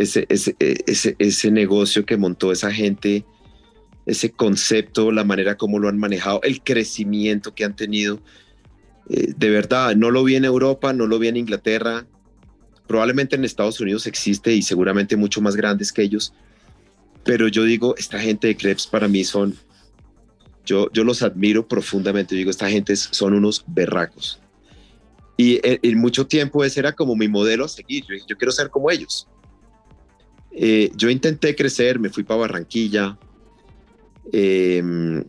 ese, 0.00 0.26
ese, 0.28 0.56
ese, 0.58 1.14
ese 1.18 1.50
negocio 1.50 2.06
que 2.06 2.16
montó 2.16 2.52
esa 2.52 2.72
gente, 2.72 3.24
ese 4.06 4.30
concepto, 4.30 5.12
la 5.12 5.24
manera 5.24 5.56
como 5.56 5.78
lo 5.78 5.88
han 5.88 5.98
manejado, 5.98 6.40
el 6.42 6.62
crecimiento 6.62 7.54
que 7.54 7.64
han 7.64 7.76
tenido. 7.76 8.20
Eh, 9.10 9.34
de 9.36 9.50
verdad, 9.50 9.96
no 9.96 10.10
lo 10.10 10.22
vi 10.22 10.36
en 10.36 10.44
Europa, 10.44 10.92
no 10.92 11.06
lo 11.06 11.18
vi 11.18 11.28
en 11.28 11.36
Inglaterra, 11.36 12.06
probablemente 12.86 13.34
en 13.34 13.44
Estados 13.44 13.80
Unidos 13.80 14.06
existe 14.06 14.52
y 14.52 14.62
seguramente 14.62 15.16
mucho 15.16 15.40
más 15.40 15.56
grandes 15.56 15.92
que 15.92 16.02
ellos, 16.02 16.32
pero 17.24 17.48
yo 17.48 17.64
digo, 17.64 17.96
esta 17.96 18.20
gente 18.20 18.46
de 18.46 18.56
Krebs 18.56 18.86
para 18.86 19.08
mí 19.08 19.24
son, 19.24 19.56
yo, 20.64 20.90
yo 20.92 21.02
los 21.02 21.22
admiro 21.22 21.66
profundamente, 21.66 22.36
digo, 22.36 22.50
esta 22.50 22.70
gente 22.70 22.94
son 22.94 23.34
unos 23.34 23.64
berracos. 23.66 24.40
Y 25.36 25.58
en, 25.62 25.98
mucho 25.98 26.26
tiempo 26.26 26.64
ese 26.64 26.80
era 26.80 26.92
como 26.92 27.16
mi 27.16 27.26
modelo 27.26 27.64
a 27.64 27.68
seguir, 27.68 28.04
yo, 28.08 28.14
yo 28.28 28.36
quiero 28.36 28.52
ser 28.52 28.70
como 28.70 28.90
ellos. 28.90 29.26
Eh, 30.52 30.92
yo 30.94 31.10
intenté 31.10 31.56
crecer, 31.56 31.98
me 31.98 32.10
fui 32.10 32.22
para 32.22 32.40
Barranquilla. 32.40 33.18
Em, 34.32 35.24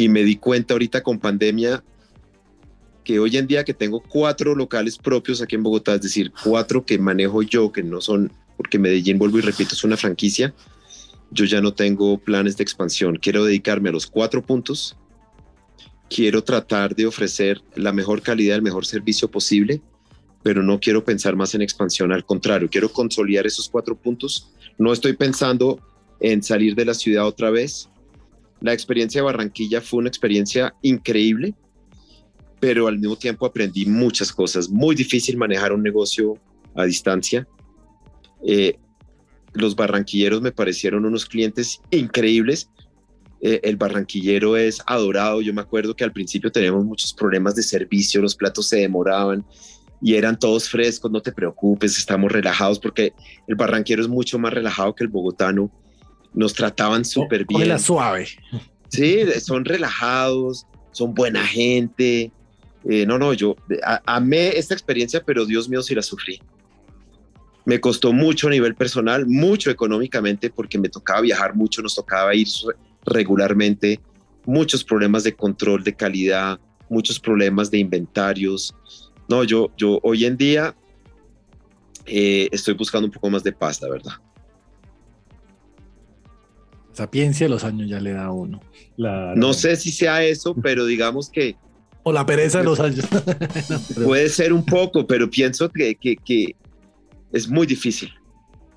y 0.00 0.08
me 0.08 0.24
di 0.24 0.36
cuenta 0.36 0.74
ahorita 0.74 1.02
con 1.02 1.18
pandemia 1.18 1.84
que 3.04 3.18
hoy 3.18 3.36
en 3.36 3.46
día 3.46 3.64
que 3.64 3.74
tengo 3.74 4.00
cuatro 4.00 4.54
locales 4.54 4.96
propios 4.96 5.42
aquí 5.42 5.56
en 5.56 5.62
Bogotá, 5.62 5.94
es 5.94 6.02
decir, 6.02 6.32
cuatro 6.44 6.84
que 6.84 6.98
manejo 6.98 7.42
yo, 7.42 7.70
que 7.72 7.82
no 7.82 8.00
son, 8.00 8.32
porque 8.56 8.78
Medellín, 8.78 9.18
vuelvo 9.18 9.38
y 9.38 9.42
repito, 9.42 9.74
es 9.74 9.84
una 9.84 9.96
franquicia, 9.96 10.54
yo 11.30 11.44
ya 11.44 11.60
no 11.60 11.74
tengo 11.74 12.18
planes 12.18 12.56
de 12.56 12.62
expansión, 12.62 13.16
quiero 13.16 13.44
dedicarme 13.44 13.90
a 13.90 13.92
los 13.92 14.06
cuatro 14.06 14.42
puntos, 14.42 14.96
quiero 16.08 16.42
tratar 16.42 16.94
de 16.94 17.06
ofrecer 17.06 17.60
la 17.74 17.92
mejor 17.92 18.22
calidad, 18.22 18.56
el 18.56 18.62
mejor 18.62 18.86
servicio 18.86 19.30
posible 19.30 19.82
pero 20.42 20.62
no 20.62 20.80
quiero 20.80 21.04
pensar 21.04 21.36
más 21.36 21.54
en 21.54 21.62
expansión, 21.62 22.12
al 22.12 22.24
contrario, 22.24 22.68
quiero 22.70 22.90
consolidar 22.90 23.46
esos 23.46 23.68
cuatro 23.68 23.94
puntos. 23.94 24.50
No 24.78 24.92
estoy 24.92 25.12
pensando 25.12 25.80
en 26.18 26.42
salir 26.42 26.74
de 26.74 26.86
la 26.86 26.94
ciudad 26.94 27.26
otra 27.26 27.50
vez. 27.50 27.90
La 28.60 28.72
experiencia 28.72 29.20
de 29.20 29.24
Barranquilla 29.24 29.80
fue 29.80 30.00
una 30.00 30.08
experiencia 30.08 30.74
increíble, 30.82 31.54
pero 32.60 32.86
al 32.86 32.98
mismo 32.98 33.16
tiempo 33.16 33.46
aprendí 33.46 33.86
muchas 33.86 34.32
cosas. 34.32 34.68
Muy 34.68 34.94
difícil 34.94 35.36
manejar 35.36 35.72
un 35.72 35.82
negocio 35.82 36.34
a 36.74 36.84
distancia. 36.84 37.48
Eh, 38.46 38.76
los 39.54 39.74
barranquilleros 39.74 40.42
me 40.42 40.52
parecieron 40.52 41.04
unos 41.04 41.26
clientes 41.26 41.80
increíbles. 41.90 42.70
Eh, 43.40 43.60
el 43.62 43.76
barranquillero 43.76 44.56
es 44.56 44.82
adorado. 44.86 45.40
Yo 45.40 45.54
me 45.54 45.62
acuerdo 45.62 45.96
que 45.96 46.04
al 46.04 46.12
principio 46.12 46.52
teníamos 46.52 46.84
muchos 46.84 47.14
problemas 47.14 47.54
de 47.54 47.62
servicio, 47.62 48.20
los 48.20 48.36
platos 48.36 48.68
se 48.68 48.76
demoraban 48.76 49.44
y 50.02 50.14
eran 50.14 50.38
todos 50.38 50.68
frescos, 50.68 51.10
no 51.10 51.20
te 51.20 51.32
preocupes, 51.32 51.98
estamos 51.98 52.32
relajados 52.32 52.78
porque 52.78 53.12
el 53.46 53.54
barranquero 53.54 54.02
es 54.02 54.08
mucho 54.08 54.38
más 54.38 54.52
relajado 54.52 54.94
que 54.94 55.04
el 55.04 55.10
bogotano. 55.10 55.70
Nos 56.32 56.54
trataban 56.54 57.04
súper 57.04 57.44
bien. 57.46 57.68
la 57.68 57.78
suave. 57.78 58.28
Sí, 58.88 59.18
son 59.40 59.64
relajados, 59.64 60.66
son 60.92 61.14
buena 61.14 61.44
gente. 61.46 62.32
Eh, 62.88 63.04
no, 63.06 63.18
no, 63.18 63.32
yo 63.34 63.56
amé 64.06 64.48
esta 64.56 64.74
experiencia, 64.74 65.22
pero 65.24 65.44
Dios 65.44 65.68
mío, 65.68 65.82
sí 65.82 65.94
la 65.94 66.02
sufrí. 66.02 66.40
Me 67.64 67.80
costó 67.80 68.12
mucho 68.12 68.48
a 68.48 68.50
nivel 68.50 68.74
personal, 68.74 69.26
mucho 69.26 69.70
económicamente, 69.70 70.50
porque 70.50 70.78
me 70.78 70.88
tocaba 70.88 71.20
viajar 71.20 71.54
mucho, 71.54 71.82
nos 71.82 71.94
tocaba 71.94 72.34
ir 72.34 72.48
regularmente, 73.04 74.00
muchos 74.46 74.82
problemas 74.82 75.24
de 75.24 75.34
control 75.34 75.84
de 75.84 75.94
calidad, 75.94 76.58
muchos 76.88 77.20
problemas 77.20 77.70
de 77.70 77.78
inventarios, 77.78 78.74
no, 79.30 79.44
yo, 79.44 79.70
yo 79.76 80.00
hoy 80.02 80.24
en 80.24 80.36
día 80.36 80.74
eh, 82.04 82.48
estoy 82.50 82.74
buscando 82.74 83.06
un 83.06 83.12
poco 83.12 83.30
más 83.30 83.44
de 83.44 83.52
paz, 83.52 83.80
la 83.80 83.88
verdad. 83.88 84.14
Sapiencia 86.92 87.46
de 87.46 87.50
los 87.50 87.64
años 87.64 87.88
ya 87.88 88.00
le 88.00 88.12
da 88.12 88.26
a 88.26 88.32
uno. 88.32 88.60
La- 88.96 89.34
No 89.36 89.52
sé 89.52 89.76
si 89.76 89.90
sea 89.90 90.24
eso, 90.24 90.54
pero 90.62 90.84
digamos 90.86 91.30
que 91.30 91.56
O 92.02 92.12
la 92.12 92.24
pereza 92.26 92.58
de 92.58 92.64
los 92.64 92.80
años. 92.80 93.04
No, 93.70 93.80
pero- 93.94 94.06
puede 94.06 94.28
ser 94.28 94.52
un 94.52 94.64
poco, 94.64 95.06
pero 95.06 95.28
pienso 95.30 95.70
que, 95.70 95.94
que, 95.94 96.16
que 96.16 96.56
es 97.32 97.48
muy 97.48 97.66
difícil. 97.66 98.10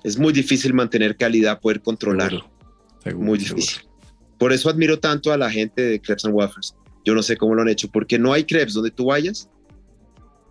Es 0.04 0.18
muy 0.18 0.32
difícil 0.32 0.74
mantener 0.74 1.16
calidad, 1.16 1.60
poder 1.60 1.80
controlarlo. 1.80 2.40
Seguro, 2.40 3.00
seguro, 3.02 3.24
Muy 3.26 3.40
seguro. 3.40 3.56
difícil. 3.56 3.82
Por 4.38 4.52
eso 4.52 4.68
admiro 4.68 4.98
tanto 4.98 5.32
a 5.32 5.36
la 5.38 5.50
gente 5.50 5.80
de 5.82 6.00
Crepes 6.00 6.24
and 6.26 6.34
Waffles. 6.34 6.74
Yo 7.04 7.14
no 7.14 7.22
sé 7.22 7.36
cómo 7.36 7.54
lo 7.54 7.62
han 7.62 7.68
hecho, 7.68 7.88
porque 7.90 8.18
no 8.18 8.32
hay 8.32 8.44
crepes 8.44 8.74
donde 8.74 8.90
tú 8.90 9.06
vayas 9.06 9.48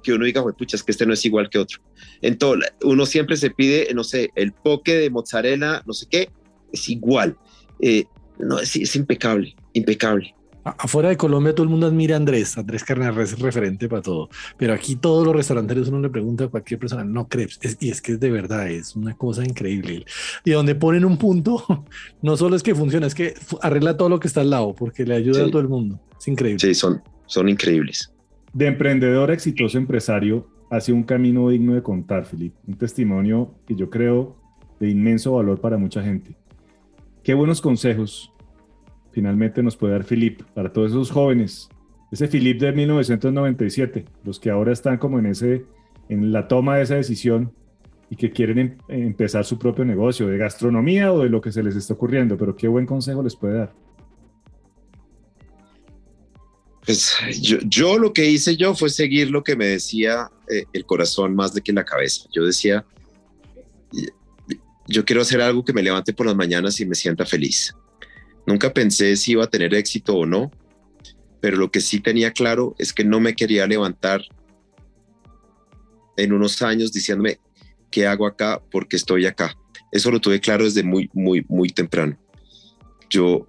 que 0.04 0.14
uno 0.14 0.26
diga, 0.26 0.42
"Jue 0.42 0.54
pucha, 0.54 0.76
es 0.76 0.84
que 0.84 0.92
este 0.92 1.06
no 1.06 1.14
es 1.14 1.24
igual 1.26 1.50
que 1.50 1.58
otro. 1.60 1.80
En 2.22 2.38
todo, 2.38 2.56
uno 2.84 3.06
siempre 3.06 3.38
se 3.38 3.50
pide, 3.52 3.88
no 3.94 4.04
sé, 4.04 4.32
el 4.36 4.52
poke 4.52 4.96
de 4.96 5.10
mozzarella, 5.10 5.82
no 5.86 5.94
sé 5.94 6.08
qué, 6.10 6.30
es 6.72 6.90
igual. 6.90 7.38
Eh, 7.86 8.06
no, 8.40 8.60
es, 8.60 8.76
es 8.78 8.96
impecable, 8.96 9.56
impecable. 9.74 10.34
Afuera 10.66 11.10
de 11.10 11.18
Colombia 11.18 11.54
todo 11.54 11.66
el 11.66 11.70
mundo 11.70 11.88
admira 11.88 12.16
a 12.16 12.18
Andrés. 12.18 12.58
Andrés 12.58 12.86
Carnarres 12.86 13.34
es 13.34 13.40
referente 13.40 13.90
para 13.90 14.02
todo. 14.02 14.30
Pero 14.58 14.72
aquí 14.74 14.96
todos 14.96 15.26
los 15.26 15.36
restauranteros 15.36 15.90
uno 15.90 16.00
le 16.00 16.10
pregunta 16.10 16.46
a 16.46 16.48
cualquier 16.48 16.80
persona, 16.80 17.04
no 17.04 17.28
crepes. 17.28 17.60
Es- 17.62 17.78
y 17.82 17.90
es 17.90 18.02
que 18.02 18.14
es 18.14 18.20
de 18.22 18.32
verdad, 18.32 18.70
es 18.72 18.96
una 18.96 19.14
cosa 19.18 19.44
increíble. 19.44 20.06
Y 20.46 20.52
donde 20.52 20.74
ponen 20.76 21.04
un 21.04 21.18
punto, 21.18 21.62
no 22.22 22.38
solo 22.38 22.56
es 22.56 22.64
que 22.64 22.74
funciona, 22.76 23.08
es 23.08 23.14
que 23.14 23.34
arregla 23.62 23.98
todo 23.98 24.08
lo 24.08 24.22
que 24.22 24.28
está 24.30 24.40
al 24.40 24.52
lado 24.52 24.74
porque 24.74 25.06
le 25.06 25.16
ayuda 25.16 25.42
Sí. 25.44 25.50
a 25.50 25.52
todo 25.52 25.62
el 25.62 25.68
mundo. 25.68 26.00
Es 26.18 26.30
increíble. 26.30 26.60
Sí, 26.60 26.74
son, 26.74 27.02
son 27.26 27.50
increíbles. 27.50 28.14
De 28.54 28.68
emprendedor 28.68 29.32
a 29.32 29.34
exitoso 29.34 29.78
empresario, 29.78 30.48
hace 30.70 30.94
un 30.94 31.04
camino 31.04 31.50
digno 31.50 31.74
de 31.74 31.84
contar, 31.84 32.26
Filip. 32.26 32.54
Un 32.66 32.76
testimonio 32.78 33.54
que 33.68 33.76
yo 33.76 33.90
creo 33.90 34.38
de 34.80 34.90
inmenso 34.90 35.34
valor 35.34 35.60
para 35.60 35.78
mucha 35.78 36.02
gente. 36.02 36.38
Qué 37.24 37.34
buenos 37.34 37.62
consejos 37.62 38.34
finalmente 39.14 39.64
nos 39.64 39.78
puede 39.78 39.94
dar 39.94 40.04
Filip 40.04 40.42
para 40.54 40.74
todos 40.74 40.92
esos 40.92 41.12
jóvenes. 41.12 41.70
Ese 42.12 42.28
Filip 42.28 42.60
de 42.60 42.72
1997, 42.74 44.06
los 44.24 44.40
que 44.40 44.50
ahora 44.50 44.74
están 44.74 44.98
como 44.98 45.20
en, 45.20 45.28
ese, 45.28 45.66
en 46.10 46.34
la 46.34 46.48
toma 46.48 46.78
de 46.78 46.84
esa 46.84 46.96
decisión 46.96 47.54
y 48.10 48.16
que 48.16 48.32
quieren 48.32 48.58
em- 48.60 48.78
empezar 48.88 49.46
su 49.46 49.58
propio 49.58 49.86
negocio 49.86 50.28
de 50.28 50.38
gastronomía 50.38 51.14
o 51.14 51.24
de 51.24 51.30
lo 51.30 51.42
que 51.42 51.52
se 51.52 51.64
les 51.64 51.76
está 51.76 51.94
ocurriendo. 51.94 52.38
Pero 52.38 52.56
qué 52.56 52.68
buen 52.68 52.86
consejo 52.86 53.24
les 53.24 53.36
puede 53.36 53.60
dar. 53.60 53.74
Pues 56.86 57.16
yo, 57.70 57.98
lo 57.98 58.12
que 58.12 58.30
hice 58.30 58.58
yo 58.58 58.76
fue 58.76 58.90
seguir 58.90 59.32
lo 59.32 59.44
que 59.44 59.56
me 59.56 59.68
decía 59.68 60.30
eh, 60.50 60.66
el 60.74 60.86
corazón 60.86 61.34
más 61.34 61.54
de 61.54 61.62
que 61.62 61.72
la 61.72 61.86
cabeza. 61.86 62.28
Yo 62.34 62.46
decía, 62.46 62.86
yo 64.88 65.06
quiero 65.06 65.22
hacer 65.22 65.42
algo 65.42 65.64
que 65.64 65.74
me 65.74 65.84
levante 65.84 66.14
por 66.14 66.26
las 66.26 66.36
mañanas 66.36 66.80
y 66.80 66.86
me 66.86 66.96
sienta 66.96 67.26
feliz. 67.26 67.74
Nunca 68.46 68.74
pensé 68.74 69.16
si 69.16 69.32
iba 69.32 69.44
a 69.46 69.50
tener 69.50 69.74
éxito 69.74 70.16
o 70.16 70.26
no, 70.26 70.52
pero 71.40 71.58
lo 71.58 71.72
que 71.72 71.82
sí 71.82 72.00
tenía 72.00 72.32
claro 72.32 72.76
es 72.78 72.94
que 72.94 73.04
no 73.04 73.20
me 73.20 73.36
quería 73.36 73.68
levantar 73.68 74.22
en 76.18 76.34
unos 76.34 76.62
años 76.62 76.92
diciéndome, 76.92 77.40
¿qué 77.90 78.08
hago 78.08 78.26
acá? 78.28 78.62
Porque 78.72 78.96
estoy 78.96 79.26
acá. 79.26 79.56
Eso 79.92 80.12
lo 80.12 80.20
tuve 80.20 80.40
claro 80.40 80.66
desde 80.66 80.84
muy, 80.84 81.10
muy, 81.14 81.46
muy 81.48 81.70
temprano. 81.70 82.18
Yo, 83.10 83.48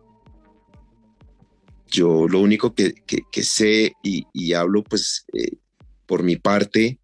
yo 1.91 2.29
lo 2.29 2.41
único 2.41 2.75
que, 2.75 2.95
que- 3.07 3.43
sé 3.43 3.95
y, 4.03 4.53
hablo 4.53 4.83
pues 4.83 5.25
eh, 5.33 5.57
por 6.07 6.23
mi 6.23 6.37
parte 6.37 6.99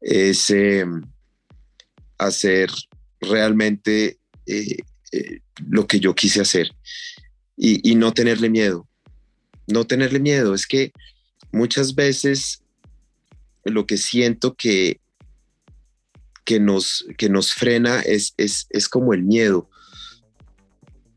es 0.00 0.50
eh, 0.50 0.84
hacer 2.18 2.70
realmente 3.20 4.18
eh, 4.46 4.76
eh, 5.12 5.40
lo 5.66 5.86
que 5.86 6.00
yo 6.00 6.14
quise 6.14 6.40
hacer 6.40 6.70
y, 7.56 7.90
y 7.90 7.94
no 7.94 8.12
tenerle 8.12 8.50
miedo. 8.50 8.88
No 9.66 9.86
tenerle 9.86 10.20
miedo. 10.20 10.54
Es 10.54 10.66
que 10.66 10.92
muchas 11.52 11.94
veces 11.94 12.62
lo 13.64 13.86
que 13.86 13.96
siento 13.96 14.54
que, 14.54 15.00
que, 16.44 16.60
nos, 16.60 17.06
que 17.18 17.28
nos 17.28 17.52
frena 17.52 18.00
es, 18.00 18.34
es, 18.36 18.66
es 18.70 18.88
como 18.88 19.12
el 19.12 19.22
miedo. 19.22 19.68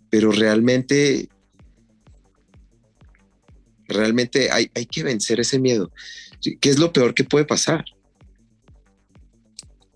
Pero 0.10 0.32
realmente 0.32 1.30
realmente 3.90 4.52
hay, 4.52 4.72
hay 4.76 4.86
que 4.86 5.04
vencer 5.04 5.40
ese 5.40 5.60
miedo. 5.60 5.92
¿Qué 6.42 6.70
es 6.70 6.80
lo 6.80 6.94
peor 6.94 7.14
que 7.14 7.24
puede 7.24 7.46
pasar? 7.46 7.84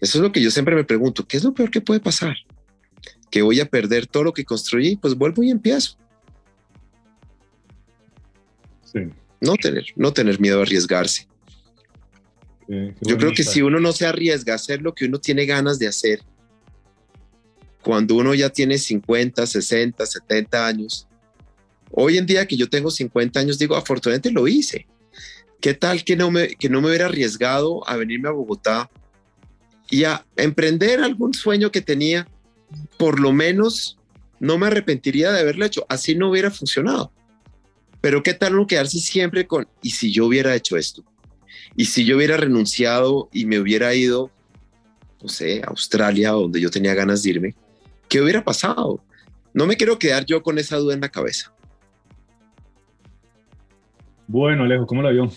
Eso 0.03 0.17
es 0.17 0.21
lo 0.21 0.33
que 0.33 0.41
yo 0.41 0.51
siempre 0.51 0.75
me 0.75 0.83
pregunto. 0.83 1.25
¿Qué 1.25 1.37
es 1.37 1.45
lo 1.45 1.53
peor 1.53 1.71
que 1.71 1.79
puede 1.79 2.01
pasar? 2.01 2.35
Que 3.31 3.41
voy 3.41 3.61
a 3.61 3.69
perder 3.69 4.05
todo 4.05 4.25
lo 4.25 4.33
que 4.33 4.43
construí, 4.43 4.97
pues 4.97 5.15
vuelvo 5.15 5.43
y 5.43 5.49
empiezo. 5.49 5.97
Sí. 8.83 8.99
No 9.39 9.55
tener, 9.55 9.85
no 9.95 10.11
tener 10.11 10.41
miedo 10.41 10.59
a 10.59 10.63
arriesgarse. 10.63 11.25
Qué 12.67 12.93
Yo 12.99 13.17
creo 13.17 13.31
que 13.31 13.45
si 13.45 13.61
uno 13.61 13.79
no 13.79 13.93
se 13.93 14.05
arriesga 14.05 14.51
a 14.51 14.55
hacer 14.57 14.81
lo 14.81 14.93
que 14.93 15.05
uno 15.05 15.21
tiene 15.21 15.45
ganas 15.45 15.79
de 15.79 15.87
hacer, 15.87 16.21
cuando 17.81 18.15
uno 18.15 18.33
ya 18.33 18.49
tiene 18.49 18.77
50, 18.77 19.47
60, 19.47 20.05
70 20.05 20.67
años, 20.67 21.07
hoy 21.91 22.17
en 22.17 22.25
día 22.25 22.45
que 22.45 22.57
yo 22.57 22.69
tengo 22.69 22.91
50 22.91 23.39
años, 23.39 23.57
digo, 23.57 23.77
afortunadamente 23.77 24.31
lo 24.31 24.49
hice. 24.49 24.85
¿Qué 25.61 25.73
tal 25.73 26.03
que 26.03 26.17
no 26.17 26.29
me, 26.29 26.49
que 26.55 26.67
no 26.67 26.81
me 26.81 26.89
hubiera 26.89 27.05
arriesgado 27.05 27.87
a 27.87 27.95
venirme 27.95 28.27
a 28.27 28.33
Bogotá 28.33 28.89
y 29.93 30.05
a 30.05 30.25
emprender 30.37 31.01
algún 31.01 31.35
sueño 31.35 31.71
que 31.71 31.79
tenía? 31.79 32.27
Por 32.97 33.19
lo 33.19 33.31
menos 33.31 33.99
no 34.39 34.57
me 34.57 34.65
arrepentiría 34.65 35.31
de 35.31 35.41
haberlo 35.41 35.65
hecho, 35.65 35.85
así 35.87 36.15
no 36.15 36.31
hubiera 36.31 36.49
funcionado. 36.49 37.11
Pero 38.01 38.23
qué 38.23 38.33
tal 38.33 38.55
no 38.55 38.65
quedarse 38.65 38.97
siempre 38.97 39.45
con, 39.45 39.67
¿y 39.83 39.91
si 39.91 40.11
yo 40.11 40.25
hubiera 40.25 40.55
hecho 40.55 40.77
esto? 40.77 41.03
Y 41.75 41.85
si 41.85 42.05
yo 42.05 42.17
hubiera 42.17 42.37
renunciado 42.37 43.29
y 43.31 43.45
me 43.45 43.59
hubiera 43.59 43.93
ido, 43.93 44.31
no 45.21 45.29
sé, 45.29 45.61
a 45.61 45.67
Australia, 45.67 46.31
donde 46.31 46.59
yo 46.59 46.71
tenía 46.71 46.95
ganas 46.95 47.21
de 47.21 47.29
irme, 47.29 47.55
¿qué 48.09 48.19
hubiera 48.19 48.43
pasado? 48.43 48.99
No 49.53 49.67
me 49.67 49.77
quiero 49.77 49.99
quedar 49.99 50.25
yo 50.25 50.41
con 50.41 50.57
esa 50.57 50.77
duda 50.77 50.95
en 50.95 51.01
la 51.01 51.09
cabeza. 51.09 51.53
Bueno, 54.25 54.63
Alejo, 54.63 54.87
¿cómo 54.87 55.03
la 55.03 55.11
vio? 55.11 55.31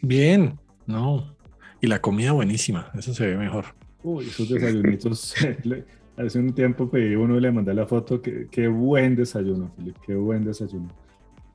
Bien, 0.00 0.58
no. 0.86 1.36
Y 1.82 1.88
la 1.88 2.00
comida 2.00 2.32
buenísima, 2.32 2.90
eso 2.98 3.12
se 3.12 3.26
ve 3.26 3.36
mejor. 3.36 3.77
Uy, 4.02 4.26
esos 4.26 4.48
desayunitos. 4.48 5.34
Hace 6.16 6.38
un 6.40 6.52
tiempo 6.52 6.88
pedí 6.90 7.14
uno 7.14 7.36
y 7.36 7.40
le 7.40 7.52
mandé 7.52 7.72
la 7.74 7.86
foto. 7.86 8.20
Qué, 8.20 8.48
qué 8.50 8.66
buen 8.66 9.14
desayuno, 9.14 9.70
Filip, 9.76 9.96
qué 10.04 10.14
buen 10.16 10.44
desayuno. 10.44 10.88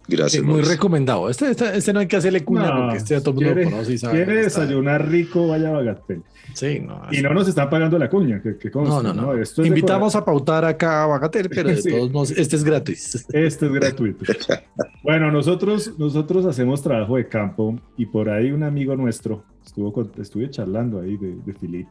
Gracias. 0.08 0.44
Muy 0.44 0.52
Mauricio. 0.56 0.74
recomendado. 0.74 1.30
Este, 1.30 1.52
este, 1.52 1.78
este 1.78 1.94
no 1.94 2.00
hay 2.02 2.08
que 2.08 2.18
hacerle 2.18 2.44
cuña 2.44 2.70
No, 2.70 2.82
porque 2.82 2.98
este 2.98 3.14
ya 3.16 3.20
todo 3.22 3.30
el 3.32 3.36
mundo 3.36 3.54
quiere- 3.54 3.64
lo 3.66 3.72
conoce 3.72 3.94
y 3.94 3.98
sabe. 3.98 4.14
Quiere 4.26 4.44
desayunar 4.44 5.10
rico, 5.10 5.48
vaya 5.48 5.70
a 5.70 5.72
Bagatel. 5.72 6.24
Sí, 6.54 6.80
no. 6.82 7.02
Y 7.12 7.22
no 7.22 7.34
nos 7.34 7.48
están 7.48 7.70
pagando 7.70 7.98
la 7.98 8.10
cuña, 8.10 8.41
que, 8.41 8.58
que 8.58 8.70
conste, 8.70 8.89
No, 8.94 9.02
no, 9.02 9.14
no. 9.14 9.34
Esto 9.34 9.62
es 9.62 9.64
de 9.64 9.68
Invitamos 9.70 10.16
a 10.18 10.26
pautar 10.26 10.66
acá 10.66 11.04
a 11.04 11.08
Bagatel, 11.08 11.50
pero 11.50 11.70
de 11.70 11.78
Sí. 11.82 11.89
todos 11.89 12.12
modos, 12.12 12.32
este 12.32 12.56
es 12.58 12.64
gratis. 12.66 13.26
Este 13.32 13.66
es 13.66 13.72
gratuito. 13.72 14.26
Bueno, 15.04 15.30
nosotros, 15.32 15.94
nosotros 15.98 16.46
hacemos 16.46 16.82
trabajo 16.82 17.18
de 17.18 17.28
campo 17.28 17.78
y 17.98 18.06
por 18.06 18.30
ahí 18.30 18.52
un 18.52 18.64
amigo 18.64 18.96
nuestro, 18.96 19.44
estuvo 19.66 19.91
con- 19.91 20.12
estuve 20.18 20.50
charlando 20.50 21.02
ahí 21.02 21.18
de, 21.18 21.36
de 21.46 21.54
Filip. 21.54 21.88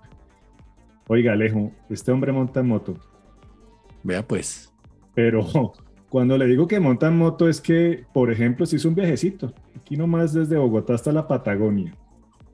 Oiga, 1.09 1.33
Alejo, 1.33 1.73
este 1.91 2.13
hombre 2.13 2.33
monta 2.33 2.61
en 2.61 2.69
moto, 2.69 2.97
Vea 4.03 4.27
pues. 4.27 4.73
pero 5.15 5.45
cuando 6.09 6.37
le 6.39 6.47
digo 6.47 6.67
que 6.67 6.81
monta 6.81 7.09
en 7.09 7.17
moto 7.17 7.49
es 7.49 7.61
que, 7.61 8.05
por 8.13 8.31
ejemplo, 8.31 8.67
se 8.67 8.77
hizo 8.77 8.89
un 8.89 8.95
viajecito, 8.95 9.53
aquí 9.77 9.97
nomás 9.97 10.33
desde 10.33 10.57
Bogotá 10.57 10.95
hasta 10.95 11.13
la 11.13 11.27
Patagonia. 11.27 11.97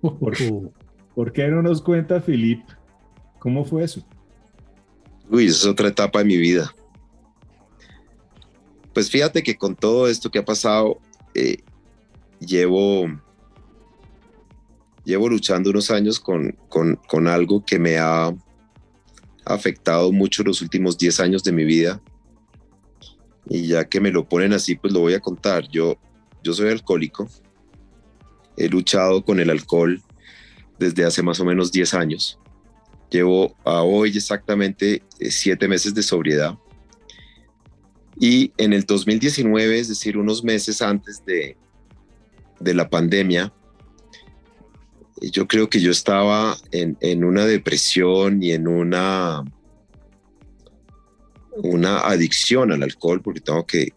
¿Por, 0.01 0.34
¿por 1.14 1.32
qué 1.32 1.49
no 1.49 1.62
nos 1.62 1.82
cuenta 1.82 2.20
Filip 2.20 2.62
cómo 3.38 3.64
fue 3.64 3.84
eso? 3.84 4.07
Uy, 5.30 5.46
esa 5.46 5.57
es 5.57 5.66
otra 5.66 5.88
etapa 5.88 6.20
de 6.20 6.24
mi 6.24 6.36
vida. 6.36 6.74
Pues 8.92 9.11
fíjate 9.11 9.42
que 9.42 9.57
con 9.57 9.76
todo 9.76 10.09
esto 10.09 10.30
que 10.30 10.38
ha 10.38 10.44
pasado, 10.44 10.99
eh, 11.34 11.59
llevo, 12.40 13.09
llevo 15.09 15.30
luchando 15.30 15.70
unos 15.70 15.90
años 15.90 16.20
con, 16.20 16.52
con, 16.68 16.96
con 17.09 17.28
algo 17.28 17.64
que 17.64 17.78
me 17.78 17.96
ha 17.96 18.30
afectado 19.46 20.12
mucho 20.12 20.42
los 20.42 20.61
últimos 20.61 20.98
10 20.98 21.20
años 21.20 21.42
de 21.42 21.50
mi 21.50 21.64
vida. 21.64 22.02
Y 23.48 23.68
ya 23.68 23.88
que 23.88 24.02
me 24.02 24.11
lo 24.11 24.28
ponen 24.28 24.52
así, 24.52 24.76
pues 24.76 24.92
lo 24.92 25.00
voy 25.00 25.14
a 25.14 25.20
contar. 25.20 25.66
Yo, 25.70 25.96
yo 26.44 26.52
soy 26.52 26.68
alcohólico. 26.68 27.26
He 28.59 28.68
luchado 28.68 29.24
con 29.24 29.40
el 29.40 29.48
alcohol 29.48 30.02
desde 30.78 31.06
hace 31.06 31.22
más 31.22 31.40
o 31.40 31.46
menos 31.46 31.72
10 31.72 31.94
años. 31.94 32.38
Llevo 33.11 33.56
a 33.64 33.80
hoy 33.80 34.11
exactamente 34.11 35.02
eh, 35.18 35.30
siete 35.30 35.68
meses 35.68 35.94
de 35.94 36.02
sobriedad. 36.02 36.59
Y 38.20 38.52
en 38.59 38.74
el 38.74 38.84
2019, 38.84 39.78
es 39.78 39.88
decir, 39.88 40.18
unos 40.18 40.44
meses 40.44 40.82
antes 40.82 41.24
de, 41.24 41.56
de 42.61 42.74
la 42.74 42.90
pandemia, 42.90 43.54
eh, 43.54 43.57
yo 45.20 45.46
creo 45.46 45.68
que 45.68 45.80
yo 45.80 45.90
estaba 45.90 46.56
en, 46.70 46.96
en 47.00 47.24
una 47.24 47.44
depresión 47.44 48.42
y 48.42 48.52
en 48.52 48.68
una 48.68 49.44
una 51.62 52.00
adicción 52.00 52.72
al 52.72 52.82
alcohol, 52.82 53.20
porque 53.22 53.40
tengo 53.40 53.66
que, 53.66 53.92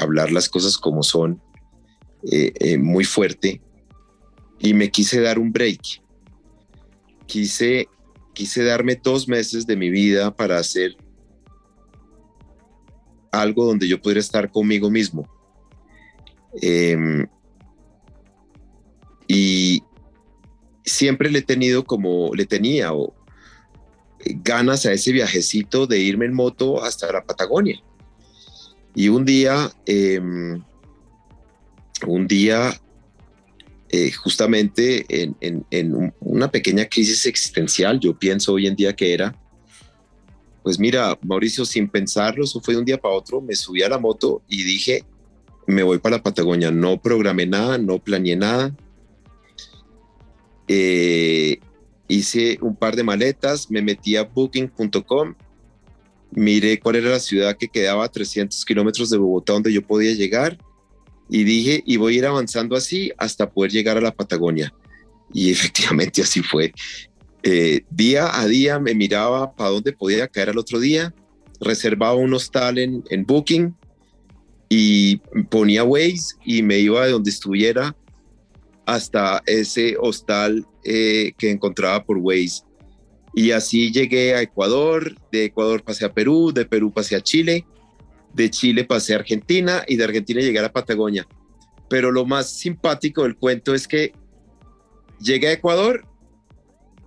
hablar 0.00 0.32
las 0.32 0.48
cosas 0.48 0.78
como 0.78 1.02
son 1.02 1.40
eh, 2.30 2.52
eh, 2.60 2.78
muy 2.78 3.04
fuerte, 3.04 3.60
y 4.58 4.72
me 4.74 4.90
quise 4.90 5.20
dar 5.20 5.38
un 5.38 5.52
break. 5.52 6.02
Quise, 7.26 7.88
quise 8.32 8.64
darme 8.64 8.98
dos 9.02 9.28
meses 9.28 9.66
de 9.66 9.76
mi 9.76 9.90
vida 9.90 10.34
para 10.34 10.58
hacer 10.58 10.96
algo 13.32 13.66
donde 13.66 13.88
yo 13.88 14.00
pudiera 14.00 14.20
estar 14.20 14.50
conmigo 14.50 14.90
mismo. 14.90 15.28
Em, 16.62 17.26
y 19.26 19.82
siempre 20.84 21.30
le 21.30 21.40
he 21.40 21.42
tenido 21.42 21.84
como, 21.84 22.34
le 22.34 22.46
tenía 22.46 22.92
o, 22.92 23.14
ganas 24.42 24.86
a 24.86 24.92
ese 24.92 25.12
viajecito 25.12 25.86
de 25.86 25.98
irme 25.98 26.26
en 26.26 26.34
moto 26.34 26.82
hasta 26.82 27.12
la 27.12 27.24
Patagonia. 27.24 27.82
Y 28.94 29.08
un 29.08 29.24
día, 29.24 29.70
em, 29.86 30.62
un 32.06 32.26
día, 32.26 32.80
eh, 33.90 34.12
justamente 34.12 35.04
en, 35.08 35.66
en, 35.70 36.14
una 36.20 36.50
pequeña 36.50 36.86
crisis 36.86 37.26
existencial, 37.26 38.00
yo 38.00 38.18
pienso 38.18 38.52
hoy 38.52 38.66
en 38.66 38.76
día 38.76 38.94
que 38.94 39.12
era, 39.12 39.34
pues 40.62 40.78
mira, 40.78 41.18
Mauricio, 41.22 41.64
sin 41.64 41.88
pensarlo, 41.88 42.44
eso 42.44 42.60
fue 42.60 42.74
de 42.74 42.80
un 42.80 42.86
día 42.86 42.98
para 42.98 43.14
otro, 43.14 43.40
me 43.40 43.54
subí 43.54 43.82
a 43.82 43.88
la 43.88 43.98
moto 43.98 44.42
y 44.48 44.62
dije, 44.62 45.04
me 45.66 45.82
voy 45.82 45.98
para 45.98 46.16
la 46.16 46.22
Patagonia. 46.22 46.70
No 46.70 47.00
programé 47.00 47.46
nada, 47.46 47.78
no 47.78 47.98
planeé 47.98 48.36
nada. 48.36 48.74
Eh, 50.68 51.58
hice 52.08 52.58
un 52.60 52.76
par 52.76 52.96
de 52.96 53.02
maletas, 53.02 53.70
me 53.70 53.82
metí 53.82 54.16
a 54.16 54.24
booking.com, 54.24 55.34
miré 56.32 56.78
cuál 56.80 56.96
era 56.96 57.10
la 57.10 57.20
ciudad 57.20 57.56
que 57.56 57.68
quedaba 57.68 58.04
a 58.04 58.08
300 58.08 58.64
kilómetros 58.64 59.10
de 59.10 59.18
Bogotá 59.18 59.52
donde 59.52 59.72
yo 59.72 59.82
podía 59.82 60.12
llegar 60.12 60.58
y 61.28 61.44
dije, 61.44 61.82
y 61.86 61.96
voy 61.96 62.14
a 62.14 62.18
ir 62.18 62.26
avanzando 62.26 62.76
así 62.76 63.12
hasta 63.16 63.50
poder 63.50 63.72
llegar 63.72 63.96
a 63.96 64.00
la 64.00 64.14
Patagonia. 64.14 64.72
Y 65.32 65.50
efectivamente 65.52 66.22
así 66.22 66.42
fue. 66.42 66.72
Eh, 67.42 67.82
día 67.90 68.40
a 68.40 68.46
día 68.46 68.78
me 68.78 68.94
miraba 68.94 69.54
para 69.54 69.70
dónde 69.70 69.92
podía 69.92 70.28
caer 70.28 70.50
al 70.50 70.58
otro 70.58 70.80
día, 70.80 71.14
reservaba 71.60 72.14
un 72.14 72.32
hostal 72.32 72.78
en, 72.78 73.04
en 73.10 73.26
Booking 73.26 73.74
y 74.70 75.18
ponía 75.50 75.84
Waze 75.84 76.36
y 76.44 76.62
me 76.62 76.78
iba 76.78 77.04
de 77.04 77.12
donde 77.12 77.30
estuviera 77.30 77.94
hasta 78.86 79.42
ese 79.46 79.96
hostal 79.98 80.66
eh, 80.84 81.32
que 81.38 81.50
encontraba 81.50 82.04
por 82.04 82.18
Waze. 82.18 82.62
Y 83.34 83.50
así 83.50 83.90
llegué 83.90 84.34
a 84.34 84.42
Ecuador, 84.42 85.14
de 85.32 85.46
Ecuador 85.46 85.82
pasé 85.82 86.04
a 86.04 86.12
Perú, 86.12 86.52
de 86.52 86.66
Perú 86.66 86.92
pasé 86.92 87.16
a 87.16 87.20
Chile, 87.20 87.66
de 88.32 88.50
Chile 88.50 88.84
pasé 88.84 89.14
a 89.14 89.18
Argentina 89.18 89.82
y 89.88 89.96
de 89.96 90.04
Argentina 90.04 90.40
llegué 90.40 90.58
a 90.58 90.62
la 90.62 90.72
Patagonia. 90.72 91.26
Pero 91.88 92.12
lo 92.12 92.24
más 92.24 92.50
simpático 92.50 93.22
del 93.22 93.36
cuento 93.36 93.74
es 93.74 93.88
que 93.88 94.12
llegué 95.18 95.48
a 95.48 95.52
Ecuador 95.52 96.06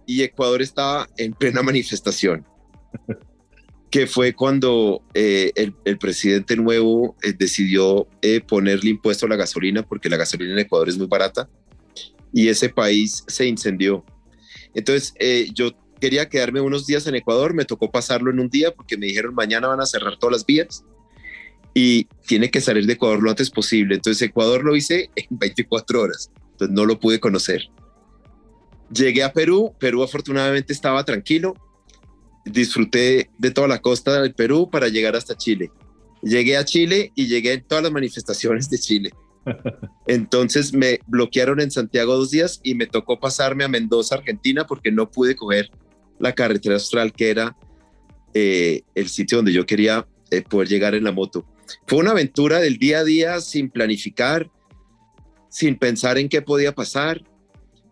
y 0.06 0.24
Ecuador 0.24 0.62
estaba 0.62 1.08
en 1.18 1.34
plena 1.34 1.62
manifestación, 1.62 2.46
que 3.90 4.08
fue 4.08 4.34
cuando 4.34 5.04
eh, 5.14 5.52
el, 5.56 5.98
presidente 5.98 6.56
nuevo 6.56 7.16
eh, 7.24 7.34
decidió 7.38 8.08
ponerle 8.48 8.90
impuesto 8.90 9.26
a 9.26 9.30
la 9.30 9.36
gasolina, 9.36 9.84
porque 9.84 10.10
la 10.10 10.18
gasolina 10.18 10.54
en 10.54 10.60
Ecuador 10.60 10.90
es 10.90 10.98
muy 10.98 11.08
barata, 11.08 11.50
y 12.38 12.50
ese 12.50 12.70
país 12.70 13.24
se 13.26 13.48
incendió. 13.48 14.06
Entonces, 14.76 15.16
eh, 15.18 15.50
yo 15.56 15.72
quería 16.00 16.30
quedarme 16.30 16.62
unos 16.62 16.86
días 16.86 17.08
en 17.08 17.16
Ecuador, 17.16 17.56
me 17.56 17.66
tocó 17.66 17.90
pasarlo 17.90 18.30
en 18.30 18.40
un 18.40 18.48
día 18.48 18.72
porque 18.76 18.96
me 18.96 19.08
dijeron 19.08 19.34
mañana 19.34 19.70
van 19.70 19.82
a 19.82 19.88
cerrar 19.88 20.20
todas 20.20 20.34
las 20.34 20.46
vías 20.46 20.86
y 21.74 22.04
tiene 22.28 22.52
que 22.52 22.62
salir 22.62 22.86
de 22.86 22.94
Ecuador 22.94 23.24
lo 23.24 23.32
antes 23.32 23.50
posible. 23.50 23.96
Entonces, 23.96 24.22
Ecuador 24.22 24.64
lo 24.64 24.76
hice 24.76 25.10
en 25.16 25.26
24 25.32 26.00
horas, 26.00 26.30
entonces 26.52 26.76
no 26.76 26.86
lo 26.86 27.00
pude 27.00 27.20
conocer. 27.20 27.72
Llegué 28.94 29.24
a 29.24 29.34
Perú, 29.34 29.74
Perú 29.80 30.04
afortunadamente 30.04 30.74
estaba 30.74 31.04
tranquilo, 31.04 31.56
disfruté 32.46 33.32
de 33.40 33.50
toda 33.50 33.68
la 33.68 33.82
costa 33.82 34.22
del 34.22 34.36
Perú 34.36 34.70
para 34.70 34.90
llegar 34.90 35.16
hasta 35.16 35.36
Chile. 35.36 35.72
Llegué 36.22 36.56
a 36.58 36.66
Chile 36.66 37.12
y 37.16 37.26
llegué 37.26 37.54
en 37.54 37.64
todas 37.64 37.84
las 37.84 37.92
manifestaciones 37.92 38.70
de 38.70 38.78
Chile. 38.78 39.12
Entonces 40.08 40.74
me 40.74 41.00
bloquearon 41.08 41.60
en 41.60 41.72
Santiago 41.72 42.16
dos 42.16 42.32
días 42.32 42.60
y 42.64 42.76
me 42.76 42.88
tocó 42.88 43.20
pasarme 43.20 43.64
a 43.64 43.68
Mendoza, 43.68 44.16
Argentina, 44.16 44.66
porque 44.66 44.92
no 44.92 45.10
pude 45.10 45.36
coger 45.36 45.70
la 46.20 46.34
carretera 46.34 46.76
austral, 46.76 47.14
que 47.14 47.30
era 47.30 47.56
eh, 48.34 48.82
el 48.96 49.10
sitio 49.10 49.38
donde 49.38 49.54
yo 49.54 49.66
quería 49.66 50.08
eh, 50.32 50.42
poder 50.42 50.68
llegar 50.68 50.96
en 50.96 51.04
la 51.04 51.12
moto. 51.12 51.46
Fue 51.86 52.00
una 52.00 52.12
aventura 52.12 52.60
del 52.60 52.78
día 52.78 53.00
a 53.00 53.04
día 53.04 53.42
sin 53.42 53.70
planificar, 53.70 54.50
sin 55.50 55.78
pensar 55.78 56.18
en 56.18 56.30
qué 56.30 56.42
podía 56.42 56.74
pasar. 56.74 57.22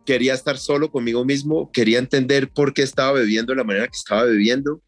Quería 0.06 0.34
estar 0.34 0.58
solo 0.58 0.92
conmigo 0.92 1.26
mismo, 1.26 1.72
quería 1.72 2.00
entender 2.00 2.50
por 2.50 2.74
qué 2.74 2.84
estaba 2.84 3.14
bebiendo 3.14 3.54
de 3.54 3.58
la 3.58 3.64
manera 3.64 3.88
que 3.88 3.98
estaba 3.98 4.24
bebiendo, 4.24 4.82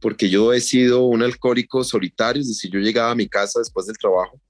porque 0.00 0.28
yo 0.28 0.52
he 0.52 0.60
sido 0.60 1.04
un 1.04 1.22
alcohólico 1.22 1.84
solitario, 1.84 2.42
es 2.42 2.48
decir, 2.48 2.70
yo 2.72 2.80
llegaba 2.80 3.12
a 3.12 3.14
mi 3.14 3.28
casa 3.28 3.60
después 3.60 3.86
del 3.86 3.96
trabajo 3.96 4.40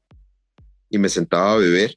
y 0.93 0.99
me 0.99 1.09
sentaba 1.09 1.55
a 1.55 1.57
beber 1.57 1.97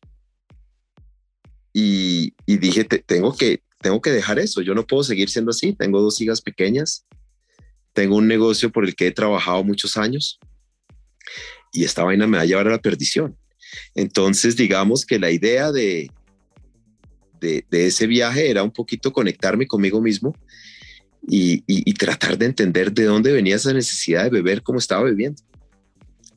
y, 1.73 2.33
dije, 2.47 2.85
tengo, 2.85 3.35
que, 3.35 3.61
tengo 3.81 4.01
que 4.01 4.11
dejar 4.11 4.39
eso, 4.39 4.61
yo 4.61 4.73
no 4.73 4.87
puedo 4.87 5.03
seguir 5.03 5.29
siendo 5.29 5.51
así, 5.51 5.73
tengo 5.73 6.01
dos 6.01 6.21
hijas 6.21 6.41
pequeñas, 6.41 7.05
tengo 7.91 8.15
un 8.15 8.29
negocio 8.29 8.71
por 8.71 8.85
el 8.85 8.95
que 8.95 9.07
he 9.07 9.11
trabajado 9.11 9.61
muchos 9.65 9.97
años 9.97 10.39
y 11.73 11.83
esta 11.83 12.05
vaina 12.05 12.25
me 12.25 12.37
va 12.37 12.43
a 12.43 12.45
llevar 12.45 12.67
a 12.67 12.71
la 12.71 12.81
perdición. 12.81 13.37
Entonces, 13.95 14.55
digamos 14.55 15.05
que 15.05 15.19
la 15.19 15.29
idea 15.29 15.73
de, 15.73 16.09
de, 17.41 17.65
ese 17.69 18.07
viaje 18.07 18.49
era 18.49 18.63
un 18.63 18.71
poquito 18.71 19.11
conectarme 19.11 19.67
conmigo 19.67 20.01
mismo 20.01 20.33
y, 21.27 21.93
tratar 21.95 22.37
de 22.37 22.45
entender 22.45 22.93
de 22.93 23.03
dónde 23.03 23.33
venía 23.33 23.57
esa 23.57 23.73
necesidad 23.73 24.23
de 24.23 24.29
beber 24.29 24.63
como 24.63 24.79
estaba 24.79 25.03
bebiendo. 25.03 25.41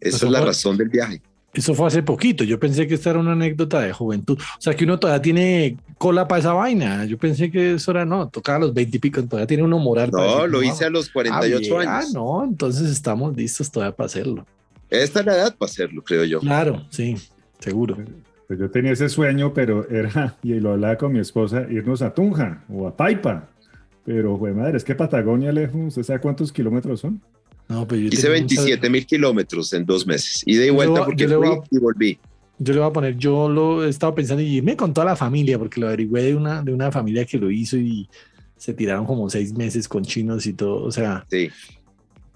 Esa 0.01 0.27
es 0.27 0.33
la 0.33 0.41
razón 0.41 0.77
del 0.77 0.89
viaje. 0.89 1.23
Eso 1.59 1.75
fue 1.75 1.89
hace 1.89 2.05
poquito. 2.05 2.45
Yo 2.45 2.61
pensé 2.61 2.87
que 2.87 2.95
esta 2.95 3.11
era 3.11 3.19
una 3.19 3.33
anécdota 3.33 3.81
de 3.81 3.93
juventud. 3.93 4.39
O 4.39 4.61
sea, 4.61 4.75
que 4.75 4.85
uno 4.85 4.97
todavía 5.01 5.21
tiene 5.21 5.77
cola 5.99 6.29
para 6.29 6.39
esa 6.39 6.53
vaina. 6.53 7.05
Yo 7.05 7.19
pensé 7.19 7.51
que 7.51 7.75
eso 7.75 7.91
era, 7.91 8.05
no, 8.05 8.29
tocaba 8.29 8.59
a 8.59 8.61
los 8.61 8.75
20 8.75 8.97
y 8.97 9.01
pico, 9.01 9.25
todavía 9.25 9.49
tiene 9.49 9.65
uno 9.65 9.81
moral. 9.81 10.11
No, 10.13 10.47
lo 10.47 10.63
hice 10.63 10.85
a 10.85 10.91
los 10.91 11.11
48 11.11 11.77
ah, 11.77 11.81
años. 11.81 12.11
Ah, 12.11 12.13
no, 12.15 12.45
entonces 12.45 12.89
estamos 12.91 13.37
listos 13.37 13.73
todavía 13.73 13.97
para 13.97 14.07
hacerlo. 14.07 14.47
Esta 14.89 15.19
es 15.21 15.27
la 15.27 15.35
edad 15.35 15.57
para 15.57 15.69
hacerlo, 15.69 16.03
creo 16.03 16.25
yo. 16.25 16.39
Claro, 16.39 16.87
sí, 16.91 17.17
seguro. 17.59 17.97
Pues 18.47 18.61
yo 18.61 18.71
tenía 18.71 18.93
ese 18.93 19.09
sueño, 19.09 19.53
pero 19.53 19.89
era, 19.91 20.37
y 20.45 20.55
lo 20.61 20.75
hablaba 20.75 20.97
con 20.97 21.13
mi 21.13 21.19
esposa, 21.19 21.67
irnos 21.69 22.03
a 22.03 22.15
Tunja 22.15 22.63
o 22.73 22.87
a 22.87 22.97
Paipa. 22.97 23.49
Pero, 24.05 24.37
güey, 24.37 24.55
madre, 24.55 24.77
es 24.77 24.85
que 24.85 24.95
Patagonia 24.95 25.51
lejos, 25.51 25.89
¿usted 25.89 26.05
sabe 26.05 26.21
cuántos 26.21 26.53
kilómetros 26.53 27.01
son? 27.01 27.21
Pues 27.87 28.01
Hice 28.01 28.31
27 28.31 28.89
mil 28.89 29.05
kilómetros 29.05 29.73
en 29.75 29.85
dos 29.85 30.07
meses. 30.07 30.43
Y 30.47 30.57
de 30.57 30.71
vuelta 30.71 31.05
porque 31.05 31.29
fui 31.29 31.49
y 31.71 31.79
volví. 31.79 32.19
Yo 32.59 32.73
le 32.73 32.81
voy 32.81 32.89
a 32.89 32.93
poner, 32.93 33.17
yo 33.17 33.49
lo 33.49 33.85
he 33.85 33.89
estado 33.89 34.15
pensando 34.15 34.43
y 34.43 34.57
irme 34.57 34.75
con 34.75 34.93
toda 34.93 35.05
la 35.05 35.17
familia, 35.17 35.59
porque 35.59 35.81
lo 35.81 35.87
averigüé 35.87 36.23
de 36.23 36.35
una, 36.35 36.63
de 36.63 36.73
una 36.73 36.91
familia 36.91 37.25
que 37.25 37.39
lo 37.39 37.51
hizo 37.51 37.77
y 37.77 38.09
se 38.57 38.75
tiraron 38.75 39.07
como 39.07 39.31
seis 39.31 39.53
meses 39.53 39.87
con 39.87 40.03
chinos 40.03 40.47
y 40.47 40.55
todo. 40.55 40.83
O 40.83 40.91
sea, 40.91 41.25
sí. 41.31 41.51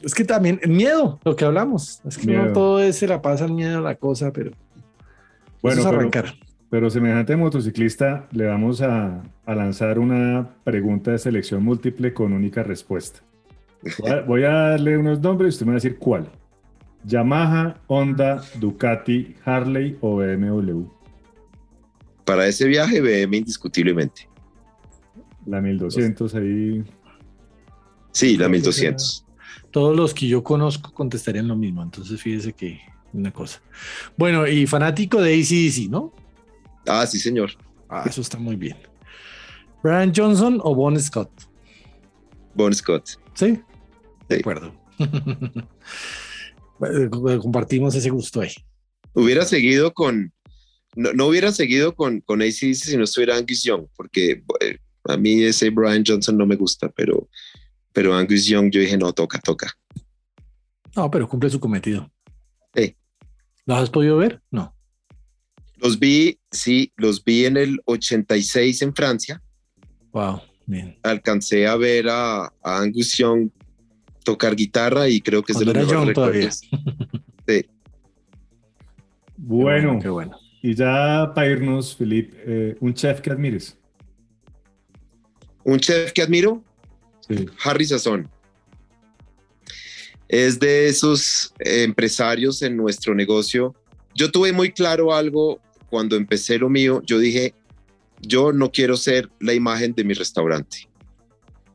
es 0.01 0.15
que 0.15 0.25
también 0.25 0.61
el 0.63 0.71
miedo, 0.71 1.19
lo 1.25 1.35
que 1.35 1.45
hablamos, 1.45 2.01
es 2.07 2.19
que 2.19 2.27
no 2.27 2.53
todo 2.53 2.81
es, 2.81 2.97
se 2.97 3.09
la 3.09 3.21
pasa 3.21 3.47
el 3.47 3.53
miedo 3.53 3.79
a 3.79 3.81
la 3.81 3.97
cosa, 3.97 4.33
pero 4.33 4.53
bueno, 5.63 5.81
es 5.81 5.87
arrancar. 5.87 6.35
Pero, 6.71 6.89
semejante 6.89 7.37
motociclista, 7.37 8.29
le 8.33 8.47
vamos 8.47 8.81
a, 8.81 9.23
a 9.45 9.55
lanzar 9.55 9.99
una 9.99 10.57
pregunta 10.63 11.11
de 11.11 11.19
selección 11.19 11.65
múltiple 11.65 12.15
con 12.15 12.33
única 12.33 12.63
respuesta. 12.63 13.21
Voy 14.27 14.45
a, 14.45 14.53
darle 14.53 14.97
unos 14.97 15.21
nombres 15.21 15.49
y 15.49 15.51
usted 15.55 15.67
me 15.67 15.73
va 15.73 15.77
a 15.77 15.81
decir 15.81 15.99
cuál. 15.99 16.31
Yamaha, 17.05 17.81
Honda, 17.89 18.45
Ducati, 18.61 19.35
Harley 19.45 19.99
o 20.01 20.17
BMW. 20.17 20.85
Para 22.25 22.47
ese 22.47 22.67
viaje, 22.69 23.01
BM 23.01 23.39
indiscutiblemente. 23.39 24.29
La 25.47 25.61
1200 25.61 26.35
ahí. 26.37 26.85
Sí, 28.13 28.37
la 28.37 28.49
1200. 28.49 29.27
Todos 29.71 29.97
los 29.97 30.15
que 30.15 30.29
yo 30.29 30.45
conozco 30.45 30.93
contestarían 30.93 31.49
lo 31.49 31.57
mismo, 31.57 31.83
entonces 31.83 32.21
fíjese 32.21 32.53
que 32.53 32.81
una 33.13 33.33
cosa. 33.33 33.61
Bueno, 34.17 34.47
y 34.47 34.67
fanático 34.67 35.21
de 35.21 35.35
ACDC, 35.35 35.91
¿no? 35.91 36.13
Ah, 36.87 37.07
sí, 37.07 37.19
señor. 37.19 37.53
Ah, 37.89 38.05
eso 38.07 38.21
está 38.21 38.39
muy 38.39 38.57
bien. 38.57 38.77
Brian 39.83 40.13
Johnson 40.15 40.61
o 40.63 40.75
Bon 40.75 40.99
Scott? 41.01 41.31
Bon 42.55 42.73
Scott. 42.73 43.19
Sí. 43.35 43.61
De 44.29 44.37
acuerdo. 44.37 44.73
Compartimos 47.41 47.95
ese 47.95 48.11
gusto 48.11 48.41
ahí. 48.41 48.53
Hubiera 49.15 49.45
seguido 49.45 49.93
con, 49.93 50.33
no, 50.95 51.27
hubiera 51.27 51.53
seguido 51.53 51.95
con, 51.95 52.21
con 52.21 52.43
ACDC 52.43 52.75
si 52.75 52.97
no 52.97 53.05
estuviera 53.05 53.37
Angus 53.37 53.63
Young, 53.63 53.87
porque 53.97 54.43
eh, 54.61 54.79
a 55.05 55.17
mí 55.17 55.43
ese 55.43 55.71
Brian 55.71 56.05
Johnson 56.07 56.37
no 56.37 56.47
me 56.47 56.57
gusta, 56.57 56.89
pero, 56.91 57.29
pero 57.93 58.15
Angus 58.15 58.47
Young 58.47 58.71
yo 58.71 58.81
dije, 58.81 58.97
no, 58.97 59.13
toca, 59.13 59.39
toca. 59.39 59.73
No, 60.97 61.11
pero 61.11 61.29
cumple 61.29 61.51
su 61.51 61.61
cometido. 61.61 62.11
Sí. 62.75 62.97
¿Los 63.65 63.79
has 63.79 63.91
podido 63.91 64.17
ver? 64.17 64.43
No. 64.51 64.75
Los 65.77 65.99
vi, 65.99 66.39
sí, 66.51 66.93
los 66.97 67.25
vi 67.25 67.47
en 67.47 67.57
el 67.57 67.81
86 67.87 68.83
en 68.83 68.95
Francia. 68.95 69.43
Wow, 70.13 70.43
bien. 70.67 70.99
Alcancé 71.03 71.67
a 71.67 71.77
ver 71.77 72.09
a, 72.09 72.45
a 72.45 72.53
Angus 72.63 73.17
Young 73.17 73.51
tocar 74.23 74.55
guitarra 74.57 75.09
y 75.09 75.21
creo 75.21 75.43
que 75.43 75.53
es 75.53 75.59
de 75.59 75.65
los 75.67 75.75
mejores 75.75 76.07
recuerdos. 76.09 76.61
Sí. 77.49 77.67
Bueno, 79.37 79.99
Qué 80.01 80.09
bueno. 80.09 80.37
y 80.63 80.75
ya 80.75 81.33
para 81.35 81.51
irnos, 81.51 81.97
Filip, 81.97 82.33
eh, 82.47 82.77
un 82.81 82.95
chef 82.95 83.21
que 83.21 83.31
admires. 83.31 83.77
Un 85.65 85.79
chef 85.79 86.13
que 86.13 86.23
admiro, 86.23 86.63
Sí. 87.29 87.47
Harry 87.65 87.85
Sazón. 87.85 88.29
Es 90.29 90.59
de 90.59 90.89
esos 90.89 91.53
empresarios 91.59 92.63
en 92.63 92.77
nuestro 92.77 93.15
negocio. 93.15 93.75
Yo 94.15 94.31
tuve 94.31 94.53
muy 94.53 94.73
claro 94.73 95.15
algo 95.15 95.61
cuando 95.91 96.17
empecé 96.17 96.59
lo 96.59 96.69
mío. 96.69 97.03
Yo 97.07 97.19
dije, 97.19 97.55
yo 98.21 98.53
no 98.53 98.71
quiero 98.73 98.97
ser 98.97 99.29
la 99.41 99.53
imagen 99.55 99.95
de 99.95 100.05
mi 100.05 100.15
restaurante. 100.15 100.89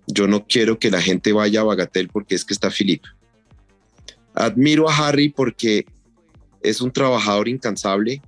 Yo 0.08 0.28
no 0.28 0.45
quiero 0.45 0.80
que 0.80 0.89
la 0.89 1.01
gente 1.01 1.34
vaya 1.34 1.62
a 1.62 1.66
Bagatel 1.66 2.08
porque 2.08 2.36
es 2.36 2.45
que 2.45 2.53
está 2.53 2.70
Philip. 2.72 3.03
Admiro 4.34 4.89
a 4.89 4.95
Harry 4.95 5.30
porque 5.30 5.86
es 6.62 6.82
un 6.82 6.91
trabajador 6.91 7.47
incansable. 7.47 8.22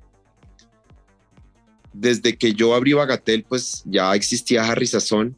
Desde 1.94 2.38
que 2.38 2.54
yo 2.54 2.76
abrí 2.76 2.94
Bagatel, 2.94 3.44
pues 3.44 3.82
ya 3.86 4.14
existía 4.16 4.64
Harry 4.64 4.88
Sazón 4.88 5.36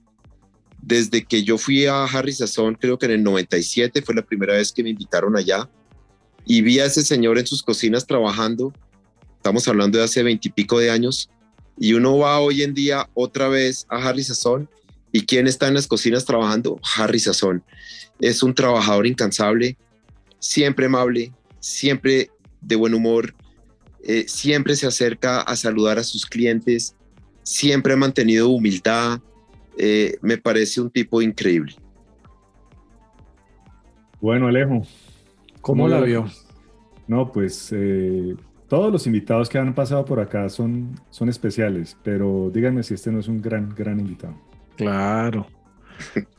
desde 0.81 1.23
que 1.23 1.43
yo 1.43 1.57
fui 1.57 1.85
a 1.85 2.03
Harry 2.05 2.33
Sazón, 2.33 2.75
creo 2.75 2.97
que 2.97 3.05
en 3.05 3.11
el 3.11 3.23
97 3.23 4.01
fue 4.01 4.15
la 4.15 4.23
primera 4.23 4.55
vez 4.55 4.71
que 4.71 4.83
me 4.83 4.89
invitaron 4.89 5.37
allá 5.37 5.69
y 6.45 6.61
vi 6.61 6.79
a 6.79 6.85
ese 6.85 7.03
señor 7.03 7.37
en 7.37 7.45
sus 7.45 7.61
cocinas 7.61 8.07
trabajando. 8.07 8.73
Estamos 9.37 9.67
hablando 9.67 9.99
de 9.99 10.05
hace 10.05 10.23
veintipico 10.23 10.79
de 10.79 10.89
años 10.89 11.29
y 11.77 11.93
uno 11.93 12.17
va 12.17 12.39
hoy 12.39 12.63
en 12.63 12.73
día 12.73 13.07
otra 13.13 13.47
vez 13.47 13.85
a 13.89 13.97
Harry 13.97 14.23
Sazón 14.23 14.69
y 15.11 15.25
quién 15.25 15.47
está 15.47 15.67
en 15.67 15.73
las 15.73 15.87
cocinas 15.87 16.25
trabajando? 16.25 16.79
Harry 16.97 17.19
Sazón. 17.19 17.63
Es 18.19 18.43
un 18.43 18.53
trabajador 18.53 19.07
incansable, 19.07 19.77
siempre 20.39 20.85
amable, 20.85 21.33
siempre 21.59 22.29
de 22.61 22.75
buen 22.75 22.93
humor, 22.93 23.33
eh, 24.03 24.25
siempre 24.27 24.75
se 24.75 24.87
acerca 24.87 25.41
a 25.41 25.55
saludar 25.55 25.99
a 25.99 26.03
sus 26.03 26.25
clientes, 26.25 26.95
siempre 27.43 27.93
ha 27.93 27.97
mantenido 27.97 28.49
humildad, 28.49 29.19
eh, 29.77 30.17
me 30.21 30.37
parece 30.37 30.81
un 30.81 30.89
tipo 30.89 31.21
increíble. 31.21 31.75
Bueno, 34.19 34.47
Alejo. 34.47 34.85
¿Cómo 35.61 35.87
la 35.87 36.01
vio? 36.01 36.25
No, 37.07 37.31
pues 37.31 37.69
eh, 37.71 38.35
todos 38.67 38.91
los 38.91 39.05
invitados 39.05 39.49
que 39.49 39.57
han 39.57 39.75
pasado 39.75 40.05
por 40.05 40.19
acá 40.19 40.49
son, 40.49 40.99
son 41.09 41.29
especiales, 41.29 41.97
pero 42.03 42.49
díganme 42.53 42.83
si 42.83 42.93
este 42.93 43.11
no 43.11 43.19
es 43.19 43.27
un 43.27 43.41
gran, 43.41 43.73
gran 43.75 43.99
invitado. 43.99 44.35
Claro. 44.77 45.47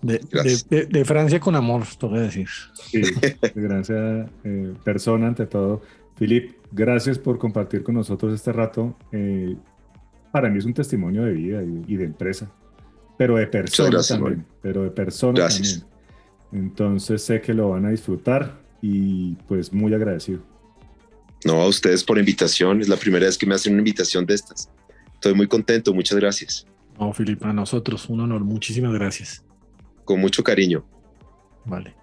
De, 0.01 0.21
Gracias. 0.31 0.69
de- 0.69 0.87
de- 0.87 0.87
de 0.87 1.05
Francia 1.05 1.39
con 1.39 1.55
amor, 1.55 1.85
tengo 1.99 2.15
que 2.15 2.21
decir. 2.21 2.49
Sí, 2.91 3.03
sea, 3.85 4.27
eh, 4.45 4.75
persona 4.85 5.29
ante 5.29 5.47
todo. 5.47 5.83
Filip, 6.17 6.57
gracias 6.73 7.19
por 7.19 7.39
compartir 7.39 7.83
con 7.83 7.95
nosotros 7.95 8.35
este 8.35 8.53
rato. 8.53 8.97
Eh, 9.13 9.57
para 10.33 10.49
mí 10.49 10.59
es 10.59 10.65
un 10.65 10.75
testimonio 10.75 11.23
de 11.25 11.33
vida 11.33 11.63
y, 11.63 11.85
y 11.87 11.97
de 11.97 12.05
empresa, 12.05 12.51
pero 13.17 13.37
de 13.37 13.47
persona 13.47 13.91
gracias, 13.91 14.19
también. 14.19 14.45
Pero 14.63 14.83
de 14.83 14.91
persona 14.91 15.39
Gracias. 15.39 15.81
también. 16.51 16.67
Entonces 16.67 17.23
sé 17.23 17.41
que 17.41 17.55
lo 17.55 17.71
van 17.71 17.87
a 17.87 17.91
disfrutar 17.91 18.61
y 18.83 19.35
pues 19.49 19.73
muy 19.73 19.95
agradecido. 19.95 20.41
No, 21.45 21.61
a 21.63 21.67
ustedes 21.69 22.05
por 22.05 22.19
invitación. 22.19 22.81
Es 22.81 22.89
la 22.89 22.97
primera 22.97 23.27
vez 23.27 23.39
que 23.39 23.47
me 23.47 23.55
hacen 23.55 23.73
una 23.75 23.81
invitación 23.81 24.27
de 24.27 24.35
estas. 24.35 24.69
Estoy 25.15 25.35
muy 25.35 25.47
contento. 25.47 25.95
Muchas 25.95 26.19
gracias. 26.19 26.67
No, 27.03 27.13
Filipe, 27.13 27.45
a 27.45 27.53
nosotros, 27.53 28.09
un 28.09 28.21
honor. 28.21 28.45
Muchísimas 28.45 28.93
gracias. 28.93 29.45
Con 30.05 30.21
mucho 30.21 30.45
cariño. 30.45 30.85
Vale. 31.65 31.97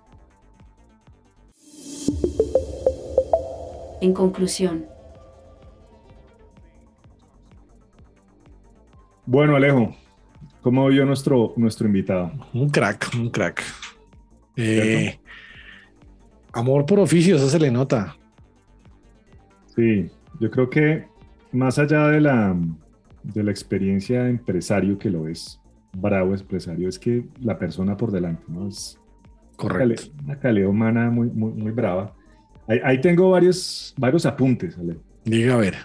En 4.02 4.14
conclusión, 4.14 4.86
Bueno, 9.26 9.56
Alejo, 9.56 9.96
¿cómo 10.62 10.88
vio 10.88 11.06
nuestro, 11.06 11.54
nuestro 11.56 11.86
invitado? 11.86 12.32
Un 12.52 12.68
crack, 12.70 13.12
un 13.14 13.30
crack. 13.30 13.64
Eh, 14.58 15.20
amor 16.52 16.86
por 16.88 17.00
oficio, 17.00 17.36
eso 17.36 17.48
se 17.48 17.60
le 17.60 17.70
nota. 17.70 18.18
Sí, 19.76 20.10
yo 20.40 20.50
creo 20.50 20.70
que 20.70 21.06
más 21.52 21.78
allá 21.78 22.08
de 22.08 22.22
la, 22.22 22.58
de 23.24 23.44
la 23.44 23.52
experiencia 23.52 24.24
de 24.24 24.32
empresario 24.32 24.98
que 24.98 25.10
lo 25.10 25.28
es, 25.28 25.60
bravo 25.94 26.34
empresario, 26.34 26.90
es 26.90 27.00
que 27.00 27.26
la 27.42 27.58
persona 27.58 27.98
por 27.98 28.12
delante, 28.12 28.44
¿no? 28.48 28.68
Es 28.68 29.00
Correcto. 29.56 30.04
una 30.24 30.40
calidad 30.40 30.70
humana 30.70 31.10
muy, 31.10 31.30
muy, 31.30 31.52
muy 31.52 31.72
brava. 31.72 32.14
Ahí, 32.68 32.80
ahí 32.84 33.02
tengo 33.02 33.32
varios, 33.32 33.94
varios 33.98 34.26
apuntes, 34.26 34.78
Alejo. 34.78 35.02
Diga 35.26 35.56
a 35.56 35.58
ver. 35.58 35.76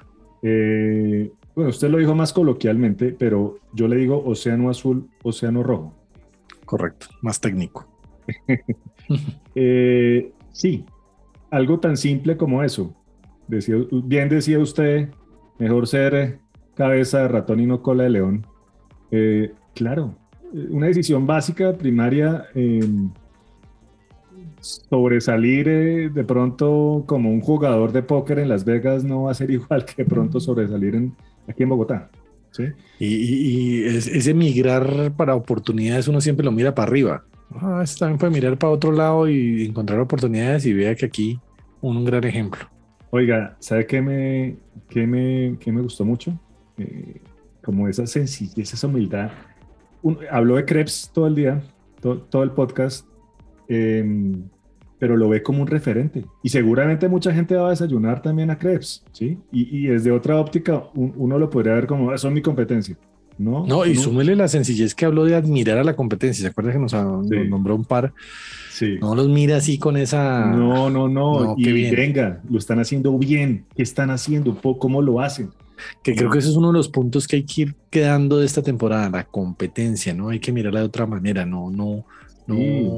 Eh, 0.43 1.31
bueno, 1.55 1.71
usted 1.71 1.89
lo 1.89 1.99
dijo 1.99 2.15
más 2.15 2.33
coloquialmente, 2.33 3.15
pero 3.19 3.59
yo 3.73 3.89
le 3.89 3.97
digo 3.97 4.23
océano 4.25 4.71
azul, 4.71 5.09
océano 5.23 5.63
rojo. 5.63 5.95
Correcto. 6.65 7.07
Más 7.23 7.41
técnico. 7.41 7.87
Eh, 9.55 10.33
sí, 10.51 10.87
algo 11.51 11.79
tan 11.79 11.99
simple 11.99 12.39
como 12.39 12.63
eso. 12.63 12.97
Decía, 13.47 13.77
bien 13.91 14.31
decía 14.31 14.59
usted, 14.59 15.11
mejor 15.59 15.87
ser 15.87 16.41
cabeza 16.75 17.21
de 17.21 17.29
ratón 17.29 17.61
y 17.61 17.67
no 17.67 17.83
cola 17.83 18.05
de 18.05 18.11
león. 18.11 18.47
Eh, 19.11 19.53
claro, 19.75 20.17
eh, 20.55 20.67
una 20.71 20.87
decisión 20.89 21.27
básica, 21.27 21.73
primaria, 21.77 22.47
eh, 22.55 22.81
sobresalir 24.61 25.69
eh, 25.69 26.09
de 26.09 26.25
pronto 26.25 27.05
como 27.07 27.31
un 27.31 27.41
jugador 27.41 27.93
de 27.93 28.03
póker 28.03 28.39
en 28.39 28.49
Las 28.49 28.65
Vegas 28.65 29.05
no 29.05 29.25
va 29.25 29.31
a 29.33 29.35
ser 29.35 29.51
igual 29.51 29.85
que 29.85 30.03
de 30.05 30.09
pronto 30.09 30.41
sobresalir 30.41 30.95
en, 30.95 31.15
aquí 31.49 31.63
en 31.63 31.69
Bogotá. 31.69 32.11
¿sí? 32.51 32.65
Y, 32.99 33.07
y- 33.07 33.83
y 33.83 33.85
es- 33.85 34.07
ese 34.07 34.35
migrar 34.35 35.13
para 35.17 35.35
oportunidades, 35.35 36.09
uno 36.09 36.21
siempre 36.21 36.45
lo 36.45 36.53
mira 36.53 36.75
para 36.75 36.89
arriba. 36.89 37.25
Ah, 37.51 37.85
también 37.99 38.19
puede 38.19 38.33
mirar 38.33 38.59
para 38.59 38.73
otro 38.73 38.91
lado 38.91 39.29
y 39.29 39.67
encontrar 39.67 40.01
oportunidades 40.01 40.67
y 40.67 40.73
vea 40.73 40.95
que 40.95 41.07
aquí 41.07 41.39
un, 41.81 41.97
un 41.99 42.05
gran 42.05 42.25
ejemplo. 42.25 42.65
Oiga, 43.11 43.57
¿sabe 43.61 43.87
qué 43.87 44.01
me, 44.03 44.57
qué 44.89 45.07
me, 45.07 45.57
qué 45.61 45.71
me 45.71 45.83
gustó 45.83 46.05
mucho? 46.05 46.37
Eh, 46.79 47.21
como 47.63 47.89
esa 47.89 48.07
sencillez, 48.07 48.73
esa 48.75 48.87
humildad. 48.87 49.31
Un- 50.03 50.19
habló 50.31 50.57
de 50.57 50.65
crepes 50.65 51.11
todo 51.15 51.27
el 51.27 51.35
día, 51.35 51.63
to- 52.01 52.19
todo 52.29 52.43
el 52.43 52.51
podcast, 52.51 53.07
em, 53.69 54.43
pero 54.99 55.17
lo 55.17 55.29
ve 55.29 55.43
como 55.43 55.63
un 55.63 55.67
referente. 55.69 56.25
Y 56.43 56.49
seguramente 56.51 57.09
mucha 57.09 57.33
gente 57.33 57.57
va 57.57 57.69
a 57.69 57.71
desayunar 57.71 58.23
también 58.23 58.51
a 58.51 58.59
crepes, 58.59 59.05
¿sí? 59.13 59.39
Y, 59.53 59.79
y 59.79 59.87
desde 59.89 60.11
otra 60.11 60.37
óptica, 60.39 60.85
un- 60.95 61.13
uno 61.17 61.39
lo 61.39 61.49
podría 61.51 61.75
ver 61.75 61.87
como, 61.87 62.13
eso 62.13 62.29
es 62.29 62.35
mi 62.35 62.43
competencia. 62.43 62.97
No, 63.37 63.67
No, 63.67 63.85
y 63.85 63.93
Uno- 63.93 64.01
súmele 64.01 64.37
la 64.37 64.47
sencillez 64.47 64.95
que 64.95 65.07
habló 65.07 65.25
de 65.25 65.35
admirar 65.35 65.79
a 65.79 65.83
la 65.85 65.97
competencia. 65.97 66.43
¿Se 66.43 66.49
acuerda 66.49 66.71
que 66.73 66.79
nos, 66.79 66.93
nos 66.93 67.27
Sí. 67.29 67.37
nombró 67.49 67.75
un 67.75 67.85
par? 67.85 68.13
Sí. 68.71 68.97
No 69.01 69.15
los 69.17 69.29
mira 69.29 69.57
así 69.57 69.77
con 69.77 69.97
esa. 69.97 70.47
No, 70.53 70.89
no, 70.89 71.09
no. 71.09 71.45
No, 71.45 71.55
y 71.57 71.91
venga, 71.91 72.41
lo 72.49 72.59
están 72.59 72.79
haciendo 72.79 73.17
bien. 73.19 73.65
¿Qué 73.75 73.83
están 73.83 74.11
haciendo? 74.11 74.57
¿Cómo 74.79 75.03
lo 75.03 75.21
hacen? 75.21 75.51
Que 76.03 76.15
creo 76.15 76.31
que 76.31 76.39
ese 76.39 76.49
es 76.51 76.57
uno 76.57 76.69
de 76.69 76.75
los 76.75 76.89
puntos 76.89 77.27
que 77.27 77.37
hay 77.37 77.45
que 77.45 77.63
ir 77.63 77.75
quedando 77.91 78.39
de 78.39 78.47
esta 78.47 78.63
temporada, 78.63 79.09
la 79.11 79.25
competencia, 79.25 80.15
¿no? 80.15 80.29
Hay 80.31 80.41
que 80.41 80.53
mirarla 80.53 80.81
de 80.81 80.87
otra 80.87 81.07
manera, 81.07 81.45
no, 81.47 81.71
no, 81.71 82.05
no, 82.47 82.55
Sí. 82.57 82.89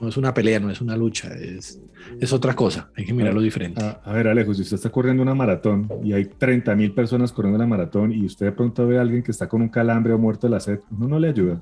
no 0.00 0.08
es 0.08 0.16
una 0.16 0.32
pelea, 0.34 0.60
no 0.60 0.70
es 0.70 0.80
una 0.80 0.96
lucha, 0.96 1.28
es, 1.34 1.80
es 2.20 2.32
otra 2.32 2.54
cosa, 2.54 2.90
hay 2.96 3.04
que 3.04 3.12
mirarlo 3.12 3.40
diferente. 3.40 3.84
A, 3.84 4.00
a 4.04 4.12
ver, 4.12 4.28
Alejo, 4.28 4.54
si 4.54 4.62
usted 4.62 4.76
está 4.76 4.90
corriendo 4.90 5.22
una 5.22 5.34
maratón 5.34 5.88
y 6.04 6.12
hay 6.12 6.24
30 6.26 6.74
mil 6.76 6.92
personas 6.92 7.32
corriendo 7.32 7.58
la 7.58 7.66
maratón 7.66 8.12
y 8.12 8.24
usted 8.24 8.46
de 8.46 8.52
pronto 8.52 8.86
ve 8.86 8.98
a 8.98 9.02
alguien 9.02 9.22
que 9.22 9.30
está 9.32 9.48
con 9.48 9.60
un 9.62 9.68
calambre 9.68 10.12
o 10.12 10.18
muerto 10.18 10.46
de 10.46 10.52
la 10.52 10.60
sed, 10.60 10.80
uno 10.90 11.08
no 11.08 11.18
le 11.18 11.28
ayuda. 11.28 11.60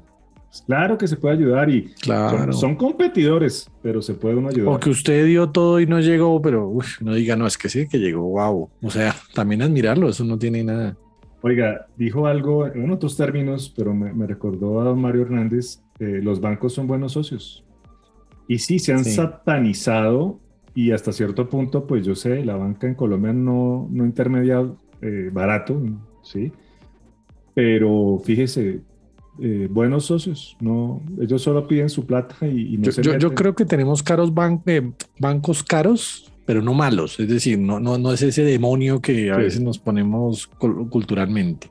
Pues 0.49 0.62
claro 0.66 0.97
que 0.97 1.07
se 1.07 1.16
puede 1.16 1.34
ayudar 1.36 1.68
y 1.68 1.92
Claro. 2.01 2.53
son, 2.53 2.61
son 2.61 2.76
competidores, 2.76 3.70
pero 3.82 4.01
se 4.01 4.14
puede 4.14 4.36
uno 4.36 4.49
ayudar. 4.49 4.74
O 4.74 4.80
que 4.80 4.90
usted 4.90 5.26
dio 5.26 5.51
todo 5.51 5.80
y 5.80 5.86
no 5.86 6.01
llegó, 6.01 6.40
pero 6.40 6.68
uf, 6.68 7.01
no 7.03 7.14
diga, 7.14 7.36
no, 7.36 7.47
es 7.47 7.59
que 7.59 7.68
sí, 7.68 7.86
que 7.88 7.99
llegó, 7.99 8.22
wow. 8.22 8.70
O 8.82 8.90
sea, 8.90 9.14
también 9.34 9.62
admirarlo, 9.62 10.09
eso 10.09 10.24
no 10.24 10.38
tiene 10.38 10.62
nada. 10.64 10.97
Oiga, 11.42 11.86
dijo 11.97 12.26
algo 12.26 12.66
en 12.66 12.90
otros 12.90 13.16
términos, 13.16 13.72
pero 13.76 13.94
me, 13.94 14.12
me 14.12 14.26
recordó 14.26 14.80
a 14.80 14.84
don 14.84 15.01
Mario 15.01 15.22
Hernández, 15.22 15.82
eh, 15.99 16.20
los 16.22 16.40
bancos 16.40 16.72
son 16.72 16.86
buenos 16.86 17.12
socios. 17.12 17.62
Y 18.49 18.59
sí, 18.59 18.78
se 18.78 18.92
han 18.94 19.05
Sí. 19.05 19.12
satanizado 19.12 20.38
y 20.74 20.92
hasta 20.92 21.12
cierto 21.12 21.49
punto, 21.49 21.86
pues 21.86 22.05
yo 22.07 22.14
sé, 22.14 22.44
la 22.44 22.57
banca 22.57 22.86
en 22.86 22.94
Colombia 22.94 23.32
no, 23.32 23.88
no 23.90 24.05
intermedia 24.07 24.66
eh, 25.03 25.30
barato, 25.32 25.80
¿sí? 26.22 26.53
Pero 27.55 28.20
fíjese, 28.24 28.80
eh, 29.41 29.68
buenos 29.70 30.07
socios. 30.07 30.57
No, 30.61 31.03
ellos 31.20 31.43
solo 31.43 31.66
piden 31.66 31.89
su 31.89 32.07
plata 32.07 32.47
y, 32.47 32.76
no 32.78 32.84
yo, 32.84 32.93
se 32.93 33.03
yo, 33.03 33.16
yo 33.18 33.34
creo 33.34 33.55
que 33.55 33.64
tenemos 33.64 34.03
caros 34.03 34.32
ban- 34.32 34.62
eh, 34.66 34.91
bancos 35.18 35.62
caros, 35.62 36.32
pero 36.45 36.62
no 36.62 36.74
malos. 36.74 37.18
Es 37.20 37.28
decir, 37.28 37.59
no, 37.59 37.80
no, 37.80 37.99
no 37.99 38.12
es 38.12 38.22
ese 38.22 38.43
demonio 38.43 39.01
que 39.01 39.30
a 39.30 39.37
Sí. 39.37 39.43
veces 39.43 39.61
nos 39.61 39.78
ponemos 39.78 40.51
cul- 40.59 40.89
culturalmente. 40.89 41.68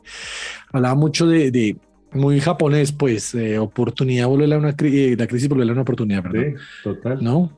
Hablaba 0.72 0.96
mucho 0.96 1.28
de, 1.28 1.50
de 1.52 1.78
muy 2.14 2.40
japonés, 2.40 2.92
pues, 2.92 3.34
eh, 3.36 3.58
oportunidad 3.60 4.28
volver 4.28 4.54
a 4.54 4.58
una 4.58 4.76
eh, 4.84 5.16
la 5.18 5.28
crisis 5.28 5.48
volver 5.50 5.70
a 5.70 5.72
una 5.74 5.82
oportunidad, 5.82 6.24
perdón. 6.24 6.56
Sí, 6.58 6.64
total. 6.84 7.24
¿No? 7.24 7.58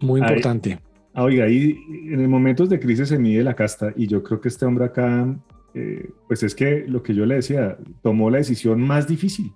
Muy 0.00 0.20
Ahí- 0.20 0.26
importante. 0.28 0.78
Ah, 1.14 1.24
oiga, 1.24 1.44
ahí 1.44 1.76
en 2.10 2.28
momentos 2.30 2.70
de 2.70 2.80
crisis 2.80 3.08
se 3.10 3.18
mide 3.18 3.44
la 3.44 3.54
casta 3.54 3.92
y 3.96 4.06
yo 4.06 4.22
creo 4.22 4.40
que 4.40 4.48
este 4.48 4.64
hombre 4.64 4.86
acá, 4.86 5.36
eh, 5.74 6.10
pues 6.28 6.42
es 6.42 6.54
que 6.54 6.84
lo 6.86 7.02
que 7.02 7.14
yo 7.14 7.24
le 7.26 7.36
decía, 7.36 7.76
tomó 8.02 8.30
la 8.30 8.38
decisión 8.38 8.80
más 8.82 9.06
difícil, 9.08 9.52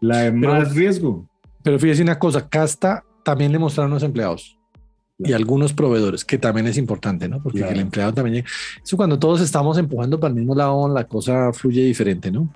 la 0.00 0.18
de 0.22 0.32
Pero- 0.32 0.52
más 0.54 0.74
riesgo. 0.74 1.26
Pero 1.62 1.78
fíjese 1.78 2.02
una 2.02 2.18
cosa, 2.18 2.48
Casta 2.48 3.04
también 3.24 3.52
le 3.52 3.58
mostraron 3.58 3.92
los 3.92 4.02
empleados 4.02 4.58
y 5.18 5.32
algunos 5.32 5.72
proveedores, 5.72 6.24
que 6.24 6.36
también 6.38 6.66
es 6.66 6.76
importante, 6.76 7.28
¿no? 7.28 7.40
Porque 7.40 7.58
Claro. 7.58 7.74
el 7.74 7.80
empleado 7.80 8.12
también... 8.12 8.34
llega- 8.36 8.48
Eso 8.82 8.96
cuando 8.96 9.18
todos 9.20 9.40
estamos 9.40 9.78
empujando 9.78 10.18
para 10.18 10.30
el 10.32 10.38
mismo 10.40 10.54
lado, 10.56 10.88
la 10.92 11.04
cosa 11.06 11.52
fluye 11.52 11.84
diferente, 11.84 12.32
¿no? 12.32 12.52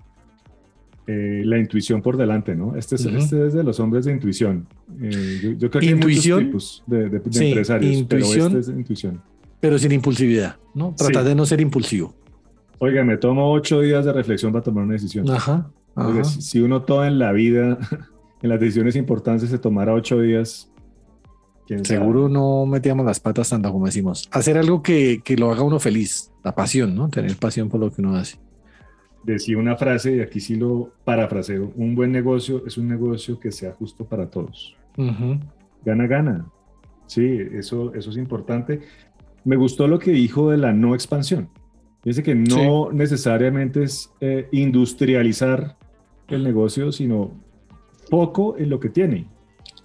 Eh, 1.07 1.43
la 1.45 1.57
intuición 1.59 2.03
por 2.03 2.17
delante, 2.17 2.57
¿no? 2.57 2.75
Este 2.75 2.97
es, 2.97 3.05
este 3.07 3.47
es 3.47 3.53
de 3.55 3.63
los 3.63 3.79
hombres 3.79 4.07
de 4.07 4.13
intuición. 4.13 4.67
Eh, 5.01 5.39
yo, 5.41 5.51
yo 5.53 5.71
creo 5.71 5.81
que 5.81 5.87
Intuición. 5.91 6.39
hay 6.41 6.45
muchos 6.47 6.83
tipos 6.83 6.85
de, 6.89 7.09
de- 7.09 7.19
de 7.21 7.33
Sí, 7.33 7.47
empresarios, 7.47 7.95
intuición. 7.95 8.33
pero 8.35 8.47
este 8.47 8.59
es 8.59 8.67
de 8.67 8.81
intuición. 8.81 9.23
Pero 9.61 9.79
sin 9.79 9.93
impulsividad, 9.93 10.57
¿no? 10.75 10.93
Tratar 10.97 11.23
Sí. 11.23 11.29
de 11.29 11.35
no 11.37 11.47
ser 11.47 11.61
impulsivo. 11.61 12.13
Oiga, 12.79 13.05
me 13.05 13.17
tomo 13.17 13.51
ocho 13.53 13.81
días 13.81 14.05
de 14.05 14.13
reflexión 14.13 14.53
para 14.53 14.63
tomar 14.63 14.85
una 14.85 14.95
decisión. 14.95 15.29
Ajá. 15.31 15.71
Oiga, 15.95 16.21
ajá. 16.21 16.25
si, 16.25 16.43
si 16.43 16.61
uno 16.61 16.83
todo 16.83 17.05
en 17.05 17.19
la 17.19 17.33
vida, 17.33 17.79
en 18.43 18.49
las 18.49 18.61
decisiones 18.61 18.97
importantes, 18.97 19.49
se 19.49 19.59
tomara 19.59 19.93
ocho 19.95 20.21
días. 20.21 20.71
Seguro 21.83 22.29
no 22.29 22.65
metíamos 22.65 23.05
las 23.05 23.19
patas 23.19 23.49
tanto 23.51 23.73
como 23.73 23.87
decimos. 23.87 24.29
Hacer 24.31 24.57
algo 24.57 24.83
que, 24.83 25.21
que 25.25 25.37
lo 25.37 25.51
haga 25.51 25.63
uno 25.63 25.81
feliz, 25.81 26.31
la 26.45 26.55
pasión, 26.55 26.95
¿no? 26.95 27.09
Tener 27.09 27.37
pasión 27.37 27.69
por 27.69 27.81
lo 27.81 27.91
que 27.91 28.03
uno 28.03 28.15
hace. 28.15 28.39
decía 29.25 29.59
una 29.59 29.77
frase, 29.77 30.17
y 30.17 30.21
aquí 30.21 30.39
sí 30.39 30.55
lo 30.55 30.93
parafraseo, 31.05 31.73
un 31.75 31.97
buen 31.97 32.13
negocio 32.13 32.63
es 32.67 32.79
un 32.79 32.87
negocio 32.87 33.41
que 33.41 33.51
sea 33.51 33.73
justo 33.73 34.05
para 34.05 34.31
todos. 34.31 34.77
Gana, 35.85 36.07
gana. 36.07 36.47
Sí, 37.07 37.37
eso, 37.53 37.93
eso 37.95 38.11
es 38.11 38.17
importante. 38.17 38.81
Me 39.45 39.57
gustó 39.57 39.89
lo 39.89 39.99
que 39.99 40.13
dijo 40.13 40.51
de 40.51 40.59
la 40.59 40.73
no 40.73 40.95
expansión. 40.95 41.49
Dice 42.07 42.23
que 42.23 42.35
no 42.37 42.91
necesariamente 42.93 43.83
es 43.83 44.11
eh, 44.21 44.49
industrializar 44.53 45.77
el 46.29 46.45
negocio, 46.45 46.93
sino 46.93 47.33
poco 48.11 48.57
en 48.57 48.71
lo 48.71 48.79
que 48.81 48.89
tiene. 48.89 49.27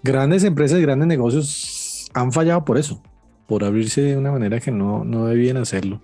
Grandes 0.03 0.43
empresas 0.43 0.78
y 0.80 0.84
grandes 0.84 1.07
negocios 1.07 2.09
han 2.13 2.32
fallado 2.32 2.63
por 2.63 2.78
eso, 2.78 3.01
por 3.47 3.63
abrirse 3.63 4.01
de 4.01 4.17
una 4.17 4.32
manera 4.32 4.59
que 4.59 4.72
no, 4.72 5.03
no 5.03 5.26
debían 5.26 5.57
hacerlo. 5.57 6.01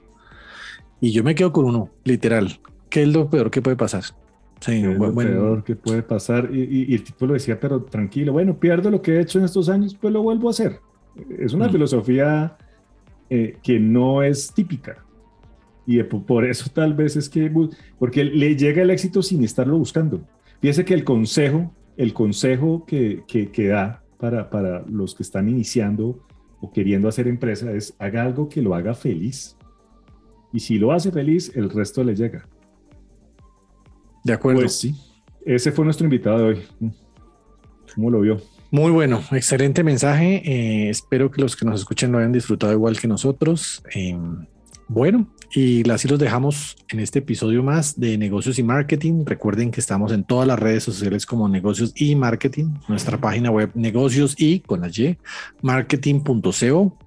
Y 0.99 1.11
yo 1.11 1.23
me 1.23 1.35
quedo 1.35 1.53
con 1.53 1.65
uno, 1.65 1.89
literal. 2.03 2.59
¿Qué 2.89 3.03
es 3.03 3.09
lo 3.09 3.29
peor 3.29 3.51
que 3.51 3.61
puede 3.61 3.77
pasar? 3.77 4.03
Sí, 4.59 4.71
Es 4.77 4.83
lo 4.83 4.93
bu- 4.93 5.13
bueno, 5.13 5.29
peor 5.31 5.63
que 5.63 5.75
puede 5.75 6.01
pasar. 6.01 6.49
Y, 6.51 6.61
y- 6.63 6.85
y 6.89 6.95
el 6.95 7.03
tipo 7.03 7.27
lo 7.27 7.33
decía, 7.33 7.59
pero 7.59 7.83
tranquilo, 7.83 8.33
bueno, 8.33 8.57
pierdo 8.59 8.89
lo 8.89 9.03
que 9.03 9.17
he 9.17 9.21
hecho 9.21 9.37
en 9.37 9.45
estos 9.45 9.69
años, 9.69 9.95
pues 9.99 10.11
lo 10.11 10.23
vuelvo 10.23 10.47
a 10.47 10.51
hacer. 10.51 10.79
Es 11.37 11.53
una 11.53 11.67
Mm. 11.67 11.71
filosofía 11.71 12.57
eh, 13.29 13.57
que 13.61 13.79
no 13.79 14.23
es 14.23 14.51
típica. 14.53 15.03
Y 15.89 16.03
por 16.03 16.45
eso 16.45 16.69
tal 16.71 16.93
vez 16.93 17.15
es 17.15 17.29
que, 17.29 17.49
porque 17.97 18.25
le 18.25 18.57
llega 18.57 18.81
el 18.81 18.89
éxito 18.89 19.23
sin 19.23 19.43
estarlo 19.45 19.77
buscando. 19.77 20.19
Fíjese 20.59 20.83
que 20.83 20.93
el 20.93 21.05
consejo, 21.05 21.73
el 21.95 22.13
consejo 22.13 22.85
que, 22.85 23.23
que, 23.25 23.49
que 23.51 23.67
da 23.67 24.03
para, 24.17 24.49
para 24.49 24.83
los 24.85 25.15
que 25.15 25.23
están 25.23 25.47
iniciando 25.47 26.19
o 26.59 26.73
queriendo 26.73 27.07
hacer 27.07 27.29
empresa 27.29 27.71
es 27.71 27.95
haga 27.99 28.23
algo 28.23 28.49
que 28.49 28.61
lo 28.61 28.75
haga 28.75 28.93
feliz. 28.93 29.55
Y 30.51 30.59
si 30.59 30.77
lo 30.77 30.91
hace 30.91 31.09
feliz, 31.09 31.51
el 31.55 31.69
resto 31.69 32.03
le 32.03 32.15
llega. 32.15 32.47
de 34.25 34.33
acuerdo. 34.33 34.59
Pues 34.59 34.77
sí. 34.77 34.93
Ese 35.45 35.71
fue 35.71 35.85
nuestro 35.85 36.05
invitado 36.05 36.39
de 36.39 36.43
hoy. 36.43 36.91
¿Cómo 37.95 38.11
lo 38.11 38.19
vio? 38.19 38.41
Muy 38.71 38.91
bueno, 38.91 39.23
excelente 39.31 39.83
mensaje. 39.83 40.41
Eh, 40.43 40.89
espero 40.89 41.31
que 41.31 41.41
los 41.41 41.55
que 41.55 41.65
nos 41.65 41.79
escuchen 41.79 42.11
lo 42.11 42.17
hayan 42.17 42.33
disfrutado 42.33 42.73
igual 42.73 42.99
que 42.99 43.07
nosotros. 43.07 43.81
Eh, 43.95 44.17
bueno, 44.89 45.27
y 45.53 45.89
así 45.89 46.07
los 46.07 46.19
dejamos 46.19 46.75
en 46.89 46.99
este 46.99 47.19
episodio 47.19 47.63
más 47.63 47.99
de 47.99 48.17
negocios 48.17 48.59
y 48.59 48.63
marketing. 48.63 49.23
Recuerden 49.25 49.71
que 49.71 49.79
estamos 49.79 50.11
en 50.11 50.23
todas 50.23 50.47
las 50.47 50.59
redes 50.59 50.83
sociales 50.83 51.25
como 51.25 51.47
negocios 51.47 51.93
y 51.95 52.15
marketing. 52.15 52.73
Nuestra 52.87 53.17
página 53.19 53.49
web 53.49 53.71
negocios 53.73 54.35
y 54.37 54.59
con 54.59 54.81
la 54.81 54.89
Y, 54.89 55.17
marketing.co. 55.61 56.97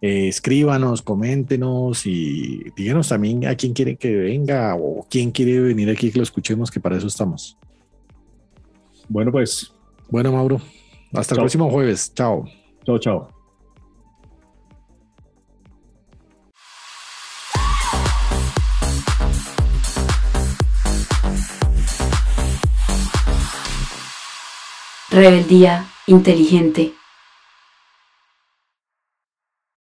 Eh, 0.00 0.28
escríbanos, 0.28 1.02
coméntenos 1.02 2.06
y 2.06 2.70
díganos 2.76 3.08
también 3.08 3.44
a 3.46 3.56
quién 3.56 3.72
quiere 3.72 3.96
que 3.96 4.14
venga 4.14 4.76
o 4.76 5.04
quién 5.10 5.32
quiere 5.32 5.58
venir 5.60 5.90
aquí 5.90 6.12
que 6.12 6.18
lo 6.18 6.22
escuchemos, 6.22 6.70
que 6.70 6.78
para 6.78 6.96
eso 6.96 7.08
estamos. 7.08 7.58
Bueno, 9.08 9.32
pues, 9.32 9.72
Bueno, 10.08 10.32
Mauro, 10.32 10.60
hasta 11.12 11.34
el 11.34 11.40
próximo 11.40 11.68
jueves. 11.70 12.12
Chao. 12.14 12.44
chao, 12.84 12.98
chao. 12.98 13.37
Rebeldía 25.10 25.86
inteligente. 26.06 26.92